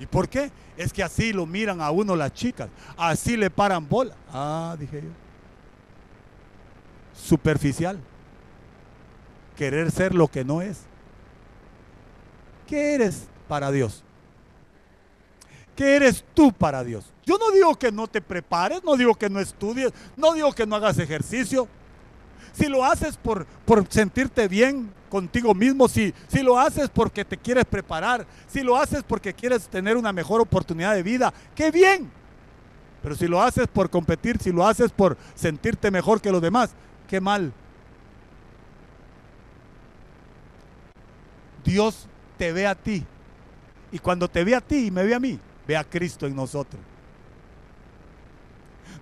¿Y 0.00 0.06
por 0.06 0.28
qué? 0.28 0.50
Es 0.78 0.92
que 0.92 1.02
así 1.02 1.32
lo 1.32 1.44
miran 1.44 1.82
a 1.82 1.90
uno 1.90 2.16
las 2.16 2.32
chicas. 2.32 2.70
Así 2.96 3.36
le 3.36 3.50
paran 3.50 3.86
bola. 3.86 4.16
Ah, 4.32 4.74
dije 4.80 5.02
yo. 5.02 5.10
Superficial. 7.14 8.00
Querer 9.56 9.90
ser 9.90 10.14
lo 10.14 10.26
que 10.26 10.42
no 10.42 10.62
es. 10.62 10.80
¿Qué 12.66 12.94
eres 12.94 13.28
para 13.46 13.70
Dios? 13.70 14.02
¿Qué 15.76 15.96
eres 15.96 16.24
tú 16.34 16.50
para 16.50 16.82
Dios? 16.82 17.04
Yo 17.26 17.36
no 17.36 17.50
digo 17.50 17.74
que 17.78 17.92
no 17.92 18.06
te 18.06 18.22
prepares, 18.22 18.82
no 18.82 18.96
digo 18.96 19.14
que 19.14 19.28
no 19.28 19.38
estudies, 19.38 19.92
no 20.16 20.32
digo 20.32 20.52
que 20.52 20.66
no 20.66 20.76
hagas 20.76 20.98
ejercicio. 20.98 21.68
Si 22.52 22.66
lo 22.66 22.84
haces 22.84 23.16
por, 23.16 23.46
por 23.64 23.86
sentirte 23.88 24.48
bien 24.48 24.92
contigo 25.08 25.54
mismo, 25.54 25.88
si, 25.88 26.14
si 26.28 26.42
lo 26.42 26.58
haces 26.58 26.88
porque 26.88 27.24
te 27.24 27.36
quieres 27.36 27.64
preparar, 27.64 28.26
si 28.48 28.62
lo 28.62 28.76
haces 28.76 29.02
porque 29.02 29.34
quieres 29.34 29.68
tener 29.68 29.96
una 29.96 30.12
mejor 30.12 30.40
oportunidad 30.40 30.94
de 30.94 31.02
vida, 31.02 31.32
qué 31.54 31.70
bien. 31.70 32.10
Pero 33.02 33.14
si 33.14 33.26
lo 33.26 33.42
haces 33.42 33.66
por 33.66 33.88
competir, 33.88 34.38
si 34.38 34.52
lo 34.52 34.66
haces 34.66 34.92
por 34.92 35.16
sentirte 35.34 35.90
mejor 35.90 36.20
que 36.20 36.32
los 36.32 36.42
demás, 36.42 36.70
qué 37.08 37.20
mal. 37.20 37.52
Dios 41.64 42.06
te 42.36 42.52
ve 42.52 42.66
a 42.66 42.74
ti. 42.74 43.04
Y 43.92 43.98
cuando 43.98 44.28
te 44.28 44.44
ve 44.44 44.54
a 44.54 44.60
ti 44.60 44.86
y 44.86 44.90
me 44.90 45.02
ve 45.02 45.14
a 45.14 45.20
mí, 45.20 45.38
ve 45.66 45.76
a 45.76 45.84
Cristo 45.84 46.26
en 46.26 46.36
nosotros. 46.36 46.80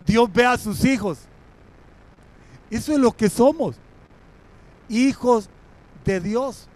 Dios 0.06 0.32
ve 0.32 0.46
a 0.46 0.56
sus 0.56 0.84
hijos. 0.84 1.18
Eso 2.70 2.92
es 2.92 2.98
lo 2.98 3.12
que 3.12 3.28
somos. 3.28 3.76
Hijos 4.88 5.48
de 6.04 6.20
Dios. 6.20 6.68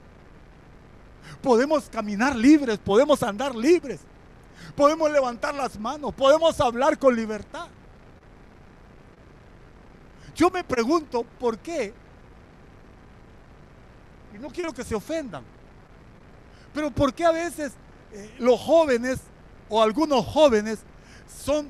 Podemos 1.40 1.88
caminar 1.88 2.36
libres, 2.36 2.78
podemos 2.78 3.22
andar 3.22 3.55
libres, 3.55 4.01
podemos 4.76 5.11
levantar 5.11 5.55
las 5.55 5.78
manos, 5.78 6.14
podemos 6.14 6.61
hablar 6.61 6.99
con 6.99 7.16
libertad. 7.16 7.68
Yo 10.34 10.51
me 10.51 10.64
pregunto 10.64 11.24
por 11.38 11.59
qué, 11.59 11.93
y 14.34 14.38
no 14.38 14.49
quiero 14.49 14.72
que 14.72 14.84
se 14.84 14.95
ofendan, 14.95 15.43
pero 16.72 16.90
por 16.90 17.12
qué 17.12 17.24
a 17.24 17.32
veces 17.32 17.72
eh, 18.12 18.34
los 18.38 18.59
jóvenes 18.61 19.20
o 19.68 19.82
algunos 19.82 20.24
jóvenes 20.24 20.80
son, 21.45 21.68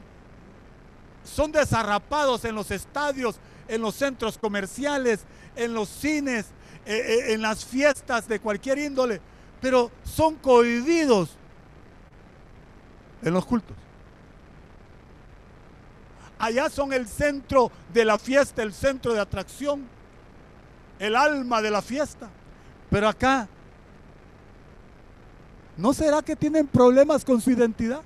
son 1.25 1.51
desarrapados 1.51 2.45
en 2.45 2.55
los 2.55 2.70
estadios, 2.70 3.37
en 3.75 3.83
los 3.83 3.95
centros 3.95 4.39
comerciales, 4.39 5.20
en 5.57 5.75
los 5.75 5.89
cines, 5.89 6.47
eh, 6.87 6.95
eh, 6.97 7.33
en 7.33 7.43
las 7.43 7.64
fiestas 7.64 8.29
de 8.29 8.41
cualquier 8.41 8.79
índole, 8.79 9.20
pero 9.61 9.91
son 10.05 10.37
cohibidos 10.37 11.31
en 13.23 13.35
los 13.35 13.45
cultos. 13.47 13.77
Allá 16.39 16.68
son 16.68 16.93
el 16.93 17.07
centro 17.07 17.70
de 17.93 18.05
la 18.05 18.18
fiesta, 18.18 18.62
el 18.62 18.73
centro 18.73 19.12
de 19.14 19.20
atracción, 19.20 19.87
el 20.99 21.14
alma 21.14 21.62
de 21.62 21.70
la 21.70 21.83
fiesta. 21.83 22.29
Pero 22.91 23.09
acá 23.09 23.49
¿No 25.77 25.95
será 25.95 26.23
que 26.23 26.37
tienen 26.37 26.66
problemas 26.66 27.25
con 27.25 27.41
su 27.41 27.51
identidad? 27.51 28.03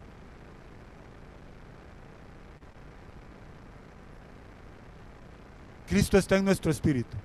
Cristo 5.89 6.19
está 6.19 6.37
en 6.37 6.45
nuestro 6.45 6.71
espíritu. 6.71 7.17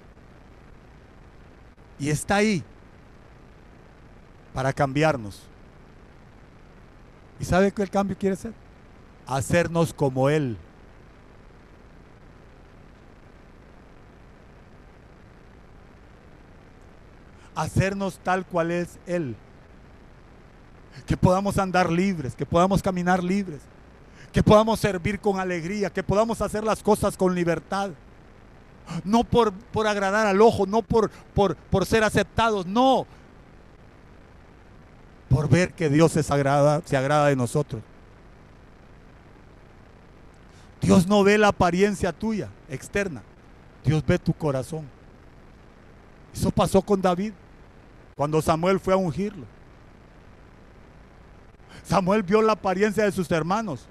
Y 2.00 2.10
está 2.10 2.38
ahí 2.38 2.64
para 4.54 4.74
cambiarnos. 4.74 5.42
¿Y 7.40 7.46
sabe 7.46 7.72
qué 7.72 7.82
el 7.82 7.90
cambio 7.90 8.18
quiere 8.18 8.36
ser? 8.36 8.54
Hacernos 9.26 9.94
como 9.94 10.30
Él. 10.30 10.58
Hacernos 17.56 18.20
tal 18.20 18.46
cual 18.46 18.72
es 18.72 18.98
Él 19.06 19.36
que 21.06 21.18
podamos 21.18 21.58
andar 21.58 21.92
libres, 21.92 22.36
que 22.36 22.46
podamos 22.46 22.82
caminar 22.82 23.24
libres, 23.24 23.62
que 24.32 24.44
podamos 24.44 24.80
servir 24.80 25.20
con 25.20 25.40
alegría, 25.40 25.90
que 25.90 26.04
podamos 26.04 26.42
hacer 26.42 26.64
las 26.64 26.82
cosas 26.82 27.18
con 27.18 27.36
libertad. 27.36 27.92
No 29.04 29.24
por, 29.24 29.54
por 29.54 29.88
agradar 29.88 30.28
al 30.28 30.42
ojo, 30.42 30.66
no 30.66 30.82
por, 30.82 31.10
por, 31.34 31.56
por 31.56 31.86
ser 31.86 32.04
aceptados, 32.04 32.66
no. 32.66 33.06
Por 35.30 35.48
ver 35.48 35.74
que 35.74 35.90
Dios 35.90 36.12
se 36.12 36.34
agrada, 36.34 36.82
se 36.86 36.98
agrada 36.98 37.28
de 37.28 37.36
nosotros. 37.36 37.82
Dios 40.82 41.08
no 41.08 41.24
ve 41.24 41.38
la 41.38 41.50
apariencia 41.50 42.12
tuya 42.12 42.50
externa. 42.70 43.22
Dios 43.86 44.04
ve 44.06 44.20
tu 44.20 44.34
corazón. 44.34 44.86
Eso 46.34 46.52
pasó 46.52 46.82
con 46.82 47.02
David 47.02 47.34
cuando 48.16 48.42
Samuel 48.42 48.80
fue 48.80 48.94
a 48.94 48.98
ungirlo. 48.98 49.46
Samuel 51.84 52.24
vio 52.24 52.42
la 52.42 52.54
apariencia 52.54 53.04
de 53.04 53.12
sus 53.12 53.30
hermanos, 53.32 53.86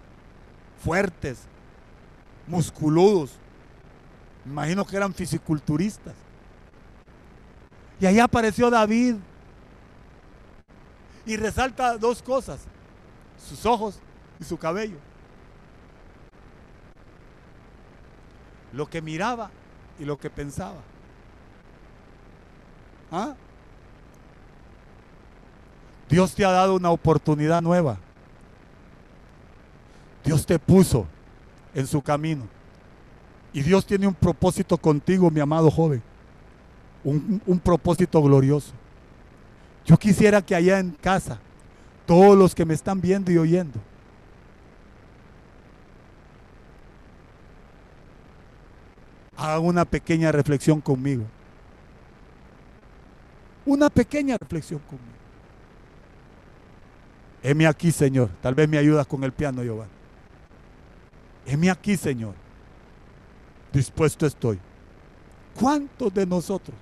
fuertes, 0.83 1.41
musculudos. 2.47 3.33
Imagino 4.45 4.85
que 4.85 4.97
eran 4.97 5.15
fisiculturistas. 5.15 6.15
Y 8.01 8.07
ahí 8.07 8.19
apareció 8.19 8.71
David. 8.71 9.17
Y 11.27 11.37
resalta 11.37 11.99
dos 11.99 12.23
cosas, 12.23 12.61
sus 13.39 13.65
ojos 13.67 14.01
y 14.41 14.45
su 14.45 14.57
cabello. 14.57 14.97
Lo 18.73 18.89
que 18.89 19.03
miraba 19.03 19.51
y 19.99 20.05
lo 20.05 20.19
que 20.19 20.31
pensaba. 20.31 20.81
¿Ah? 23.13 23.35
Dios 26.09 26.35
te 26.35 26.45
ha 26.45 26.51
dado 26.51 26.75
una 26.75 26.91
oportunidad 26.91 27.61
nueva. 27.61 27.99
Dios 30.25 30.45
te 30.47 30.59
puso 30.59 31.07
en 31.75 31.87
su 31.87 32.03
camino. 32.03 32.49
Y 33.53 33.63
Dios 33.63 33.85
tiene 33.85 34.07
un 34.07 34.15
propósito 34.15 34.79
contigo, 34.79 35.31
mi 35.31 35.41
amado 35.41 35.71
joven. 35.71 36.03
Un, 37.03 37.43
un 37.47 37.59
propósito 37.59 38.23
glorioso. 38.23 38.73
Yo 39.85 39.97
quisiera 39.97 40.43
que 40.43 40.55
allá 40.55 40.79
en 40.79 40.91
casa, 40.93 41.41
todos 42.07 42.37
los 42.37 42.55
que 42.55 42.65
me 42.65 42.75
están 42.75 43.01
viendo 43.01 43.33
y 43.33 43.39
oyendo, 43.39 43.81
hagan 49.37 49.65
una 49.65 49.85
pequeña 49.85 50.31
reflexión 50.31 50.81
conmigo. 50.81 51.25
Una 53.65 53.91
pequeña 53.91 54.37
reflexión 54.39 54.81
conmigo. 54.81 55.09
Heme 57.43 57.67
aquí, 57.67 57.91
Señor. 57.91 58.29
Tal 58.43 58.55
vez 58.55 58.69
me 58.69 58.79
ayudas 58.79 59.07
con 59.07 59.25
el 59.25 59.33
piano, 59.33 59.63
Giovanni. 59.63 59.91
Heme 61.47 61.71
aquí, 61.71 61.97
Señor. 61.97 62.35
Dispuesto 63.73 64.27
estoy. 64.27 64.59
¿Cuántos 65.59 66.13
de 66.13 66.27
nosotros 66.27 66.77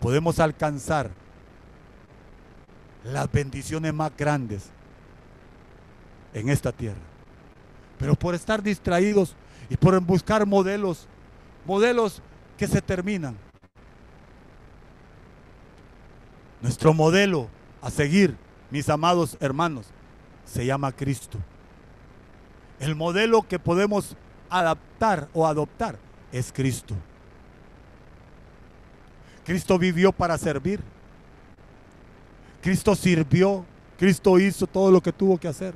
podemos 0.00 0.38
alcanzar 0.38 1.10
las 3.04 3.30
bendiciones 3.30 3.92
más 3.94 4.12
grandes 4.16 4.70
en 6.32 6.48
esta 6.48 6.72
tierra? 6.72 7.00
Pero 7.98 8.14
por 8.14 8.34
estar 8.34 8.62
distraídos 8.62 9.34
y 9.68 9.76
por 9.76 9.98
buscar 10.00 10.46
modelos, 10.46 11.08
modelos 11.64 12.22
que 12.56 12.68
se 12.68 12.80
terminan. 12.80 13.36
Nuestro 16.60 16.94
modelo 16.94 17.48
a 17.80 17.90
seguir, 17.90 18.36
mis 18.70 18.88
amados 18.88 19.36
hermanos, 19.40 19.86
se 20.44 20.64
llama 20.64 20.92
Cristo. 20.92 21.38
El 22.78 22.94
modelo 22.94 23.42
que 23.42 23.58
podemos 23.58 24.16
adaptar 24.58 25.28
o 25.32 25.46
adoptar 25.46 25.98
es 26.32 26.52
Cristo. 26.52 26.94
Cristo 29.44 29.78
vivió 29.78 30.12
para 30.12 30.36
servir. 30.38 30.80
Cristo 32.62 32.94
sirvió. 32.94 33.64
Cristo 33.98 34.38
hizo 34.38 34.66
todo 34.66 34.90
lo 34.90 35.00
que 35.00 35.12
tuvo 35.12 35.38
que 35.38 35.48
hacer 35.48 35.72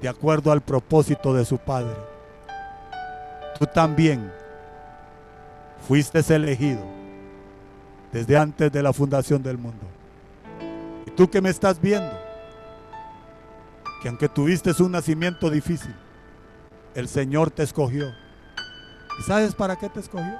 de 0.00 0.08
acuerdo 0.08 0.52
al 0.52 0.60
propósito 0.60 1.32
de 1.32 1.44
su 1.44 1.56
Padre. 1.56 1.96
Tú 3.58 3.66
también 3.66 4.30
fuiste 5.88 6.20
elegido 6.34 6.82
desde 8.12 8.36
antes 8.36 8.70
de 8.70 8.82
la 8.82 8.92
fundación 8.92 9.42
del 9.42 9.56
mundo. 9.56 9.86
Y 11.06 11.10
tú 11.10 11.30
que 11.30 11.40
me 11.40 11.48
estás 11.48 11.80
viendo, 11.80 12.12
que 14.02 14.08
aunque 14.08 14.28
tuviste 14.28 14.70
un 14.82 14.92
nacimiento 14.92 15.48
difícil, 15.48 15.94
el 16.94 17.08
Señor 17.08 17.50
te 17.50 17.62
escogió. 17.62 18.06
¿Y 19.18 19.22
sabes 19.22 19.54
para 19.54 19.76
qué 19.76 19.88
te 19.88 20.00
escogió? 20.00 20.34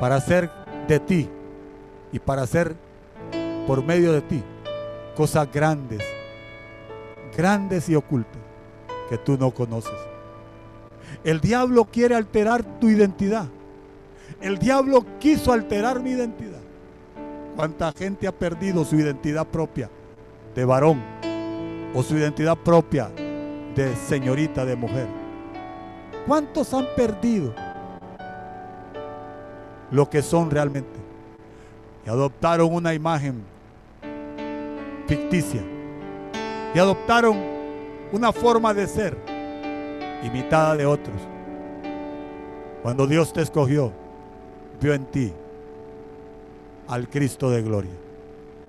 Para 0.00 0.16
hacer 0.16 0.50
de 0.88 1.00
ti 1.00 1.28
y 2.12 2.18
para 2.18 2.42
hacer 2.42 2.76
por 3.66 3.84
medio 3.84 4.12
de 4.12 4.22
ti 4.22 4.42
cosas 5.16 5.50
grandes, 5.52 6.02
grandes 7.36 7.88
y 7.88 7.94
ocultas 7.94 8.40
que 9.08 9.18
tú 9.18 9.36
no 9.38 9.50
conoces. 9.50 9.94
El 11.24 11.40
diablo 11.40 11.84
quiere 11.84 12.14
alterar 12.14 12.62
tu 12.78 12.88
identidad. 12.88 13.46
El 14.40 14.58
diablo 14.58 15.04
quiso 15.18 15.52
alterar 15.52 16.00
mi 16.00 16.10
identidad. 16.10 16.60
¿Cuánta 17.54 17.92
gente 17.92 18.26
ha 18.26 18.32
perdido 18.32 18.84
su 18.84 18.96
identidad 18.96 19.46
propia 19.46 19.88
de 20.54 20.64
varón 20.64 21.02
o 21.94 22.02
su 22.02 22.16
identidad 22.16 22.56
propia 22.56 23.10
de 23.74 23.96
señorita, 23.96 24.64
de 24.64 24.76
mujer? 24.76 25.25
¿Cuántos 26.26 26.74
han 26.74 26.86
perdido 26.96 27.54
lo 29.92 30.10
que 30.10 30.22
son 30.22 30.50
realmente? 30.50 30.98
Y 32.04 32.10
adoptaron 32.10 32.72
una 32.72 32.94
imagen 32.94 33.44
ficticia. 35.06 35.62
Y 36.74 36.78
adoptaron 36.78 37.36
una 38.12 38.32
forma 38.32 38.74
de 38.74 38.86
ser 38.86 39.16
imitada 40.24 40.76
de 40.76 40.86
otros. 40.86 41.16
Cuando 42.82 43.06
Dios 43.06 43.32
te 43.32 43.42
escogió, 43.42 43.92
vio 44.80 44.94
en 44.94 45.04
ti 45.06 45.32
al 46.88 47.08
Cristo 47.08 47.50
de 47.50 47.62
gloria. 47.62 47.92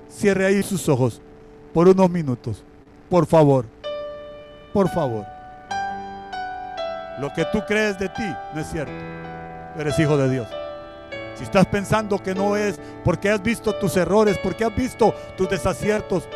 Cierre 0.09 0.45
ahí 0.45 0.63
sus 0.63 0.87
ojos 0.89 1.21
por 1.73 1.87
unos 1.87 2.09
minutos. 2.09 2.63
Por 3.09 3.25
favor, 3.25 3.65
por 4.73 4.89
favor. 4.89 5.36
Lo 7.19 7.33
que 7.33 7.45
tú 7.45 7.63
crees 7.65 7.97
de 7.97 8.09
ti 8.09 8.35
no 8.53 8.61
es 8.61 8.67
cierto. 8.67 8.93
eres 9.77 9.97
hijo 9.99 10.17
de 10.17 10.29
Dios. 10.29 10.47
Si 11.35 11.43
estás 11.43 11.65
pensando 11.65 12.21
que 12.21 12.33
no 12.33 12.55
es 12.55 12.79
porque 13.03 13.29
has 13.29 13.41
visto 13.41 13.73
tus 13.75 13.95
errores, 13.97 14.37
porque 14.41 14.65
has 14.65 14.75
visto 14.75 15.13
tus 15.35 15.49
desaciertos, 15.49 16.27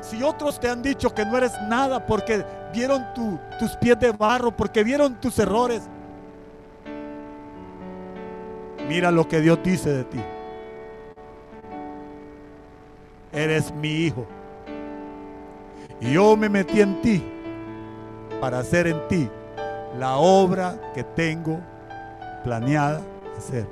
si 0.00 0.22
otros 0.22 0.60
te 0.60 0.68
han 0.68 0.82
dicho 0.82 1.12
que 1.14 1.24
no 1.24 1.36
eres 1.36 1.52
nada 1.62 2.04
porque 2.04 2.44
vieron 2.72 3.04
tus 3.58 3.76
pies 3.76 3.98
de 3.98 4.12
barro, 4.12 4.50
porque 4.50 4.84
vieron 4.84 5.20
tus 5.20 5.38
errores, 5.38 5.82
mira 8.88 9.10
lo 9.10 9.26
que 9.26 9.40
Dios 9.40 9.58
dice 9.62 9.90
de 9.90 10.04
ti. 10.04 10.20
Eres 13.32 13.72
mi 13.72 13.88
hijo. 13.88 14.26
Yo 16.00 16.36
me 16.36 16.48
metí 16.48 16.80
en 16.80 17.00
ti 17.00 17.33
para 18.44 18.58
hacer 18.58 18.86
en 18.86 19.08
ti 19.08 19.26
la 19.98 20.18
obra 20.18 20.78
que 20.92 21.02
tengo 21.02 21.58
planeada 22.44 23.00
hacer. 23.38 23.66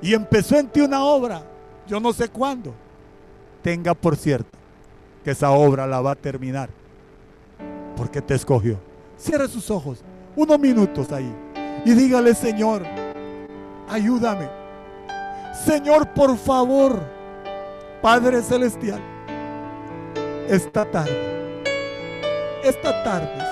Y 0.00 0.14
empezó 0.14 0.56
en 0.56 0.68
ti 0.68 0.82
una 0.82 1.02
obra, 1.02 1.42
yo 1.84 1.98
no 1.98 2.12
sé 2.12 2.28
cuándo. 2.28 2.72
Tenga 3.60 3.94
por 3.94 4.14
cierto 4.14 4.56
que 5.24 5.32
esa 5.32 5.50
obra 5.50 5.84
la 5.84 6.00
va 6.00 6.12
a 6.12 6.14
terminar. 6.14 6.70
Porque 7.96 8.22
te 8.22 8.36
escogió. 8.36 8.78
Cierre 9.16 9.48
sus 9.48 9.68
ojos, 9.68 10.04
unos 10.36 10.60
minutos 10.60 11.10
ahí. 11.10 11.34
Y 11.84 11.90
dígale, 11.90 12.36
Señor, 12.36 12.84
ayúdame. 13.88 14.48
Señor, 15.66 16.14
por 16.14 16.38
favor, 16.38 17.02
Padre 18.00 18.42
Celestial, 18.42 19.00
esta 20.48 20.88
tarde, 20.88 21.64
esta 22.62 23.02
tarde, 23.02 23.47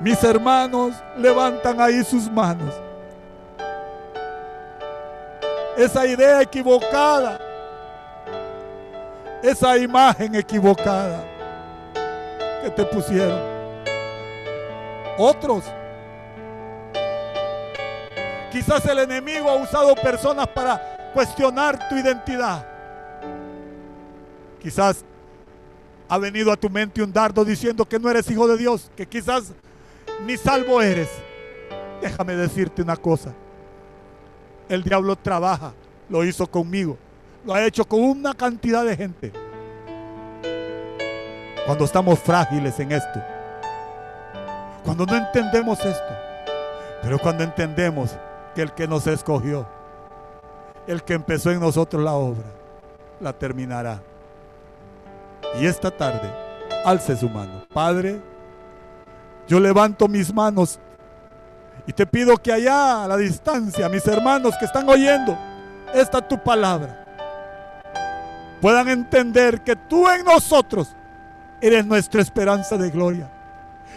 mis 0.00 0.22
hermanos 0.22 0.94
levantan 1.16 1.80
ahí 1.80 2.02
sus 2.04 2.30
manos. 2.30 2.74
Esa 5.76 6.06
idea 6.06 6.40
equivocada 6.42 7.38
esa 9.44 9.76
imagen 9.76 10.34
equivocada 10.34 11.22
que 12.62 12.70
te 12.70 12.84
pusieron. 12.86 13.38
Otros. 15.18 15.64
Quizás 18.50 18.86
el 18.86 19.00
enemigo 19.00 19.50
ha 19.50 19.56
usado 19.56 19.94
personas 19.96 20.48
para 20.48 21.12
cuestionar 21.12 21.90
tu 21.90 21.96
identidad. 21.96 22.66
Quizás 24.62 25.04
ha 26.08 26.16
venido 26.16 26.50
a 26.50 26.56
tu 26.56 26.70
mente 26.70 27.02
un 27.02 27.12
dardo 27.12 27.44
diciendo 27.44 27.84
que 27.84 27.98
no 27.98 28.08
eres 28.08 28.30
hijo 28.30 28.48
de 28.48 28.56
Dios, 28.56 28.90
que 28.96 29.06
quizás 29.06 29.52
ni 30.26 30.36
salvo 30.36 30.80
eres. 30.80 31.08
Déjame 32.00 32.34
decirte 32.36 32.82
una 32.82 32.96
cosa. 32.96 33.32
El 34.68 34.82
diablo 34.82 35.16
trabaja, 35.16 35.72
lo 36.08 36.24
hizo 36.24 36.46
conmigo 36.46 36.98
lo 37.44 37.54
ha 37.54 37.64
hecho 37.64 37.84
con 37.84 38.00
una 38.00 38.34
cantidad 38.34 38.84
de 38.84 38.96
gente. 38.96 39.32
Cuando 41.66 41.84
estamos 41.84 42.18
frágiles 42.18 42.78
en 42.80 42.92
esto. 42.92 43.22
Cuando 44.84 45.06
no 45.06 45.16
entendemos 45.16 45.78
esto. 45.80 46.16
Pero 47.02 47.18
cuando 47.18 47.44
entendemos 47.44 48.16
que 48.54 48.62
el 48.62 48.72
que 48.72 48.88
nos 48.88 49.06
escogió, 49.06 49.66
el 50.86 51.02
que 51.02 51.14
empezó 51.14 51.50
en 51.50 51.60
nosotros 51.60 52.02
la 52.02 52.14
obra, 52.14 52.44
la 53.20 53.32
terminará. 53.32 54.00
Y 55.60 55.66
esta 55.66 55.90
tarde, 55.90 56.30
alce 56.84 57.16
su 57.16 57.28
mano. 57.28 57.66
Padre, 57.72 58.20
yo 59.46 59.60
levanto 59.60 60.08
mis 60.08 60.32
manos 60.32 60.78
y 61.86 61.92
te 61.92 62.06
pido 62.06 62.36
que 62.36 62.52
allá 62.52 63.04
a 63.04 63.08
la 63.08 63.16
distancia, 63.16 63.88
mis 63.88 64.06
hermanos 64.06 64.54
que 64.58 64.64
están 64.64 64.88
oyendo 64.88 65.36
esta 65.92 66.26
tu 66.26 66.42
palabra, 66.42 67.04
puedan 68.60 68.88
entender 68.88 69.62
que 69.62 69.76
tú 69.76 70.08
en 70.08 70.24
nosotros 70.24 70.88
eres 71.60 71.84
nuestra 71.84 72.22
esperanza 72.22 72.76
de 72.76 72.90
gloria. 72.90 73.30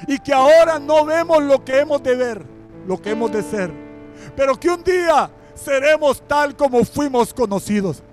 Y 0.08 0.20
que 0.20 0.34
ahora 0.34 0.78
no 0.80 1.06
vemos 1.06 1.42
lo 1.42 1.64
que 1.64 1.80
hemos 1.80 2.04
de 2.04 2.16
ver, 2.16 2.46
lo 2.86 3.02
que 3.02 3.12
hemos 3.12 3.32
de 3.32 3.42
ser. 3.42 3.72
Pero 4.36 4.60
que 4.60 4.70
un 4.70 4.84
día 4.84 5.30
seremos 5.56 6.22
tal 6.28 6.56
como 6.56 6.84
fuimos 6.86 7.34
conocidos. 7.34 8.04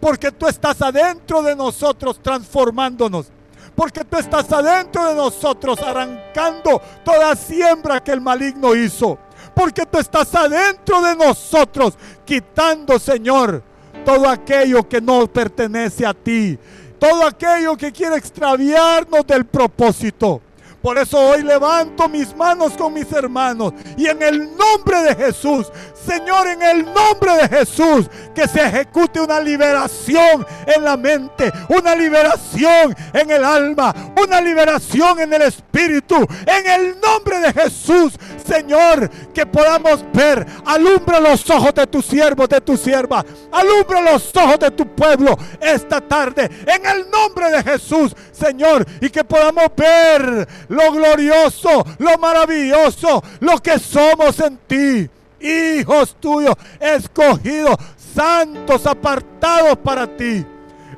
Porque 0.00 0.30
tú 0.30 0.46
estás 0.46 0.80
adentro 0.80 1.42
de 1.42 1.54
nosotros 1.54 2.20
transformándonos 2.22 3.30
porque 3.76 4.04
tú 4.04 4.16
estás 4.16 4.50
adentro 4.50 5.04
de 5.06 5.14
nosotros 5.14 5.78
arrancando 5.80 6.80
toda 7.04 7.36
siembra 7.36 8.02
que 8.02 8.10
el 8.10 8.22
maligno 8.22 8.74
hizo. 8.74 9.18
Porque 9.54 9.84
tú 9.84 9.98
estás 9.98 10.34
adentro 10.34 11.02
de 11.02 11.14
nosotros 11.14 11.94
quitando, 12.24 12.98
Señor, 12.98 13.62
todo 14.04 14.28
aquello 14.28 14.88
que 14.88 15.00
no 15.00 15.26
pertenece 15.26 16.06
a 16.06 16.14
ti. 16.14 16.58
Todo 16.98 17.26
aquello 17.26 17.76
que 17.76 17.92
quiere 17.92 18.16
extraviarnos 18.16 19.26
del 19.26 19.44
propósito. 19.44 20.40
Por 20.86 20.98
eso 20.98 21.18
hoy 21.18 21.42
levanto 21.42 22.08
mis 22.08 22.32
manos 22.36 22.74
con 22.74 22.94
mis 22.94 23.10
hermanos 23.10 23.72
y 23.96 24.06
en 24.06 24.22
el 24.22 24.56
nombre 24.56 25.02
de 25.02 25.16
Jesús, 25.16 25.66
Señor, 26.06 26.46
en 26.46 26.62
el 26.62 26.84
nombre 26.84 27.32
de 27.38 27.48
Jesús, 27.48 28.08
que 28.32 28.46
se 28.46 28.64
ejecute 28.64 29.20
una 29.20 29.40
liberación 29.40 30.46
en 30.64 30.84
la 30.84 30.96
mente, 30.96 31.50
una 31.68 31.96
liberación 31.96 32.94
en 33.12 33.30
el 33.30 33.44
alma, 33.44 33.92
una 34.22 34.40
liberación 34.40 35.18
en 35.18 35.32
el 35.32 35.42
espíritu. 35.42 36.26
En 36.46 36.66
el 36.66 37.00
nombre 37.00 37.40
de 37.40 37.52
Jesús, 37.52 38.12
Señor, 38.46 39.10
que 39.34 39.44
podamos 39.44 40.04
ver, 40.12 40.46
alumbra 40.64 41.18
los 41.18 41.48
ojos 41.50 41.74
de 41.74 41.86
tu 41.86 42.00
siervo, 42.00 42.46
de 42.46 42.60
tu 42.60 42.76
sierva, 42.76 43.24
alumbra 43.50 44.00
los 44.00 44.34
ojos 44.36 44.58
de 44.60 44.70
tu 44.70 44.86
pueblo 44.94 45.36
esta 45.60 46.00
tarde, 46.00 46.48
en 46.66 46.86
el 46.86 47.10
nombre 47.10 47.50
de 47.50 47.62
Jesús, 47.62 48.14
Señor, 48.30 48.86
y 49.00 49.10
que 49.10 49.24
podamos 49.24 49.66
ver 49.76 50.46
lo 50.76 50.92
glorioso, 50.92 51.84
lo 51.98 52.18
maravilloso, 52.18 53.22
lo 53.40 53.58
que 53.58 53.78
somos 53.78 54.38
en 54.40 54.58
ti. 54.66 55.10
Hijos 55.40 56.16
tuyos, 56.20 56.54
escogidos, 56.80 57.76
santos, 58.14 58.86
apartados 58.86 59.76
para 59.78 60.06
ti. 60.06 60.44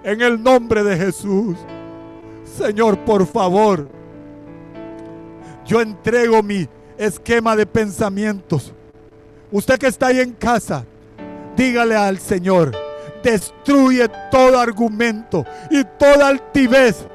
En 0.03 0.20
el 0.20 0.43
nombre 0.43 0.83
de 0.83 0.97
Jesús. 0.97 1.57
Señor, 2.57 2.99
por 3.01 3.26
favor, 3.26 3.89
yo 5.64 5.81
entrego 5.81 6.43
mi 6.43 6.68
esquema 6.97 7.55
de 7.55 7.66
pensamientos. 7.66 8.72
Usted 9.51 9.79
que 9.79 9.87
está 9.87 10.09
ahí 10.09 10.20
en 10.20 10.33
casa, 10.33 10.85
dígale 11.57 11.95
al 11.95 12.18
Señor, 12.18 12.72
destruye 13.22 14.09
todo 14.31 14.59
argumento 14.59 15.45
y 15.70 15.85
toda 15.99 16.29
altivez 16.29 17.07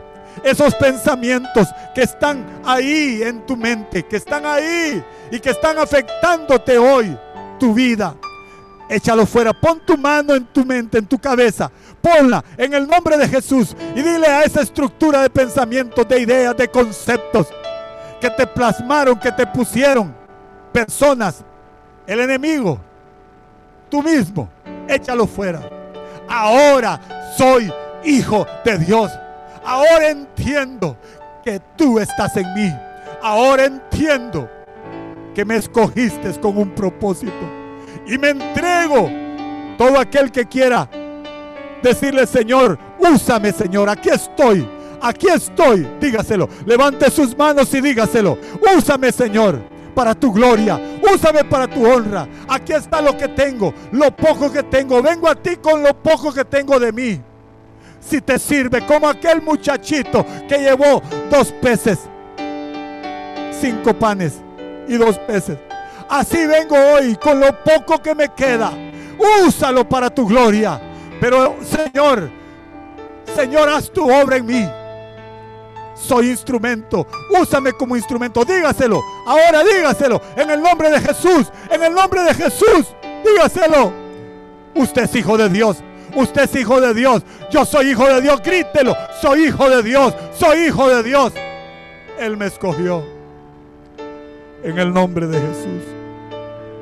esos 0.44 0.74
pensamientos 0.76 1.68
que 1.94 2.02
están 2.02 2.46
ahí 2.66 3.22
en 3.24 3.46
tu 3.46 3.56
mente, 3.56 4.04
que 4.04 4.18
están 4.18 4.46
ahí 4.46 5.04
y 5.32 5.40
que 5.40 5.52
están 5.52 5.78
afectándote 5.78 6.78
hoy, 6.78 7.18
tu 7.60 7.74
vida. 7.74 8.16
Échalo 8.90 9.26
fuera, 9.26 9.54
pon 9.54 9.82
tu 9.86 9.98
mano 9.98 10.36
en 10.36 10.46
tu 10.46 10.66
mente, 10.66 10.98
en 10.98 11.06
tu 11.06 11.18
cabeza, 11.18 11.72
ponla 12.02 12.44
en 12.58 12.74
el 12.74 12.88
nombre 12.88 13.18
de 13.18 13.28
Jesús 13.28 13.76
y 13.96 14.02
dile 14.02 14.28
a 14.28 14.44
esa 14.44 14.62
estructura 14.62 15.22
de 15.22 15.30
pensamientos, 15.30 16.08
de 16.08 16.20
ideas, 16.20 16.56
de 16.56 16.68
conceptos 16.68 17.48
que 18.20 18.30
te 18.30 18.46
plasmaron, 18.46 19.20
que 19.20 19.32
te 19.32 19.48
pusieron 19.48 20.14
personas, 20.72 21.44
el 22.06 22.20
enemigo, 22.20 22.80
tú 23.90 24.04
mismo, 24.04 24.50
échalo 24.88 25.26
fuera. 25.28 25.62
Ahora 26.28 27.00
soy 27.38 27.72
hijo 28.04 28.46
de 28.66 28.78
Dios. 28.78 29.12
Ahora 29.66 30.10
entiendo 30.10 30.98
que 31.44 31.62
tú 31.76 32.00
estás 32.00 32.36
en 32.38 32.54
mí. 32.54 32.74
Ahora 33.22 33.66
entiendo 33.66 34.50
que 35.34 35.46
me 35.46 35.56
escogiste 35.56 36.32
con 36.40 36.58
un 36.58 36.72
propósito. 36.72 37.32
Y 38.06 38.18
me 38.18 38.30
entrego 38.30 39.10
todo 39.78 40.00
aquel 40.00 40.32
que 40.32 40.46
quiera 40.46 40.90
decirle, 41.82 42.28
Señor, 42.28 42.78
úsame, 43.00 43.52
Señor, 43.52 43.90
aquí 43.90 44.10
estoy. 44.10 44.68
Aquí 45.02 45.28
estoy, 45.28 45.88
dígaselo. 46.00 46.48
Levante 46.66 47.10
sus 47.10 47.38
manos 47.38 47.74
y 47.74 47.82
dígaselo. 47.82 48.38
Úsame, 48.78 49.12
Señor, 49.12 49.62
para 49.94 50.14
tu 50.14 50.32
gloria. 50.32 50.80
Úsame 51.14 51.44
para 51.44 51.68
tu 51.68 51.86
honra. 51.86 52.28
Aquí 52.48 52.74
está 52.74 53.02
lo 53.02 53.18
que 53.18 53.30
tengo, 53.30 53.74
lo 53.92 54.16
poco 54.16 54.52
que 54.52 54.64
tengo. 54.64 55.02
Vengo 55.02 55.28
a 55.30 55.36
ti 55.36 55.58
con 55.58 55.84
lo 55.84 55.94
poco 55.94 56.34
que 56.34 56.46
tengo 56.46 56.80
de 56.80 56.92
mí 56.92 57.22
si 58.08 58.22
te 58.22 58.38
sirve, 58.40 58.86
como 58.86 59.08
aquel 59.08 59.42
muchachito 59.42 60.26
que 60.48 60.60
llevó 60.60 61.02
dos 61.30 61.52
peces, 61.62 62.00
cinco 63.60 63.94
panes 63.94 64.42
y 64.88 64.96
dos 64.96 65.18
peces. 65.20 65.58
Así 66.10 66.46
vengo 66.46 66.76
hoy 66.76 67.16
con 67.16 67.40
lo 67.40 67.64
poco 67.64 68.02
que 68.02 68.14
me 68.14 68.30
queda. 68.30 68.72
Úsalo 69.46 69.88
para 69.88 70.10
tu 70.10 70.28
gloria. 70.28 70.80
Pero 71.20 71.56
Señor, 71.64 72.30
Señor, 73.36 73.70
haz 73.70 73.90
tu 73.90 74.12
obra 74.12 74.38
en 74.38 74.46
mí. 74.46 74.70
Soy 75.96 76.30
instrumento. 76.30 77.08
Úsame 77.40 77.72
como 77.74 77.96
instrumento. 77.96 78.44
Dígaselo. 78.44 79.02
Ahora 79.26 79.64
dígaselo. 79.64 80.22
En 80.36 80.50
el 80.50 80.62
nombre 80.62 80.90
de 80.90 81.00
Jesús. 81.00 81.52
En 81.72 81.82
el 81.84 81.94
nombre 81.94 82.24
de 82.24 82.34
Jesús. 82.34 82.94
Dígaselo. 83.24 83.94
Usted 84.76 85.04
es 85.04 85.16
hijo 85.16 85.38
de 85.38 85.50
Dios. 85.50 85.78
Usted 86.16 86.44
es 86.44 86.56
hijo 86.56 86.80
de 86.80 86.94
Dios. 86.94 87.24
Yo 87.50 87.66
soy 87.66 87.92
hijo 87.92 88.08
de 88.08 88.22
Dios. 88.22 88.42
Grítelo. 88.44 88.96
Soy 89.22 89.48
hijo 89.48 89.70
de 89.70 89.84
Dios. 89.84 90.14
Soy 90.34 90.68
hijo 90.68 90.90
de 90.90 91.04
Dios. 91.04 91.34
Él 92.20 92.38
me 92.38 92.48
escogió. 92.48 93.04
En 94.64 94.80
el 94.80 94.94
nombre 94.94 95.28
de 95.28 95.40
Jesús. 95.40 95.84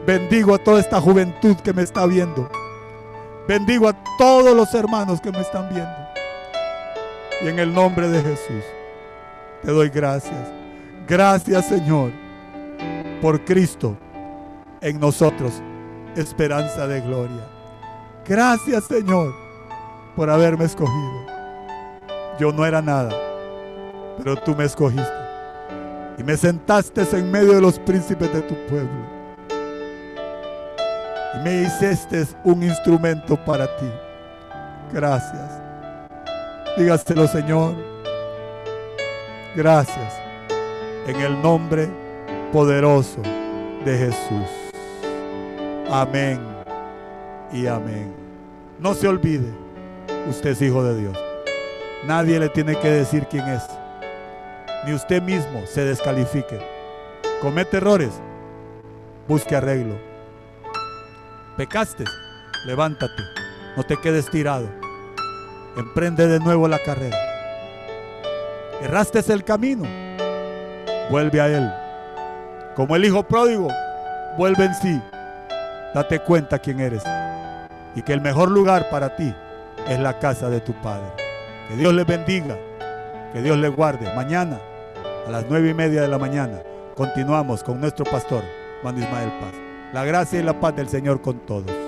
Bendigo 0.06 0.56
a 0.56 0.58
toda 0.58 0.80
esta 0.80 1.00
juventud 1.00 1.56
que 1.58 1.74
me 1.74 1.84
está 1.84 2.06
viendo. 2.06 2.50
Bendigo 3.48 3.90
a 3.90 3.96
todos 4.18 4.56
los 4.56 4.74
hermanos 4.74 5.22
que 5.22 5.32
me 5.32 5.42
están 5.42 5.70
viendo. 5.70 5.92
Y 7.44 7.48
en 7.48 7.60
el 7.60 7.74
nombre 7.74 8.08
de 8.08 8.22
Jesús 8.22 8.64
te 9.64 9.72
doy 9.72 9.90
gracias. 9.90 10.52
Gracias 11.08 11.66
Señor 11.68 12.12
por 13.22 13.44
Cristo 13.46 13.98
en 14.82 15.00
nosotros, 15.00 15.62
esperanza 16.16 16.88
de 16.88 17.02
gloria. 17.02 17.51
Gracias 18.28 18.84
Señor 18.86 19.34
por 20.16 20.30
haberme 20.30 20.66
escogido. 20.66 21.26
Yo 22.40 22.52
no 22.52 22.66
era 22.66 22.82
nada, 22.82 23.12
pero 24.18 24.36
tú 24.36 24.56
me 24.56 24.66
escogiste. 24.66 25.22
Y 26.18 26.24
me 26.24 26.38
sentaste 26.38 27.02
en 27.14 27.32
medio 27.32 27.54
de 27.54 27.62
los 27.62 27.80
príncipes 27.80 28.32
de 28.34 28.42
tu 28.42 28.56
pueblo. 28.68 29.22
Y 31.34 31.44
me 31.44 31.64
hiciste 31.64 32.28
un 32.44 32.64
instrumento 32.64 33.38
para 33.38 33.66
ti. 33.78 33.90
Gracias. 34.94 35.62
Dígaselo 36.78 37.28
Señor. 37.28 37.76
Gracias. 39.56 40.14
En 41.08 41.20
el 41.20 41.42
nombre 41.42 41.90
poderoso 42.52 43.22
de 43.84 43.98
Jesús. 43.98 44.50
Amén 45.90 46.61
y 47.54 47.68
amén. 47.68 48.14
No 48.80 48.94
se 48.94 49.08
olvide, 49.08 49.50
usted 50.30 50.52
es 50.52 50.62
hijo 50.62 50.84
de 50.84 51.00
Dios. 51.00 51.18
Nadie 52.06 52.40
le 52.40 52.50
tiene 52.50 52.78
que 52.80 52.90
decir 52.90 53.28
quién 53.30 53.48
es. 53.48 53.64
Ni 54.86 54.94
usted 54.94 55.22
mismo 55.22 55.66
se 55.66 55.86
descalifique. 55.86 56.60
Comete 57.42 57.78
errores, 57.78 58.12
busque 59.28 59.56
arreglo. 59.56 59.96
Pecaste, 61.58 62.06
levántate, 62.66 63.22
no 63.76 63.84
te 63.84 63.98
quedes 63.98 64.30
tirado. 64.30 64.68
Emprende 65.78 66.28
de 66.28 66.40
nuevo 66.40 66.68
la 66.68 66.80
carrera. 66.80 67.18
Erraste 68.82 69.22
el 69.32 69.44
camino, 69.44 69.84
vuelve 71.10 71.40
a 71.40 71.48
él. 71.48 71.72
Como 72.76 72.96
el 72.96 73.06
hijo 73.06 73.22
pródigo, 73.24 73.68
vuelve 74.38 74.66
en 74.66 74.76
sí. 74.76 75.02
Date 75.94 76.20
cuenta 76.20 76.58
quién 76.58 76.80
eres 76.80 77.04
y 77.96 78.02
que 78.02 78.14
el 78.14 78.22
mejor 78.22 78.50
lugar 78.50 78.90
para 78.90 79.16
ti 79.16 79.34
es 79.88 80.00
la 80.00 80.20
casa 80.20 80.50
de 80.50 80.62
tu 80.62 80.74
Padre. 80.82 81.08
Que 81.68 81.76
Dios 81.76 81.94
les 81.94 82.06
bendiga, 82.06 82.58
que 83.34 83.42
Dios 83.42 83.58
les 83.58 83.76
guarde. 83.76 84.14
Mañana 84.16 84.60
a 85.28 85.32
las 85.32 85.46
nueve 85.50 85.70
y 85.70 85.74
media 85.74 86.02
de 86.02 86.08
la 86.08 86.18
mañana 86.18 86.62
continuamos 86.96 87.64
con 87.64 87.80
nuestro 87.80 88.06
pastor, 88.06 88.44
Juan 88.82 88.98
Ismael 88.98 89.32
Paz. 89.40 89.54
La 89.94 90.06
gracia 90.06 90.40
y 90.40 90.44
la 90.44 90.60
paz 90.60 90.76
del 90.76 90.88
Señor 90.88 91.22
con 91.22 91.40
todos. 91.40 91.81